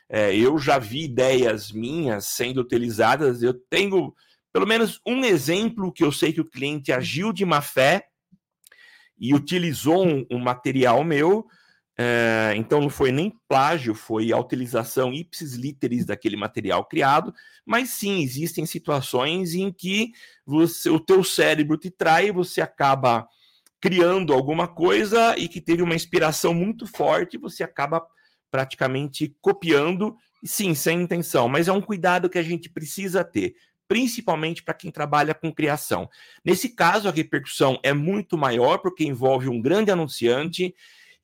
É, 0.08 0.34
eu 0.34 0.56
já 0.58 0.78
vi 0.78 1.04
ideias 1.04 1.72
minhas 1.72 2.26
sendo 2.26 2.60
utilizadas, 2.60 3.42
eu 3.42 3.54
tenho 3.54 4.14
pelo 4.52 4.66
menos 4.66 5.00
um 5.06 5.24
exemplo 5.24 5.92
que 5.92 6.04
eu 6.04 6.12
sei 6.12 6.32
que 6.32 6.40
o 6.40 6.48
cliente 6.48 6.92
agiu 6.92 7.32
de 7.32 7.44
má 7.44 7.60
fé 7.60 8.06
e 9.18 9.34
utilizou 9.34 10.06
um, 10.06 10.26
um 10.30 10.38
material 10.38 11.04
meu, 11.04 11.46
é, 11.98 12.54
então 12.56 12.80
não 12.80 12.88
foi 12.88 13.12
nem 13.12 13.30
plágio, 13.46 13.94
foi 13.94 14.32
a 14.32 14.38
utilização 14.38 15.12
ipsis 15.12 15.52
literis 15.52 16.06
daquele 16.06 16.36
material 16.36 16.86
criado, 16.86 17.34
mas 17.66 17.90
sim, 17.90 18.22
existem 18.22 18.64
situações 18.64 19.54
em 19.54 19.70
que 19.70 20.12
você, 20.46 20.88
o 20.88 20.98
teu 20.98 21.22
cérebro 21.22 21.76
te 21.76 21.90
trai, 21.90 22.32
você 22.32 22.62
acaba 22.62 23.28
criando 23.78 24.32
alguma 24.32 24.66
coisa 24.66 25.36
e 25.36 25.46
que 25.46 25.60
teve 25.60 25.82
uma 25.82 25.94
inspiração 25.94 26.54
muito 26.54 26.86
forte, 26.86 27.36
você 27.36 27.62
acaba 27.62 28.02
praticamente 28.50 29.36
copiando, 29.40 30.16
sim, 30.42 30.74
sem 30.74 31.02
intenção, 31.02 31.48
mas 31.48 31.68
é 31.68 31.72
um 31.72 31.82
cuidado 31.82 32.30
que 32.30 32.38
a 32.38 32.42
gente 32.42 32.70
precisa 32.70 33.22
ter 33.22 33.54
principalmente 33.90 34.62
para 34.62 34.72
quem 34.72 34.88
trabalha 34.88 35.34
com 35.34 35.52
criação. 35.52 36.08
Nesse 36.44 36.68
caso, 36.68 37.08
a 37.08 37.10
repercussão 37.10 37.76
é 37.82 37.92
muito 37.92 38.38
maior, 38.38 38.78
porque 38.78 39.02
envolve 39.02 39.48
um 39.48 39.60
grande 39.60 39.90
anunciante 39.90 40.72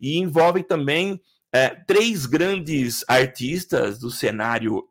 e 0.01 0.19
envolve 0.19 0.65
também 0.65 1.21
é, 1.53 1.69
três 1.69 2.27
grandes 2.27 3.05
artistas 3.07 4.01
do 4.01 4.11
cenário 4.11 4.83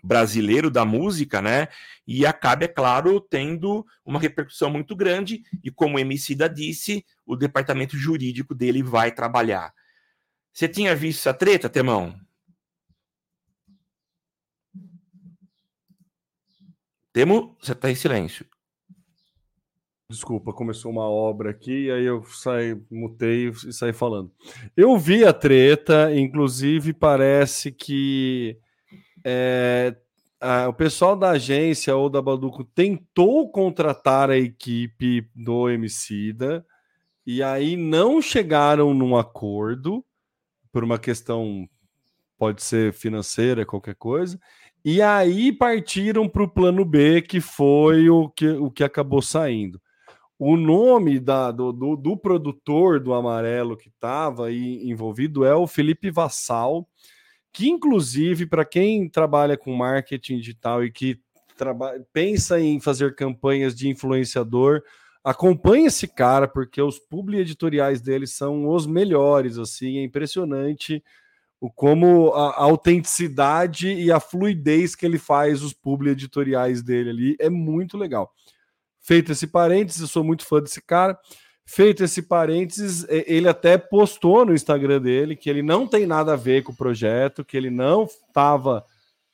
brasileiro 0.00 0.70
da 0.70 0.84
música, 0.84 1.42
né? 1.42 1.66
E 2.06 2.24
acaba, 2.24 2.66
é 2.66 2.68
claro, 2.68 3.20
tendo 3.20 3.84
uma 4.04 4.20
repercussão 4.20 4.70
muito 4.70 4.94
grande. 4.94 5.42
E 5.64 5.72
como 5.72 5.96
o 5.96 5.98
Emicida 5.98 6.48
disse, 6.48 7.04
o 7.26 7.34
departamento 7.34 7.96
jurídico 7.98 8.54
dele 8.54 8.80
vai 8.80 9.10
trabalhar. 9.10 9.74
Você 10.52 10.68
tinha 10.68 10.94
visto 10.94 11.18
essa 11.18 11.34
treta, 11.34 11.68
Temão? 11.68 12.14
Temo, 17.18 17.56
você 17.60 17.72
está 17.72 17.90
em 17.90 17.96
silêncio. 17.96 18.46
Desculpa, 20.08 20.52
começou 20.52 20.92
uma 20.92 21.10
obra 21.10 21.50
aqui 21.50 21.86
e 21.86 21.90
aí 21.90 22.04
eu 22.04 22.22
saí, 22.22 22.80
mutei 22.88 23.48
e 23.48 23.72
saí 23.72 23.92
falando. 23.92 24.30
Eu 24.76 24.96
vi 24.96 25.24
a 25.24 25.32
treta, 25.32 26.14
inclusive 26.14 26.92
parece 26.92 27.72
que 27.72 28.56
é, 29.24 29.96
a, 30.40 30.68
o 30.68 30.72
pessoal 30.72 31.16
da 31.16 31.30
agência 31.30 31.96
ou 31.96 32.08
da 32.08 32.22
Baduco 32.22 32.62
tentou 32.62 33.50
contratar 33.50 34.30
a 34.30 34.38
equipe 34.38 35.28
do 35.34 35.68
Emicida 35.68 36.64
e 37.26 37.42
aí 37.42 37.76
não 37.76 38.22
chegaram 38.22 38.94
num 38.94 39.16
acordo 39.16 40.04
por 40.70 40.84
uma 40.84 41.00
questão 41.00 41.68
pode 42.38 42.62
ser 42.62 42.92
financeira, 42.92 43.66
qualquer 43.66 43.96
coisa, 43.96 44.38
e 44.84 45.02
aí 45.02 45.52
partiram 45.52 46.28
para 46.28 46.42
o 46.42 46.48
plano 46.48 46.84
B, 46.84 47.22
que 47.22 47.40
foi 47.40 48.08
o 48.08 48.28
que, 48.28 48.48
o 48.48 48.70
que 48.70 48.84
acabou 48.84 49.20
saindo. 49.20 49.80
O 50.38 50.56
nome 50.56 51.18
da, 51.18 51.50
do, 51.50 51.72
do, 51.72 51.96
do 51.96 52.16
produtor 52.16 53.00
do 53.00 53.12
amarelo 53.12 53.76
que 53.76 53.88
estava 53.88 54.52
envolvido 54.52 55.44
é 55.44 55.54
o 55.54 55.66
Felipe 55.66 56.10
Vassal, 56.10 56.88
que, 57.52 57.68
inclusive, 57.68 58.46
para 58.46 58.64
quem 58.64 59.08
trabalha 59.08 59.56
com 59.56 59.74
marketing 59.74 60.38
digital 60.38 60.84
e 60.84 60.92
que 60.92 61.20
pensa 62.12 62.60
em 62.60 62.78
fazer 62.78 63.16
campanhas 63.16 63.74
de 63.74 63.88
influenciador, 63.88 64.80
acompanhe 65.24 65.86
esse 65.86 66.06
cara, 66.06 66.46
porque 66.46 66.80
os 66.80 67.00
publi 67.00 67.40
editoriais 67.40 68.00
dele 68.00 68.28
são 68.28 68.68
os 68.68 68.86
melhores, 68.86 69.58
assim, 69.58 69.98
é 69.98 70.04
impressionante 70.04 71.02
o 71.60 71.70
como 71.70 72.32
a, 72.32 72.50
a, 72.50 72.62
autenticidade 72.62 73.92
e 73.92 74.12
a 74.12 74.20
fluidez 74.20 74.94
que 74.94 75.04
ele 75.04 75.18
faz 75.18 75.62
os 75.62 75.72
publi 75.72 76.10
editoriais 76.10 76.82
dele 76.82 77.10
ali 77.10 77.36
é 77.40 77.50
muito 77.50 77.96
legal. 77.96 78.32
Feito 79.00 79.32
esse 79.32 79.46
parênteses, 79.46 80.02
eu 80.02 80.08
sou 80.08 80.22
muito 80.22 80.44
fã 80.44 80.60
desse 80.60 80.82
cara. 80.82 81.18
Feito 81.64 82.02
esse 82.02 82.22
parênteses, 82.22 83.04
ele 83.08 83.48
até 83.48 83.76
postou 83.76 84.44
no 84.44 84.54
Instagram 84.54 85.02
dele 85.02 85.36
que 85.36 85.50
ele 85.50 85.62
não 85.62 85.86
tem 85.86 86.06
nada 86.06 86.32
a 86.32 86.36
ver 86.36 86.62
com 86.62 86.72
o 86.72 86.76
projeto, 86.76 87.44
que 87.44 87.56
ele 87.56 87.70
não 87.70 88.04
estava 88.04 88.84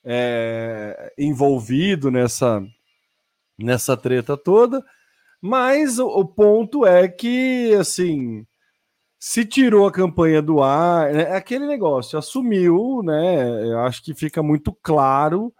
é, 0.04 1.12
envolvido 1.16 2.10
nessa, 2.10 2.64
nessa 3.58 3.96
treta 3.96 4.36
toda. 4.36 4.84
Mas 5.40 5.98
o, 5.98 6.06
o 6.06 6.24
ponto 6.24 6.84
é 6.86 7.06
que, 7.06 7.74
assim, 7.74 8.46
se 9.26 9.42
tirou 9.42 9.86
a 9.86 9.90
campanha 9.90 10.42
do 10.42 10.62
ar, 10.62 11.10
é, 11.14 11.22
é 11.22 11.36
aquele 11.36 11.66
negócio, 11.66 12.18
assumiu, 12.18 13.00
né? 13.02 13.64
Eu 13.64 13.80
acho 13.80 14.04
que 14.04 14.12
fica 14.12 14.42
muito 14.42 14.70
claro 14.82 15.50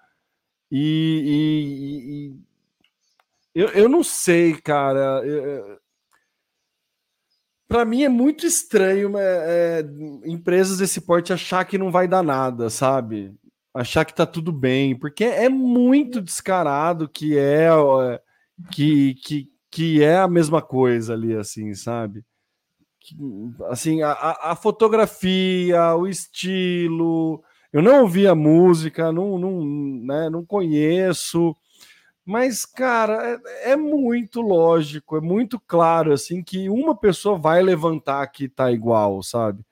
e, 0.71 1.25
e, 1.25 2.29
e 2.29 3.63
eu, 3.63 3.69
eu 3.69 3.89
não 3.89 4.05
sei, 4.05 4.53
cara. 4.61 5.23
Para 7.67 7.87
mim 7.87 8.03
é 8.03 8.09
muito 8.11 8.45
estranho 8.45 9.17
é, 9.17 9.83
empresas 10.27 10.77
desse 10.77 11.01
porte 11.01 11.33
achar 11.33 11.65
que 11.65 11.79
não 11.79 11.91
vai 11.91 12.07
dar 12.07 12.23
nada, 12.23 12.69
sabe? 12.69 13.35
Achar 13.73 14.05
que 14.05 14.15
tá 14.15 14.27
tudo 14.27 14.53
bem, 14.53 14.95
porque 14.95 15.25
é 15.25 15.49
muito 15.49 16.21
descarado 16.21 17.09
que 17.09 17.39
é 17.39 17.71
que, 18.71 19.15
que, 19.15 19.51
que 19.71 20.03
é 20.03 20.19
a 20.19 20.29
mesma 20.29 20.61
coisa 20.61 21.15
ali, 21.15 21.35
assim, 21.35 21.73
sabe? 21.75 22.23
Assim, 23.69 24.03
a, 24.03 24.13
a, 24.13 24.57
fotografia, 24.57 25.95
o 25.95 26.07
estilo. 26.07 27.43
Eu 27.73 27.83
não 27.83 28.03
ouvi 28.03 28.27
a 28.27 28.35
música, 28.35 29.13
não, 29.13 29.39
não, 29.39 29.65
né, 30.05 30.31
não 30.31 30.45
conheço, 30.45 31.57
mas, 32.25 32.65
cara, 32.65 33.41
é, 33.65 33.73
é, 33.73 33.77
muito 33.77 34.41
lógico, 34.41 35.17
é 35.17 35.21
muito 35.21 35.61
claro, 35.61 36.13
assim, 36.13 36.43
que 36.43 36.71
uma 36.71 36.97
pessoa 36.97 37.39
vai 37.39 37.63
levantar 37.63 38.27
que 38.29 38.49
tá 38.49 38.73
igual, 38.73 39.23
sabe? 39.23 39.65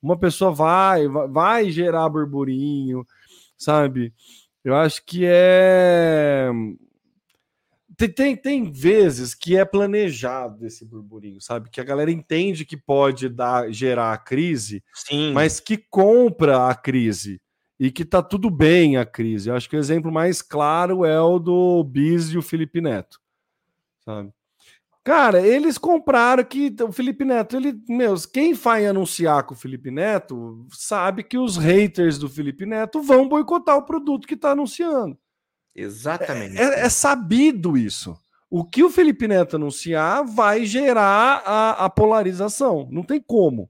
Uma 0.00 0.16
pessoa 0.18 0.52
vai, 0.52 1.08
vai 1.08 1.70
gerar 1.70 2.08
burburinho, 2.08 3.04
sabe? 3.56 4.14
Eu 4.62 4.76
acho 4.76 5.04
que 5.04 5.22
é 5.26 6.50
tem, 7.96 8.08
tem, 8.08 8.36
tem 8.36 8.72
vezes 8.72 9.34
que 9.34 9.56
é 9.56 9.64
planejado 9.64 10.66
esse 10.66 10.84
burburinho, 10.84 11.40
sabe? 11.40 11.70
Que 11.70 11.80
a 11.80 11.84
galera 11.84 12.10
entende 12.10 12.64
que 12.64 12.76
pode 12.76 13.28
dar, 13.28 13.72
gerar 13.72 14.12
a 14.12 14.18
crise, 14.18 14.84
Sim. 14.92 15.32
mas 15.32 15.58
que 15.60 15.78
compra 15.78 16.68
a 16.68 16.74
crise 16.74 17.40
e 17.80 17.90
que 17.90 18.04
tá 18.04 18.22
tudo 18.22 18.50
bem 18.50 18.96
a 18.96 19.06
crise. 19.06 19.48
Eu 19.48 19.56
acho 19.56 19.68
que 19.68 19.76
o 19.76 19.78
exemplo 19.78 20.12
mais 20.12 20.42
claro 20.42 21.04
é 21.04 21.20
o 21.20 21.38
do 21.38 21.82
Biz 21.84 22.30
e 22.30 22.38
o 22.38 22.42
Felipe 22.42 22.80
Neto, 22.80 23.18
sabe? 24.04 24.30
Cara, 25.02 25.40
eles 25.40 25.78
compraram 25.78 26.42
que 26.42 26.74
o 26.82 26.90
Felipe 26.90 27.24
Neto, 27.24 27.56
ele, 27.56 27.80
meus, 27.88 28.26
quem 28.26 28.52
vai 28.52 28.86
anunciar 28.86 29.44
com 29.44 29.54
o 29.54 29.56
Felipe 29.56 29.88
Neto 29.88 30.66
sabe 30.72 31.22
que 31.22 31.38
os 31.38 31.56
haters 31.56 32.18
do 32.18 32.28
Felipe 32.28 32.66
Neto 32.66 33.00
vão 33.00 33.28
boicotar 33.28 33.76
o 33.76 33.84
produto 33.84 34.26
que 34.26 34.34
está 34.34 34.50
anunciando. 34.50 35.16
Exatamente. 35.76 36.58
É, 36.58 36.80
é, 36.80 36.88
sabido 36.88 37.76
isso. 37.76 38.18
O 38.48 38.64
que 38.64 38.82
o 38.82 38.90
Felipe 38.90 39.28
Neto 39.28 39.56
anunciar 39.56 40.24
vai 40.24 40.64
gerar 40.64 41.42
a, 41.44 41.84
a, 41.84 41.90
polarização. 41.90 42.88
Não 42.90 43.02
tem 43.02 43.20
como. 43.20 43.68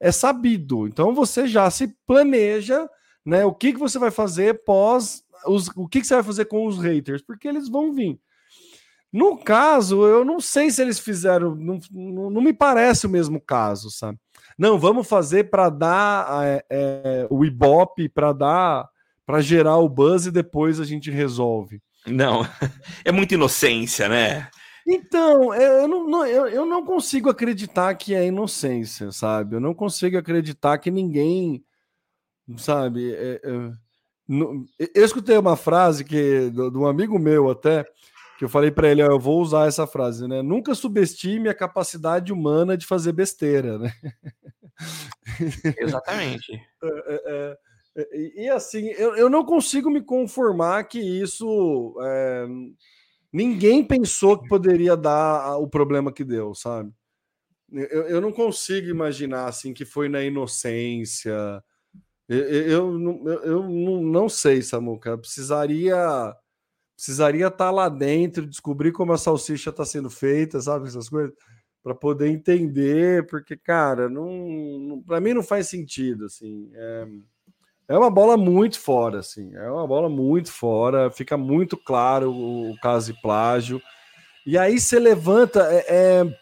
é 0.00 0.10
sabido. 0.10 0.86
Então 0.86 1.14
você 1.14 1.46
já 1.46 1.70
se 1.70 1.88
planeja, 2.06 2.88
né? 3.24 3.44
O 3.44 3.54
que, 3.54 3.72
que 3.72 3.78
você 3.78 3.98
vai 3.98 4.10
fazer 4.10 4.64
pós 4.64 5.22
os, 5.46 5.68
o 5.76 5.88
que, 5.88 6.00
que 6.00 6.06
você 6.06 6.14
vai 6.14 6.22
fazer 6.22 6.46
com 6.46 6.66
os 6.66 6.78
haters, 6.78 7.22
porque 7.22 7.48
eles 7.48 7.68
vão 7.68 7.92
vir. 7.92 8.18
No 9.12 9.36
caso, 9.36 10.06
eu 10.06 10.24
não 10.24 10.38
sei 10.38 10.70
se 10.70 10.80
eles 10.80 10.98
fizeram, 10.98 11.54
não, 11.56 11.80
não, 11.90 12.30
não 12.30 12.40
me 12.40 12.52
parece 12.52 13.06
o 13.06 13.10
mesmo 13.10 13.40
caso, 13.40 13.90
sabe? 13.90 14.18
Não, 14.56 14.78
vamos 14.78 15.08
fazer 15.08 15.50
para 15.50 15.68
dar 15.68 16.44
é, 16.44 16.64
é, 16.70 17.26
o 17.28 17.44
Ibope, 17.44 18.08
para 18.08 18.32
dar, 18.32 18.88
para 19.30 19.40
gerar 19.40 19.76
o 19.76 19.88
buzz 19.88 20.26
e 20.26 20.32
depois 20.32 20.80
a 20.80 20.84
gente 20.84 21.08
resolve. 21.08 21.80
Não, 22.04 22.42
é 23.04 23.12
muita 23.12 23.34
inocência, 23.34 24.08
né? 24.08 24.48
Então, 24.84 25.54
eu 25.54 25.86
não, 25.86 26.26
eu, 26.26 26.48
eu 26.48 26.66
não 26.66 26.84
consigo 26.84 27.30
acreditar 27.30 27.94
que 27.94 28.12
é 28.12 28.26
inocência, 28.26 29.12
sabe? 29.12 29.54
Eu 29.54 29.60
não 29.60 29.72
consigo 29.72 30.18
acreditar 30.18 30.78
que 30.78 30.90
ninguém, 30.90 31.64
sabe? 32.56 33.14
É, 33.14 33.40
é, 33.44 33.72
não, 34.26 34.64
eu 34.92 35.04
escutei 35.04 35.38
uma 35.38 35.56
frase 35.56 36.04
que 36.04 36.50
de 36.50 36.76
um 36.76 36.86
amigo 36.86 37.16
meu 37.16 37.50
até 37.50 37.84
que 38.36 38.44
eu 38.44 38.48
falei 38.48 38.72
para 38.72 38.88
ele, 38.88 39.02
ó, 39.02 39.06
eu 39.12 39.20
vou 39.20 39.40
usar 39.40 39.68
essa 39.68 39.86
frase, 39.86 40.26
né? 40.26 40.42
Nunca 40.42 40.74
subestime 40.74 41.48
a 41.48 41.54
capacidade 41.54 42.32
humana 42.32 42.76
de 42.76 42.84
fazer 42.84 43.12
besteira, 43.12 43.78
né? 43.78 43.92
Exatamente. 45.78 46.52
É, 46.82 46.88
é, 46.88 47.22
é, 47.26 47.69
e, 47.96 48.44
e, 48.44 48.48
assim, 48.48 48.88
eu, 48.90 49.16
eu 49.16 49.28
não 49.28 49.44
consigo 49.44 49.90
me 49.90 50.00
conformar 50.00 50.84
que 50.84 50.98
isso 50.98 51.96
é, 52.02 52.46
ninguém 53.32 53.84
pensou 53.84 54.40
que 54.40 54.48
poderia 54.48 54.96
dar 54.96 55.56
o 55.58 55.68
problema 55.68 56.12
que 56.12 56.24
deu, 56.24 56.54
sabe? 56.54 56.92
Eu, 57.72 58.02
eu 58.08 58.20
não 58.20 58.32
consigo 58.32 58.88
imaginar 58.88 59.46
assim 59.46 59.72
que 59.72 59.84
foi 59.84 60.08
na 60.08 60.22
inocência. 60.22 61.62
Eu, 62.28 62.38
eu, 62.38 63.26
eu, 63.26 63.42
eu 63.44 63.68
não 64.00 64.28
sei, 64.28 64.62
Samuca. 64.62 65.16
Precisaria 65.18 66.34
precisaria 67.00 67.46
estar 67.46 67.56
tá 67.56 67.70
lá 67.70 67.88
dentro, 67.88 68.46
descobrir 68.46 68.92
como 68.92 69.14
a 69.14 69.18
salsicha 69.18 69.70
está 69.70 69.86
sendo 69.86 70.10
feita, 70.10 70.60
sabe? 70.60 70.86
Essas 70.86 71.08
coisas, 71.08 71.34
para 71.82 71.94
poder 71.94 72.28
entender, 72.28 73.26
porque, 73.26 73.56
cara, 73.56 74.06
não, 74.06 74.28
não 74.78 75.02
para 75.02 75.18
mim 75.18 75.32
não 75.32 75.42
faz 75.42 75.68
sentido, 75.68 76.26
assim. 76.26 76.70
É, 76.74 77.08
é, 77.90 77.98
uma 77.98 78.10
bola 78.10 78.36
muito 78.36 78.78
fora, 78.78 79.18
assim. 79.18 79.54
É 79.54 79.70
uma 79.70 79.86
bola 79.86 80.08
muito 80.08 80.52
fora, 80.52 81.10
fica 81.10 81.36
muito 81.36 81.76
claro 81.76 82.32
o, 82.32 82.76
caso 82.80 83.12
de 83.12 83.20
plágio. 83.20 83.82
E 84.46 84.56
aí 84.56 84.80
você 84.80 84.98
levanta 84.98 85.60
é, 85.70 85.84
é, 85.88 86.38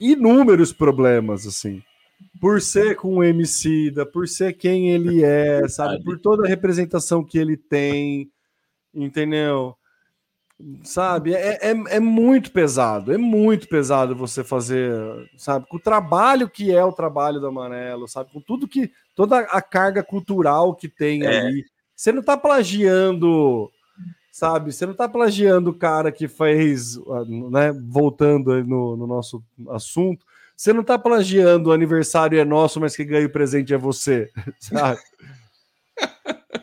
inúmeros 0.00 0.72
problemas, 0.72 1.46
assim. 1.46 1.82
Por 2.40 2.60
ser 2.60 2.96
com 2.96 3.16
o 3.16 3.24
MC, 3.24 3.92
por 4.12 4.26
ser 4.26 4.54
quem 4.54 4.90
ele 4.90 5.22
é, 5.22 5.68
sabe? 5.68 6.02
Por 6.02 6.18
toda 6.18 6.44
a 6.44 6.48
representação 6.48 7.24
que 7.24 7.38
ele 7.38 7.56
tem 7.56 8.30
entendeu? 8.94 9.76
Sabe, 10.84 11.34
é, 11.34 11.58
é, 11.60 11.70
é, 11.70 12.00
muito 12.00 12.52
pesado, 12.52 13.12
é 13.12 13.18
muito 13.18 13.66
pesado 13.66 14.14
você 14.14 14.44
fazer, 14.44 14.92
sabe, 15.36 15.66
com 15.66 15.76
o 15.76 15.80
trabalho 15.80 16.48
que 16.48 16.70
é 16.72 16.84
o 16.84 16.92
trabalho 16.92 17.40
do 17.40 17.48
Amarelo, 17.48 18.06
sabe, 18.06 18.30
com 18.32 18.40
tudo 18.40 18.68
que, 18.68 18.92
toda 19.16 19.38
a 19.38 19.60
carga 19.60 20.04
cultural 20.04 20.74
que 20.74 20.88
tem 20.88 21.24
é. 21.24 21.40
ali. 21.40 21.64
Você 21.96 22.12
não 22.12 22.22
tá 22.22 22.36
plagiando, 22.36 23.70
sabe, 24.30 24.72
você 24.72 24.86
não 24.86 24.94
tá 24.94 25.08
plagiando 25.08 25.70
o 25.70 25.74
cara 25.74 26.12
que 26.12 26.28
fez, 26.28 26.96
né, 27.50 27.72
voltando 27.88 28.62
no, 28.64 28.96
no 28.96 29.06
nosso 29.06 29.42
assunto, 29.70 30.24
você 30.56 30.72
não 30.72 30.84
tá 30.84 30.96
plagiando 30.96 31.70
o 31.70 31.72
aniversário 31.72 32.38
é 32.38 32.44
nosso, 32.44 32.80
mas 32.80 32.94
que 32.94 33.04
ganha 33.04 33.26
o 33.26 33.32
presente 33.32 33.74
é 33.74 33.78
você, 33.78 34.30
sabe? 34.60 35.00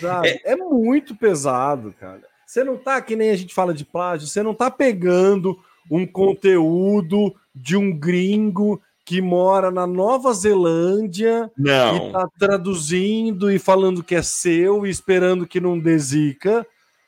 Sabe? 0.00 0.28
É... 0.28 0.52
é 0.52 0.56
muito 0.56 1.14
pesado, 1.14 1.94
cara. 1.98 2.31
Você 2.52 2.62
não 2.62 2.76
tá, 2.76 3.00
que 3.00 3.16
nem 3.16 3.30
a 3.30 3.34
gente 3.34 3.54
fala 3.54 3.72
de 3.72 3.82
plágio, 3.82 4.28
você 4.28 4.42
não 4.42 4.52
tá 4.52 4.70
pegando 4.70 5.58
um 5.90 6.06
conteúdo 6.06 7.34
de 7.54 7.78
um 7.78 7.98
gringo 7.98 8.78
que 9.06 9.22
mora 9.22 9.70
na 9.70 9.86
Nova 9.86 10.34
Zelândia 10.34 11.50
não. 11.56 11.96
e 11.96 12.12
tá 12.12 12.28
traduzindo 12.38 13.50
e 13.50 13.58
falando 13.58 14.04
que 14.04 14.14
é 14.14 14.20
seu 14.20 14.84
e 14.84 14.90
esperando 14.90 15.46
que 15.46 15.60
não 15.60 15.80
desica, 15.80 16.66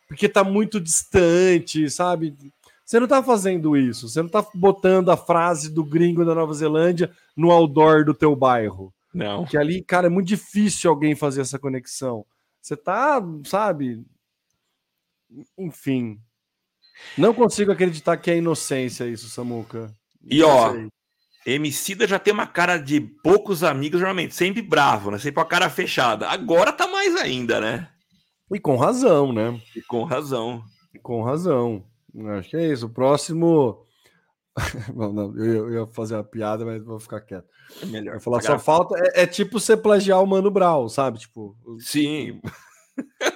porque 0.09 0.31
tá 0.31 0.43
muito 0.43 0.81
distante, 0.81 1.91
sabe? 1.91 2.35
Você 2.83 2.99
não 2.99 3.07
tá 3.07 3.23
fazendo 3.23 3.77
isso, 3.77 4.09
você 4.09 4.23
não 4.23 4.31
tá 4.31 4.43
botando 4.55 5.11
a 5.11 5.17
frase 5.17 5.69
do 5.69 5.85
gringo 5.85 6.25
da 6.25 6.35
Nova 6.35 6.55
Zelândia 6.55 7.11
no 7.37 7.51
outdoor 7.51 8.03
do 8.03 8.15
teu 8.15 8.35
bairro. 8.35 8.95
Não. 9.13 9.45
Que 9.45 9.59
ali, 9.59 9.83
cara, 9.83 10.07
é 10.07 10.11
muito 10.11 10.29
difícil 10.29 10.89
alguém 10.89 11.15
fazer 11.15 11.43
essa 11.43 11.59
conexão. 11.59 12.25
Você 12.63 12.75
tá, 12.75 13.23
sabe? 13.45 14.03
Enfim. 15.59 16.19
Não 17.19 17.35
consigo 17.35 17.73
acreditar 17.73 18.17
que 18.17 18.31
é 18.31 18.37
inocência 18.37 19.09
isso, 19.09 19.29
Samuca. 19.29 19.93
E 20.23 20.43
ó, 20.43 20.75
Emicida 21.47 22.07
já 22.07 22.19
tem 22.19 22.33
uma 22.33 22.47
cara 22.47 22.79
de 22.79 23.01
poucos 23.01 23.63
amigos, 23.63 24.01
geralmente, 24.01 24.35
sempre 24.35 24.63
bravo, 24.63 25.11
né? 25.11 25.19
Sempre 25.19 25.35
com 25.35 25.41
a 25.41 25.47
cara 25.47 25.69
fechada. 25.69 26.29
Agora 26.29 26.73
tá 26.73 26.87
mais 26.87 27.15
ainda, 27.17 27.61
né? 27.61 27.89
E 28.53 28.59
com 28.59 28.77
razão, 28.77 29.33
né? 29.33 29.61
E 29.77 29.83
com 29.83 30.05
razão. 30.05 30.63
E 30.95 30.99
com 30.99 31.23
razão. 31.23 31.85
Acho 32.39 32.51
que 32.51 32.57
é 32.57 32.73
isso. 32.73 32.87
O 32.87 32.91
próximo. 32.91 33.85
não, 34.95 35.37
eu, 35.37 35.73
ia 35.73 35.87
fazer 35.89 36.15
uma 36.15 36.25
piada, 36.25 36.65
mas 36.65 36.83
vou 36.83 36.99
ficar 36.99 37.21
quieto. 37.21 37.49
É 37.83 37.87
melhor. 37.87 38.21
Falar 38.21 38.41
só 38.41 38.59
falta. 38.59 38.97
É, 38.99 39.23
é, 39.23 39.27
tipo 39.27 39.59
você 39.59 39.77
plagiar 39.77 40.23
o 40.23 40.27
Mano 40.27 40.51
Brown, 40.51 40.89
sabe? 40.89 41.19
Tipo. 41.19 41.57
Sim. 41.81 42.41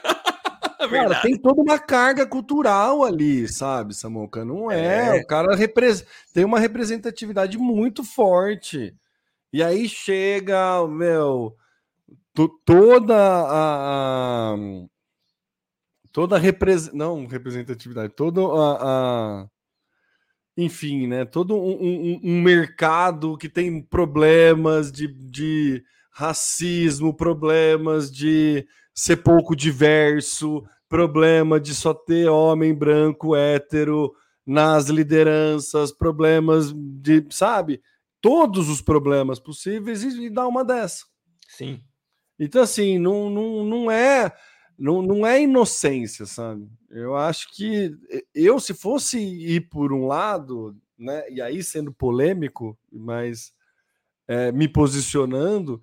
cara, 0.79 1.21
tem 1.21 1.37
toda 1.37 1.61
uma 1.61 1.79
carga 1.79 2.27
cultural 2.27 3.03
ali, 3.03 3.49
sabe, 3.49 3.95
Samuca? 3.95 4.45
Não 4.45 4.71
é. 4.71 5.19
é. 5.19 5.21
O 5.21 5.27
cara 5.27 5.57
repres... 5.57 6.05
tem 6.33 6.45
uma 6.45 6.61
representatividade 6.61 7.59
muito 7.59 8.05
forte. 8.05 8.95
E 9.53 9.63
aí 9.63 9.89
chega, 9.89 10.87
meu, 10.87 11.57
toda 12.65 13.17
a, 13.17 14.53
a 14.53 14.57
toda 16.13 16.37
a 16.37 16.39
repres... 16.39 16.93
não 16.93 17.27
representatividade, 17.27 18.13
toda 18.15 18.41
a, 18.43 18.79
a 19.43 19.49
enfim, 20.57 21.07
né? 21.07 21.25
Todo 21.25 21.57
um, 21.57 21.71
um, 21.81 22.21
um 22.23 22.43
mercado 22.43 23.39
que 23.39 23.49
tem 23.49 23.81
problemas 23.81 24.91
de, 24.91 25.07
de 25.07 25.85
racismo, 26.11 27.15
problemas 27.15 28.11
de 28.11 28.67
ser 28.99 29.19
pouco 29.19 29.55
diverso, 29.55 30.65
problema 30.89 31.61
de 31.61 31.73
só 31.73 31.95
ter 31.95 32.29
homem 32.29 32.75
branco 32.75 33.37
hétero 33.37 34.13
nas 34.45 34.89
lideranças, 34.89 35.93
problemas 35.93 36.73
de, 36.75 37.25
sabe, 37.31 37.81
todos 38.21 38.69
os 38.69 38.83
problemas 38.83 39.39
possíveis 39.39 40.03
e, 40.03 40.25
e 40.25 40.29
dar 40.31 40.49
uma 40.49 40.65
dessa. 40.65 41.05
Sim. 41.47 41.81
Então, 42.37 42.61
assim, 42.61 42.99
não, 42.99 43.31
não, 43.31 43.65
não 43.65 43.91
é 43.91 44.35
não, 44.77 45.01
não 45.01 45.25
é 45.25 45.43
inocência, 45.43 46.27
sabe? 46.27 46.69
Eu 46.91 47.17
acho 47.17 47.55
que 47.55 47.97
eu, 48.35 48.59
se 48.59 48.75
fosse 48.75 49.19
ir 49.19 49.69
por 49.69 49.93
um 49.93 50.07
lado, 50.09 50.77
né, 50.99 51.25
e 51.31 51.41
aí 51.41 51.63
sendo 51.63 51.93
polêmico, 51.93 52.77
mas 52.93 53.53
é, 54.27 54.51
me 54.51 54.67
posicionando, 54.67 55.81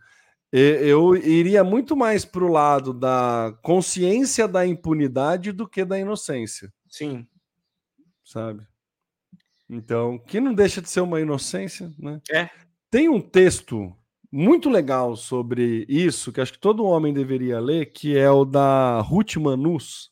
eu 0.58 1.16
iria 1.16 1.64
muito 1.64 1.96
mais 1.96 2.24
para 2.24 2.44
o 2.44 2.52
lado 2.52 2.94
da 2.94 3.58
consciência 3.62 4.48
da 4.48 4.66
impunidade 4.66 5.52
do 5.52 5.68
que 5.68 5.84
da 5.84 6.00
inocência. 6.00 6.72
Sim. 6.88 7.28
Sabe? 8.24 8.66
Então, 9.70 10.18
que 10.20 10.40
não 10.40 10.54
deixa 10.54 10.82
de 10.82 10.90
ser 10.90 11.02
uma 11.02 11.20
inocência, 11.20 11.92
né? 11.98 12.22
É. 12.32 12.50
Tem 12.90 13.10
um 13.10 13.20
texto 13.20 13.94
muito 14.32 14.70
legal 14.70 15.16
sobre 15.16 15.86
isso, 15.90 16.32
que 16.32 16.42
acho 16.42 16.54
que 16.54 16.60
todo 16.60 16.86
homem 16.86 17.14
deveria 17.14 17.60
ler, 17.60 17.88
que 17.88 18.18
é 18.18 18.30
o 18.30 18.46
da 18.46 19.02
Ruth 19.02 19.36
Manus. 19.38 20.12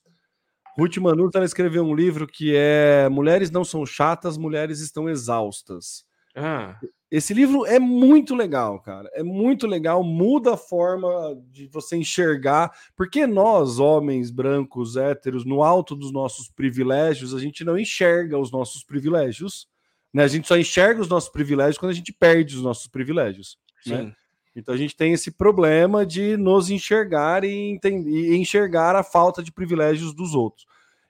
Ruth 0.78 0.98
Manus 0.98 1.32
ela 1.36 1.46
escreveu 1.46 1.84
um 1.84 1.94
livro 1.94 2.28
que 2.28 2.56
é 2.56 3.08
Mulheres 3.10 3.52
não 3.52 3.64
são 3.64 3.86
chatas, 3.86 4.38
mulheres 4.38 4.80
estão 4.80 5.08
exaustas. 5.08 6.06
Ah. 6.36 6.80
Esse 7.14 7.32
livro 7.32 7.64
é 7.64 7.78
muito 7.78 8.34
legal, 8.34 8.80
cara. 8.80 9.08
É 9.14 9.22
muito 9.22 9.68
legal, 9.68 10.04
muda 10.04 10.56
a 10.56 10.58
forma 10.58 11.40
de 11.52 11.68
você 11.68 11.96
enxergar, 11.96 12.72
porque 12.96 13.28
nós, 13.28 13.78
homens 13.78 14.32
brancos, 14.32 14.98
héteros, 14.98 15.46
no 15.46 15.62
alto 15.62 15.96
dos 15.96 16.12
nossos 16.12 16.50
privilégios, 16.50 17.36
a 17.36 17.40
gente 17.40 17.64
não 17.64 17.78
enxerga 17.78 18.36
os 18.40 18.52
nossos 18.52 18.84
privilégios. 18.84 19.68
Né? 20.12 20.24
A 20.24 20.28
gente 20.28 20.48
só 20.48 20.58
enxerga 20.58 21.02
os 21.02 21.08
nossos 21.08 21.30
privilégios 21.30 21.78
quando 21.78 21.92
a 21.92 21.96
gente 21.96 22.12
perde 22.12 22.56
os 22.56 22.64
nossos 22.64 22.88
privilégios. 22.88 23.60
Né? 23.86 24.12
Então 24.56 24.74
a 24.74 24.78
gente 24.78 24.96
tem 24.96 25.14
esse 25.14 25.30
problema 25.30 26.08
de 26.08 26.36
nos 26.36 26.72
enxergar 26.72 27.44
e, 27.44 27.54
entender, 27.54 28.10
e 28.10 28.36
enxergar 28.36 28.96
a 28.96 29.04
falta 29.04 29.44
de 29.44 29.52
privilégios 29.52 30.16
dos 30.16 30.34
outros. 30.34 30.66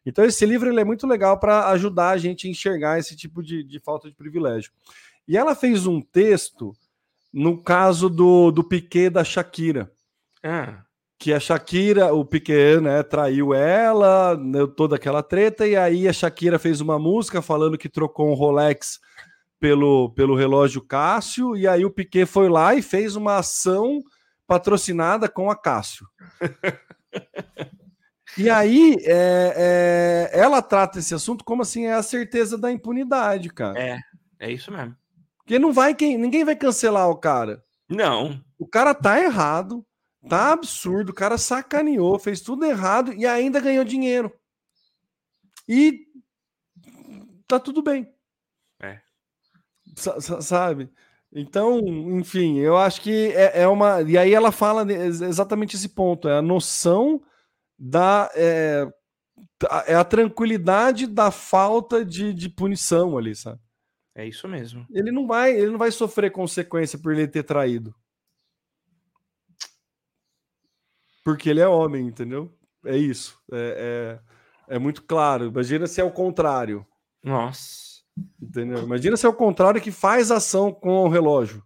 Então 0.06 0.26
esse 0.26 0.46
livro 0.46 0.70
ele 0.70 0.82
é 0.82 0.84
muito 0.84 1.08
legal 1.08 1.40
para 1.40 1.70
ajudar 1.70 2.10
a 2.10 2.18
gente 2.18 2.46
a 2.46 2.52
enxergar 2.52 3.00
esse 3.00 3.16
tipo 3.16 3.42
de, 3.42 3.64
de, 3.64 3.80
falta 3.80 4.10
de 4.10 4.16
privilégio. 4.16 4.70
E 5.28 5.38
ela 5.38 5.56
fez 5.56 5.86
um 5.86 6.02
texto 6.02 6.74
no 7.34 7.62
caso 7.62 8.10
do, 8.10 8.52
do 8.52 8.64
Piquet 8.64 9.10
da 9.10 9.24
Shakira. 9.24 9.92
Ah, 10.44 10.84
Que 11.18 11.34
a 11.34 11.40
Shakira, 11.40 12.14
o 12.14 12.24
Piquet, 12.24 12.80
né, 12.82 13.02
traiu 13.02 13.54
ela, 13.54 14.38
toda 14.76 14.98
aquela 14.98 15.24
treta, 15.24 15.66
e 15.66 15.76
aí 15.76 16.08
a 16.08 16.14
Shakira 16.14 16.60
fez 16.60 16.82
uma 16.82 17.00
música 17.00 17.42
falando 17.42 17.78
que 17.78 17.90
trocou 17.90 18.30
um 18.30 18.34
Rolex 18.36 19.00
pelo, 19.60 20.10
pelo 20.10 20.36
relógio 20.36 20.82
Cássio, 20.82 21.56
e 21.56 21.68
aí 21.68 21.86
o 21.86 21.92
Piquet 21.92 22.26
foi 22.26 22.50
lá 22.50 22.76
e 22.76 22.82
fez 22.82 23.16
uma 23.16 23.38
ação 23.38 24.02
patrocinada 24.46 25.30
com 25.30 25.50
a 25.50 25.56
Cássio. 25.56 26.08
E 28.36 28.50
aí, 28.50 28.98
é, 29.02 30.32
é, 30.34 30.40
ela 30.40 30.60
trata 30.60 30.98
esse 30.98 31.14
assunto 31.14 31.44
como 31.44 31.62
assim 31.62 31.86
é 31.86 31.94
a 31.94 32.02
certeza 32.02 32.58
da 32.58 32.72
impunidade, 32.72 33.50
cara. 33.50 33.78
é, 33.80 34.00
é 34.40 34.52
isso 34.52 34.72
mesmo. 34.72 34.96
Porque 35.44 35.60
não 35.60 35.74
vai 35.74 35.94
quem, 35.94 36.18
ninguém 36.18 36.44
vai 36.44 36.56
cancelar 36.56 37.10
o 37.10 37.18
cara. 37.18 37.64
Não, 37.90 38.42
O 38.58 38.66
cara 38.68 38.94
tá 38.96 39.20
errado, 39.22 39.86
tá 40.30 40.54
absurdo, 40.54 41.10
o 41.10 41.14
cara 41.14 41.38
sacaneou, 41.38 42.18
fez 42.18 42.42
tudo 42.42 42.66
errado 42.66 43.14
e 43.14 43.26
ainda 43.26 43.60
ganhou 43.60 43.84
dinheiro. 43.84 44.32
E 45.68 46.08
tá 47.48 47.60
tudo 47.60 47.82
bem. 47.82 48.12
É. 48.82 49.00
Sa- 49.96 50.42
sabe? 50.42 50.90
Então, 51.32 51.80
enfim, 51.80 52.60
eu 52.60 52.78
acho 52.78 53.02
que 53.02 53.32
é, 53.34 53.62
é 53.64 53.68
uma. 53.68 54.02
E 54.04 54.18
aí 54.18 54.34
ela 54.34 54.52
fala 54.52 54.86
exatamente 54.92 55.76
esse 55.76 55.90
ponto: 55.90 56.28
é 56.28 56.38
a 56.38 56.42
noção 56.42 57.22
da. 57.78 58.30
É, 58.36 58.88
é 59.88 59.96
a 59.96 60.04
tranquilidade 60.04 61.08
da 61.08 61.32
falta 61.32 62.04
de, 62.06 62.34
de 62.34 62.50
punição 62.50 63.18
ali, 63.18 63.36
sabe? 63.36 63.60
É 64.16 64.28
isso 64.28 64.48
mesmo. 64.48 64.86
Ele 64.92 65.12
não 65.12 65.26
vai, 65.26 65.56
ele 65.56 65.72
não 65.72 65.78
vai 65.78 65.92
sofrer 65.92 66.32
consequência 66.32 67.00
por 67.00 67.14
ele 67.14 67.28
ter 67.28 67.44
traído. 67.44 67.96
Porque 71.24 71.50
ele 71.50 71.62
é 71.62 71.68
homem, 71.68 72.06
entendeu? 72.06 72.54
É 72.86 72.98
isso. 72.98 73.40
É, 73.52 74.20
é, 74.70 74.76
é 74.76 74.80
muito 74.80 75.04
claro. 75.04 75.46
Imagina 75.46 75.88
se 75.88 76.02
é 76.02 76.04
o 76.04 76.12
contrário. 76.12 76.86
Nossa. 77.24 78.04
Entendeu? 78.42 78.84
Imagina 78.84 79.18
se 79.18 79.26
é 79.26 79.30
o 79.30 79.34
contrário 79.34 79.82
que 79.82 79.92
faz 79.92 80.30
ação 80.30 80.72
com 80.72 81.04
o 81.06 81.10
relógio. 81.10 81.64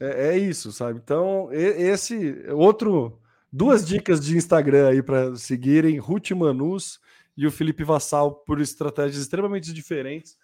É, 0.00 0.28
é 0.28 0.38
isso, 0.38 0.72
sabe? 0.72 1.00
Então, 1.02 1.48
esse 1.52 2.44
outro. 2.50 3.18
Duas 3.52 3.84
dicas 3.84 4.24
de 4.24 4.36
Instagram 4.36 4.88
aí 4.88 5.02
para 5.02 5.34
seguirem: 5.34 5.98
Ruth 5.98 6.30
Manus 6.30 7.00
e 7.36 7.46
o 7.46 7.50
Felipe 7.50 7.82
Vassal, 7.82 8.34
por 8.44 8.60
estratégias 8.60 9.22
extremamente 9.22 9.72
diferentes, 9.72 10.36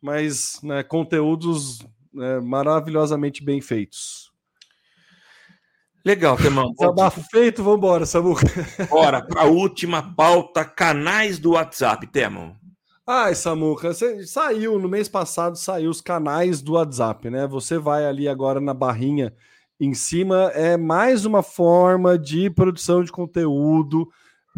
mas 0.00 0.60
né, 0.62 0.82
conteúdos 0.82 1.80
né, 2.12 2.40
maravilhosamente 2.40 3.44
bem 3.44 3.60
feitos. 3.60 4.30
Legal, 6.04 6.36
Temão. 6.36 6.72
Desabafo 6.72 7.22
feito, 7.30 7.62
vambora, 7.62 8.06
Samuca. 8.06 8.46
Bora 8.88 9.20
para 9.22 9.42
a 9.42 9.44
última 9.44 10.14
pauta: 10.14 10.64
canais 10.64 11.38
do 11.38 11.50
WhatsApp, 11.52 12.06
Temão. 12.06 12.56
Ai, 13.06 13.34
Samuca, 13.34 13.92
você 13.92 14.24
saiu 14.26 14.78
no 14.78 14.88
mês 14.88 15.08
passado, 15.08 15.56
saiu 15.56 15.90
os 15.90 16.00
canais 16.00 16.62
do 16.62 16.74
WhatsApp, 16.74 17.28
né? 17.28 17.46
Você 17.46 17.76
vai 17.76 18.06
ali 18.06 18.28
agora 18.28 18.60
na 18.60 18.72
barrinha 18.72 19.34
em 19.80 19.94
cima, 19.94 20.50
é 20.54 20.76
mais 20.76 21.24
uma 21.24 21.42
forma 21.42 22.18
de 22.18 22.48
produção 22.50 23.02
de 23.02 23.10
conteúdo, 23.10 24.08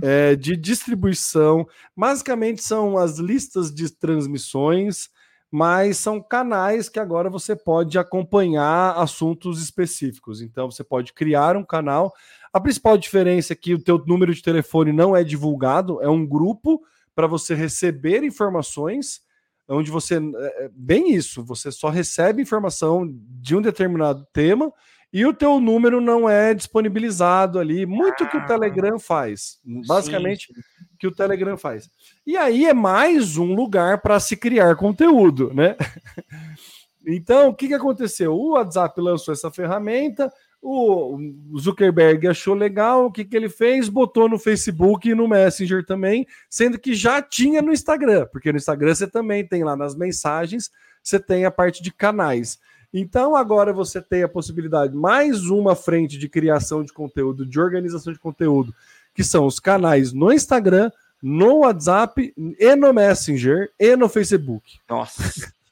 é, 0.03 0.37
de 0.37 0.57
distribuição. 0.57 1.67
Basicamente 1.97 2.63
são 2.63 2.99
as 2.99 3.19
listas 3.19 3.73
de 3.73 3.91
transmissões, 3.91 5.09
mas 5.53 5.99
são 5.99 6.19
canais 6.19 6.89
que 6.89 6.99
agora 6.99 7.29
você 7.29 7.55
pode 7.55 7.99
acompanhar 7.99 8.97
assuntos 8.97 9.63
específicos. 9.63 10.41
Então 10.41 10.71
você 10.71 10.83
pode 10.83 11.13
criar 11.13 11.59
um 11.59 11.65
canal. 11.65 12.15
A 12.51 12.59
principal 12.59 12.97
diferença 12.97 13.53
é 13.53 13.57
que 13.57 13.75
o 13.75 13.79
teu 13.79 14.03
número 14.07 14.35
de 14.35 14.43
telefone 14.43 14.95
não 14.95 15.15
é 15.15 15.23
divulgado, 15.23 16.01
é 16.01 16.09
um 16.09 16.27
grupo 16.27 16.83
para 17.15 17.27
você 17.27 17.55
receber 17.55 18.25
informações, 18.25 19.21
onde 19.69 19.91
você 19.91 20.17
é 20.17 20.71
bem 20.73 21.13
isso, 21.15 21.45
você 21.45 21.71
só 21.71 21.91
recebe 21.91 22.41
informação 22.41 23.07
de 23.13 23.55
um 23.55 23.61
determinado 23.61 24.27
tema 24.33 24.73
e 25.13 25.27
o 25.27 25.35
teu 25.35 25.61
número 25.61 26.01
não 26.01 26.29
é 26.29 26.55
disponibilizado 26.55 27.59
ali, 27.59 27.85
muito 27.85 28.27
que 28.29 28.37
o 28.37 28.47
Telegram 28.47 28.99
faz, 28.99 29.59
basicamente 29.87 30.47
Sim, 30.47 30.61
que 30.99 31.07
o 31.07 31.13
Telegram 31.13 31.57
faz. 31.57 31.91
E 32.27 32.37
aí 32.37 32.65
é 32.65 32.73
mais 32.73 33.37
um 33.37 33.55
lugar 33.55 34.01
para 34.01 34.19
se 34.19 34.37
criar 34.37 34.77
conteúdo, 34.77 35.53
né? 35.53 35.77
Então, 37.05 37.49
o 37.49 37.55
que, 37.55 37.67
que 37.67 37.75
aconteceu? 37.75 38.33
O 38.33 38.53
WhatsApp 38.53 39.01
lançou 39.01 39.35
essa 39.35 39.51
ferramenta, 39.51 40.33
o 40.63 41.19
Zuckerberg 41.59 42.29
achou 42.29 42.55
legal, 42.55 43.07
o 43.07 43.11
que, 43.11 43.25
que 43.25 43.37
ele 43.37 43.49
fez? 43.49 43.89
Botou 43.89 44.29
no 44.29 44.39
Facebook 44.39 45.09
e 45.09 45.15
no 45.15 45.27
Messenger 45.27 45.85
também, 45.85 46.25
sendo 46.49 46.79
que 46.79 46.95
já 46.95 47.21
tinha 47.21 47.61
no 47.61 47.73
Instagram, 47.73 48.29
porque 48.31 48.53
no 48.53 48.59
Instagram 48.59 48.95
você 48.95 49.09
também 49.09 49.45
tem 49.45 49.65
lá 49.65 49.75
nas 49.75 49.97
mensagens, 49.97 50.71
você 51.03 51.19
tem 51.19 51.45
a 51.45 51.51
parte 51.51 51.83
de 51.83 51.93
canais. 51.93 52.61
Então 52.93 53.35
agora 53.35 53.73
você 53.73 54.03
tem 54.03 54.23
a 54.23 54.29
possibilidade, 54.29 54.95
mais 54.95 55.47
uma 55.47 55.75
frente 55.75 56.19
de 56.19 56.29
criação 56.29 56.83
de 56.83 56.93
conteúdo, 56.93 57.47
de 57.47 57.59
organização 57.59 58.13
de 58.13 58.19
conteúdo, 58.19 58.75
que 59.15 59.25
são 59.25 59.47
os 59.47 59.59
canais 59.59 60.13
no 60.13 60.33
Instagram, 60.33 60.91
no 61.23 61.61
WhatsApp 61.61 62.35
e 62.37 62.77
no 62.77 62.93
Messenger 62.93 63.71
e 63.79 63.97
no 63.97 64.09
Facebook. 64.09 64.79
Nossa. 64.89 65.23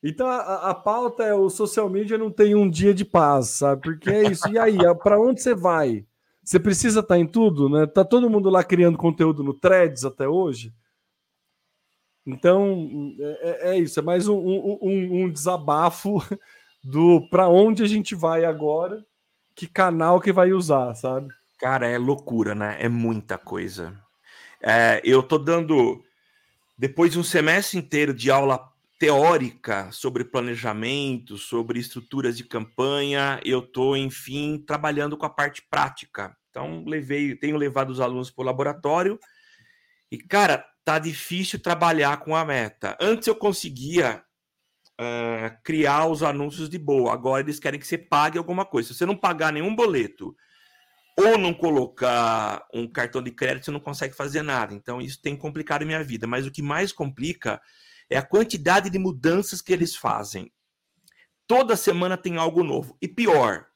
Então 0.00 0.28
a, 0.28 0.70
a 0.70 0.74
pauta 0.74 1.24
é 1.24 1.34
o 1.34 1.50
social 1.50 1.90
media 1.90 2.16
não 2.16 2.30
tem 2.30 2.54
um 2.54 2.70
dia 2.70 2.94
de 2.94 3.04
paz, 3.04 3.48
sabe? 3.48 3.82
Porque 3.82 4.08
é 4.08 4.30
isso. 4.30 4.48
E 4.48 4.56
aí, 4.56 4.78
para 5.02 5.20
onde 5.20 5.42
você 5.42 5.56
vai? 5.56 6.06
Você 6.42 6.58
precisa 6.60 7.00
estar 7.00 7.18
em 7.18 7.26
tudo, 7.26 7.68
né? 7.68 7.84
Tá 7.84 8.04
todo 8.04 8.30
mundo 8.30 8.48
lá 8.48 8.62
criando 8.62 8.96
conteúdo 8.96 9.42
no 9.42 9.52
Threads 9.52 10.04
até 10.04 10.28
hoje. 10.28 10.72
Então 12.28 13.14
é, 13.40 13.70
é 13.70 13.78
isso. 13.78 13.98
É 13.98 14.02
mais 14.02 14.28
um, 14.28 14.36
um, 14.36 14.78
um, 14.82 15.22
um 15.22 15.30
desabafo 15.30 16.22
do 16.84 17.26
para 17.30 17.48
onde 17.48 17.82
a 17.82 17.86
gente 17.86 18.14
vai 18.14 18.44
agora, 18.44 19.02
que 19.54 19.66
canal 19.66 20.20
que 20.20 20.30
vai 20.30 20.52
usar, 20.52 20.94
sabe? 20.94 21.28
Cara, 21.58 21.88
é 21.88 21.96
loucura, 21.96 22.54
né? 22.54 22.76
É 22.78 22.88
muita 22.88 23.38
coisa. 23.38 23.98
É, 24.60 25.00
eu 25.02 25.22
tô 25.22 25.38
dando, 25.38 26.04
depois 26.76 27.12
de 27.12 27.18
um 27.18 27.24
semestre 27.24 27.78
inteiro 27.78 28.12
de 28.12 28.30
aula 28.30 28.60
teórica 28.98 29.90
sobre 29.90 30.24
planejamento, 30.24 31.38
sobre 31.38 31.80
estruturas 31.80 32.36
de 32.36 32.44
campanha, 32.44 33.40
eu 33.44 33.62
tô, 33.62 33.96
enfim, 33.96 34.62
trabalhando 34.66 35.16
com 35.16 35.24
a 35.24 35.30
parte 35.30 35.62
prática. 35.62 36.36
Então, 36.50 36.84
levei, 36.86 37.34
tenho 37.36 37.56
levado 37.56 37.90
os 37.90 38.00
alunos 38.00 38.30
para 38.30 38.42
o 38.42 38.46
laboratório 38.46 39.18
e, 40.10 40.18
cara, 40.18 40.64
tá 40.88 40.98
difícil 40.98 41.58
trabalhar 41.58 42.16
com 42.20 42.34
a 42.34 42.46
meta. 42.46 42.96
Antes 42.98 43.28
eu 43.28 43.36
conseguia 43.36 44.24
uh, 44.98 45.62
criar 45.62 46.06
os 46.06 46.22
anúncios 46.22 46.70
de 46.70 46.78
boa, 46.78 47.12
agora 47.12 47.42
eles 47.42 47.60
querem 47.60 47.78
que 47.78 47.86
você 47.86 47.98
pague 47.98 48.38
alguma 48.38 48.64
coisa. 48.64 48.88
Se 48.88 48.94
você 48.94 49.04
não 49.04 49.14
pagar 49.14 49.52
nenhum 49.52 49.76
boleto 49.76 50.34
ou 51.14 51.36
não 51.36 51.52
colocar 51.52 52.66
um 52.72 52.90
cartão 52.90 53.22
de 53.22 53.30
crédito, 53.30 53.66
você 53.66 53.70
não 53.70 53.80
consegue 53.80 54.16
fazer 54.16 54.40
nada. 54.40 54.72
Então, 54.72 54.98
isso 54.98 55.20
tem 55.20 55.36
complicado 55.36 55.82
a 55.82 55.84
minha 55.84 56.02
vida. 56.02 56.26
Mas 56.26 56.46
o 56.46 56.50
que 56.50 56.62
mais 56.62 56.90
complica 56.90 57.60
é 58.08 58.16
a 58.16 58.22
quantidade 58.22 58.88
de 58.88 58.98
mudanças 58.98 59.60
que 59.60 59.74
eles 59.74 59.94
fazem. 59.94 60.50
Toda 61.46 61.76
semana 61.76 62.16
tem 62.16 62.38
algo 62.38 62.64
novo. 62.64 62.96
E 63.02 63.06
pior, 63.06 63.66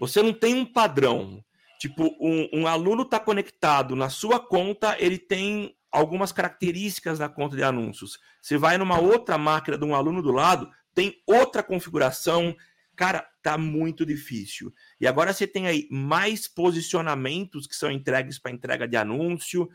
você 0.00 0.22
não 0.22 0.32
tem 0.32 0.54
um 0.54 0.64
padrão. 0.64 1.44
Tipo, 1.78 2.16
um, 2.18 2.62
um 2.62 2.66
aluno 2.66 3.02
está 3.02 3.20
conectado 3.20 3.94
na 3.94 4.08
sua 4.08 4.40
conta, 4.40 4.96
ele 4.98 5.18
tem 5.18 5.75
algumas 5.90 6.32
características 6.32 7.18
da 7.18 7.28
conta 7.28 7.56
de 7.56 7.62
anúncios. 7.62 8.18
Você 8.40 8.58
vai 8.58 8.78
numa 8.78 9.00
outra 9.00 9.38
máquina 9.38 9.78
de 9.78 9.84
um 9.84 9.94
aluno 9.94 10.22
do 10.22 10.32
lado, 10.32 10.70
tem 10.94 11.14
outra 11.26 11.62
configuração. 11.62 12.56
Cara, 12.94 13.26
tá 13.42 13.58
muito 13.58 14.06
difícil. 14.06 14.72
E 15.00 15.06
agora 15.06 15.32
você 15.32 15.46
tem 15.46 15.66
aí 15.66 15.86
mais 15.90 16.48
posicionamentos 16.48 17.66
que 17.66 17.76
são 17.76 17.90
entregues 17.90 18.38
para 18.38 18.50
entrega 18.50 18.88
de 18.88 18.96
anúncio. 18.96 19.68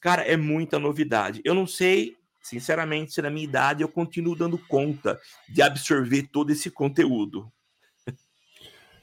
Cara, 0.00 0.22
é 0.22 0.36
muita 0.36 0.78
novidade. 0.78 1.40
Eu 1.44 1.54
não 1.54 1.66
sei, 1.66 2.16
sinceramente, 2.42 3.12
se 3.12 3.22
na 3.22 3.30
minha 3.30 3.44
idade 3.44 3.82
eu 3.82 3.88
continuo 3.88 4.34
dando 4.34 4.58
conta 4.58 5.20
de 5.48 5.62
absorver 5.62 6.28
todo 6.32 6.50
esse 6.50 6.70
conteúdo. 6.70 7.50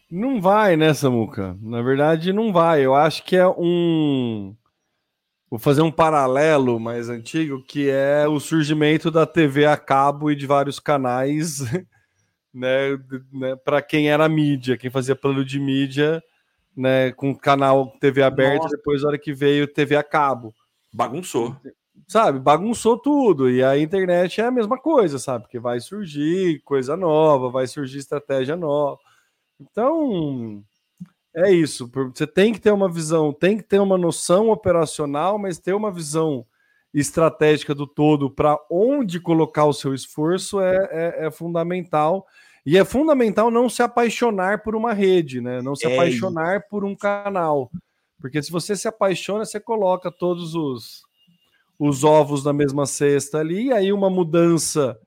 Não 0.09 0.39
vai, 0.39 0.77
né, 0.77 0.93
Samuca? 0.93 1.57
Na 1.61 1.81
verdade, 1.81 2.31
não 2.31 2.53
vai. 2.53 2.85
Eu 2.85 2.95
acho 2.95 3.23
que 3.23 3.35
é 3.35 3.45
um. 3.45 4.55
Vou 5.49 5.57
fazer 5.57 5.81
um 5.81 5.91
paralelo 5.91 6.77
mais 6.77 7.07
antigo, 7.09 7.63
que 7.63 7.89
é 7.89 8.27
o 8.27 8.39
surgimento 8.39 9.09
da 9.09 9.25
TV 9.25 9.65
a 9.65 9.77
cabo 9.77 10.29
e 10.29 10.35
de 10.35 10.45
vários 10.45 10.77
canais, 10.77 11.59
né, 12.53 12.97
né 13.31 13.55
para 13.55 13.81
quem 13.81 14.09
era 14.09 14.27
mídia, 14.27 14.77
quem 14.77 14.89
fazia 14.89 15.15
plano 15.15 15.45
de 15.45 15.57
mídia, 15.57 16.21
né, 16.75 17.13
com 17.13 17.33
canal 17.33 17.93
TV 17.99 18.23
aberta, 18.23 18.63
Nossa. 18.63 18.75
depois, 18.75 19.01
na 19.01 19.09
hora 19.09 19.17
que 19.17 19.33
veio 19.33 19.71
TV 19.71 19.95
a 19.95 20.03
cabo. 20.03 20.53
Bagunçou. 20.93 21.55
sabe, 22.07 22.39
bagunçou 22.39 22.97
tudo. 22.97 23.49
E 23.49 23.63
a 23.63 23.77
internet 23.77 24.41
é 24.41 24.45
a 24.45 24.51
mesma 24.51 24.77
coisa, 24.77 25.17
sabe? 25.17 25.45
Porque 25.45 25.59
vai 25.59 25.79
surgir 25.79 26.61
coisa 26.63 26.97
nova, 26.97 27.49
vai 27.49 27.67
surgir 27.67 27.99
estratégia 27.99 28.57
nova. 28.57 28.99
Então, 29.59 30.63
é 31.37 31.51
isso. 31.51 31.89
Você 32.13 32.25
tem 32.25 32.51
que 32.51 32.59
ter 32.59 32.71
uma 32.71 32.91
visão, 32.91 33.31
tem 33.31 33.57
que 33.57 33.63
ter 33.63 33.79
uma 33.79 33.97
noção 33.97 34.49
operacional, 34.49 35.37
mas 35.37 35.59
ter 35.59 35.73
uma 35.73 35.91
visão 35.91 36.43
estratégica 36.91 37.75
do 37.75 37.85
todo 37.85 38.29
para 38.31 38.57
onde 38.71 39.19
colocar 39.19 39.65
o 39.65 39.73
seu 39.73 39.93
esforço 39.93 40.59
é, 40.59 40.89
é, 40.91 41.27
é, 41.27 41.31
fundamental. 41.31 42.25
E 42.65 42.75
é 42.75 42.83
fundamental 42.83 43.51
não 43.51 43.69
se 43.69 43.83
apaixonar 43.83 44.63
por 44.63 44.75
uma 44.75 44.93
rede, 44.93 45.39
né? 45.39 45.61
Não 45.61 45.75
se 45.75 45.85
é 45.85 45.93
apaixonar 45.93 46.67
por 46.67 46.83
um 46.83 46.95
canal. 46.95 47.69
Porque 48.19 48.41
se 48.41 48.51
você 48.51 48.75
se 48.75 48.87
apaixona, 48.87 49.45
você 49.45 49.59
coloca 49.59 50.11
todos 50.11 50.55
os, 50.55 51.03
os 51.77 52.03
ovos 52.03 52.43
na 52.43 52.51
mesma 52.51 52.87
cesta 52.87 53.37
ali, 53.37 53.67
e 53.67 53.73
aí 53.73 53.93
uma 53.93 54.09
mudança 54.09 54.99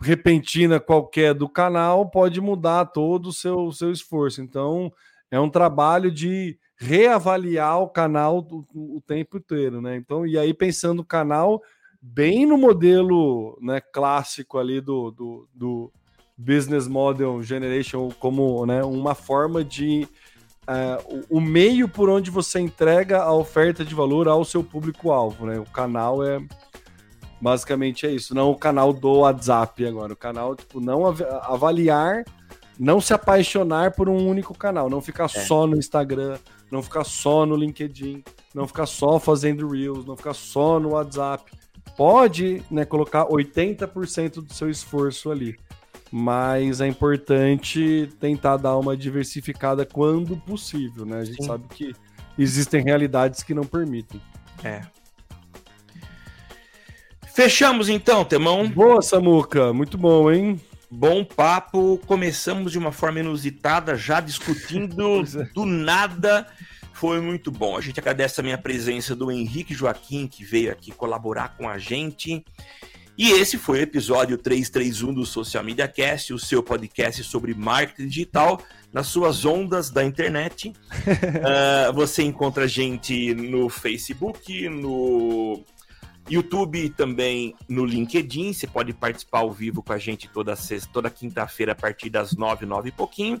repentina 0.00 0.80
qualquer 0.80 1.34
do 1.34 1.48
canal 1.48 2.10
pode 2.10 2.40
mudar 2.40 2.86
todo 2.86 3.28
o 3.28 3.32
seu, 3.32 3.70
seu 3.72 3.90
esforço. 3.90 4.42
Então, 4.42 4.92
é 5.30 5.38
um 5.38 5.50
trabalho 5.50 6.10
de 6.10 6.58
reavaliar 6.76 7.80
o 7.80 7.88
canal 7.88 8.42
do, 8.42 8.64
o 8.74 9.02
tempo 9.06 9.38
inteiro, 9.38 9.80
né? 9.80 9.96
Então, 9.96 10.26
e 10.26 10.38
aí 10.38 10.52
pensando 10.52 11.00
o 11.00 11.04
canal 11.04 11.62
bem 12.00 12.44
no 12.44 12.58
modelo 12.58 13.58
né, 13.62 13.80
clássico 13.80 14.58
ali 14.58 14.80
do, 14.80 15.10
do, 15.10 15.48
do 15.54 15.92
business 16.36 16.86
model 16.86 17.42
generation 17.42 18.10
como 18.18 18.66
né, 18.66 18.84
uma 18.84 19.14
forma 19.14 19.64
de 19.64 20.06
uh, 20.68 21.24
o, 21.30 21.38
o, 21.38 21.40
meio 21.40 21.88
por 21.88 22.10
onde 22.10 22.30
você 22.30 22.60
entrega 22.60 23.22
a 23.22 23.32
oferta 23.32 23.84
de 23.84 23.94
valor 23.94 24.28
ao 24.28 24.44
seu 24.44 24.62
público-alvo, 24.62 25.46
né? 25.46 25.58
O 25.58 25.64
canal 25.64 26.22
é 26.22 26.38
basicamente 27.44 28.06
é 28.06 28.10
isso, 28.10 28.34
não 28.34 28.50
o 28.50 28.56
canal 28.56 28.90
do 28.90 29.18
WhatsApp 29.18 29.84
agora, 29.84 30.14
o 30.14 30.16
canal 30.16 30.56
tipo 30.56 30.80
não 30.80 31.04
av 31.04 31.20
avaliar, 31.42 32.24
não 32.80 33.02
se 33.02 33.12
apaixonar 33.12 33.90
por 33.90 34.08
um 34.08 34.26
único 34.26 34.56
canal, 34.56 34.88
não 34.88 35.02
ficar 35.02 35.26
é. 35.26 35.28
só 35.28 35.66
no 35.66 35.76
Instagram, 35.76 36.38
não 36.70 36.82
ficar 36.82 37.04
só 37.04 37.44
no 37.44 37.54
LinkedIn, 37.54 38.24
não 38.54 38.66
ficar 38.66 38.86
só 38.86 39.20
fazendo 39.20 39.68
reels, 39.68 40.06
não 40.06 40.16
ficar 40.16 40.32
só 40.32 40.80
no 40.80 40.92
WhatsApp. 40.92 41.52
Pode, 41.98 42.62
né, 42.70 42.86
colocar 42.86 43.26
80% 43.26 44.42
do 44.42 44.52
seu 44.54 44.70
esforço 44.70 45.30
ali 45.30 45.58
mas 46.16 46.80
é 46.80 46.86
importante 46.86 48.08
tentar 48.20 48.56
dar 48.56 48.78
uma 48.78 48.96
diversificada 48.96 49.84
quando 49.84 50.36
possível, 50.36 51.04
né? 51.04 51.18
A 51.18 51.24
gente 51.24 51.42
Sim. 51.42 51.48
sabe 51.48 51.66
que 51.68 51.92
existem 52.38 52.84
realidades 52.84 53.42
que 53.42 53.52
não 53.52 53.64
permitem. 53.64 54.20
É. 54.62 54.82
Fechamos 57.34 57.88
então, 57.88 58.24
Temão. 58.24 58.68
Boa, 58.68 59.02
Samuca. 59.02 59.72
Muito 59.72 59.98
bom, 59.98 60.30
hein? 60.30 60.60
Bom 60.88 61.24
papo. 61.24 62.00
Começamos 62.06 62.70
de 62.70 62.78
uma 62.78 62.92
forma 62.92 63.18
inusitada, 63.18 63.96
já 63.96 64.20
discutindo 64.20 65.20
é. 65.36 65.44
do 65.52 65.66
nada. 65.66 66.46
Foi 66.92 67.20
muito 67.20 67.50
bom. 67.50 67.76
A 67.76 67.80
gente 67.80 67.98
agradece 67.98 68.36
também 68.36 68.52
a 68.52 68.58
presença 68.58 69.16
do 69.16 69.32
Henrique 69.32 69.74
Joaquim, 69.74 70.28
que 70.28 70.44
veio 70.44 70.70
aqui 70.70 70.92
colaborar 70.92 71.56
com 71.56 71.68
a 71.68 71.76
gente. 71.76 72.44
E 73.18 73.32
esse 73.32 73.58
foi 73.58 73.80
o 73.80 73.82
episódio 73.82 74.38
331 74.38 75.12
do 75.12 75.26
Social 75.26 75.64
Media 75.64 75.88
Cast, 75.88 76.32
o 76.32 76.38
seu 76.38 76.62
podcast 76.62 77.24
sobre 77.24 77.52
marketing 77.52 78.06
digital 78.08 78.62
nas 78.92 79.08
suas 79.08 79.44
ondas 79.44 79.90
da 79.90 80.04
internet. 80.04 80.68
uh, 80.68 81.92
você 81.94 82.22
encontra 82.22 82.64
a 82.64 82.68
gente 82.68 83.34
no 83.34 83.68
Facebook, 83.68 84.68
no 84.68 85.64
YouTube 86.28 86.88
também 86.90 87.54
no 87.68 87.84
LinkedIn. 87.84 88.52
Você 88.52 88.66
pode 88.66 88.92
participar 88.92 89.40
ao 89.40 89.52
vivo 89.52 89.82
com 89.82 89.92
a 89.92 89.98
gente 89.98 90.28
toda 90.28 90.56
sexta, 90.56 90.88
toda 90.92 91.10
quinta-feira 91.10 91.72
a 91.72 91.74
partir 91.74 92.10
das 92.10 92.34
nove, 92.34 92.64
nove 92.64 92.88
e 92.88 92.92
pouquinho. 92.92 93.40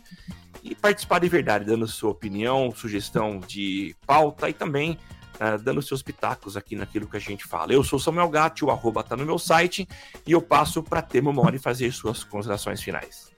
E 0.62 0.74
participar 0.74 1.18
de 1.18 1.28
verdade, 1.28 1.64
dando 1.64 1.86
sua 1.86 2.10
opinião, 2.10 2.72
sugestão 2.74 3.40
de 3.40 3.94
pauta 4.06 4.48
e 4.48 4.52
também 4.52 4.98
uh, 5.34 5.62
dando 5.62 5.82
seus 5.82 6.02
pitacos 6.02 6.56
aqui 6.56 6.76
naquilo 6.76 7.06
que 7.06 7.16
a 7.16 7.20
gente 7.20 7.44
fala. 7.44 7.72
Eu 7.72 7.82
sou 7.82 7.98
Samuel 7.98 8.28
Gatti, 8.28 8.64
o 8.64 8.70
arroba 8.70 9.02
tá 9.02 9.16
no 9.16 9.26
meu 9.26 9.38
site, 9.38 9.88
e 10.26 10.32
eu 10.32 10.40
passo 10.40 10.82
para 10.82 11.02
Temo 11.02 11.32
Mori 11.32 11.58
fazer 11.58 11.92
suas 11.92 12.24
considerações 12.24 12.82
finais. 12.82 13.32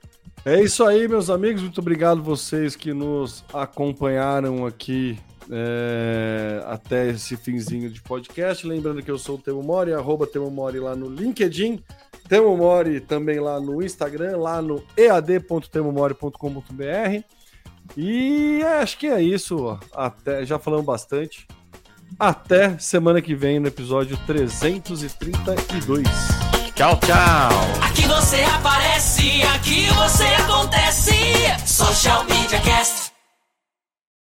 É 0.45 0.61
isso 0.61 0.83
aí, 0.85 1.07
meus 1.07 1.29
amigos. 1.29 1.61
Muito 1.61 1.81
obrigado 1.81 2.21
vocês 2.21 2.75
que 2.75 2.93
nos 2.93 3.43
acompanharam 3.53 4.65
aqui 4.65 5.17
é, 5.51 6.63
até 6.65 7.09
esse 7.09 7.35
finzinho 7.37 7.89
de 7.89 8.01
podcast. 8.01 8.67
Lembrando 8.67 9.01
que 9.01 9.11
eu 9.11 9.17
sou 9.17 9.35
o 9.35 9.39
Temo 9.39 9.63
Mori, 9.63 9.93
arroba 9.93 10.27
Temo 10.27 10.51
Mori 10.51 10.79
lá 10.79 10.95
no 10.95 11.09
LinkedIn. 11.09 11.81
Temo 12.27 12.57
Mori 12.57 12.99
também 12.99 13.39
lá 13.39 13.57
no 13.59 13.81
Instagram, 13.81 14.37
lá 14.37 14.61
no 14.61 14.83
ead.temomori.com.br. 14.97 17.23
E 17.95 18.61
acho 18.81 18.97
que 18.97 19.07
é 19.07 19.21
isso. 19.21 19.79
Até 19.93 20.45
já 20.45 20.59
falamos 20.59 20.85
bastante. 20.85 21.47
Até 22.19 22.77
semana 22.79 23.21
que 23.21 23.33
vem 23.35 23.59
no 23.59 23.67
episódio 23.67 24.17
332. 24.25 26.07
Tchau, 26.75 26.99
tchau. 26.99 27.49
Aqui 27.81 28.07
você 28.07 28.41
aparece, 28.43 29.41
aqui 29.55 29.87
você 29.87 30.25
acontece. 30.25 31.13
Social 31.65 32.23
Media 32.25 32.59
Cast. 32.61 33.06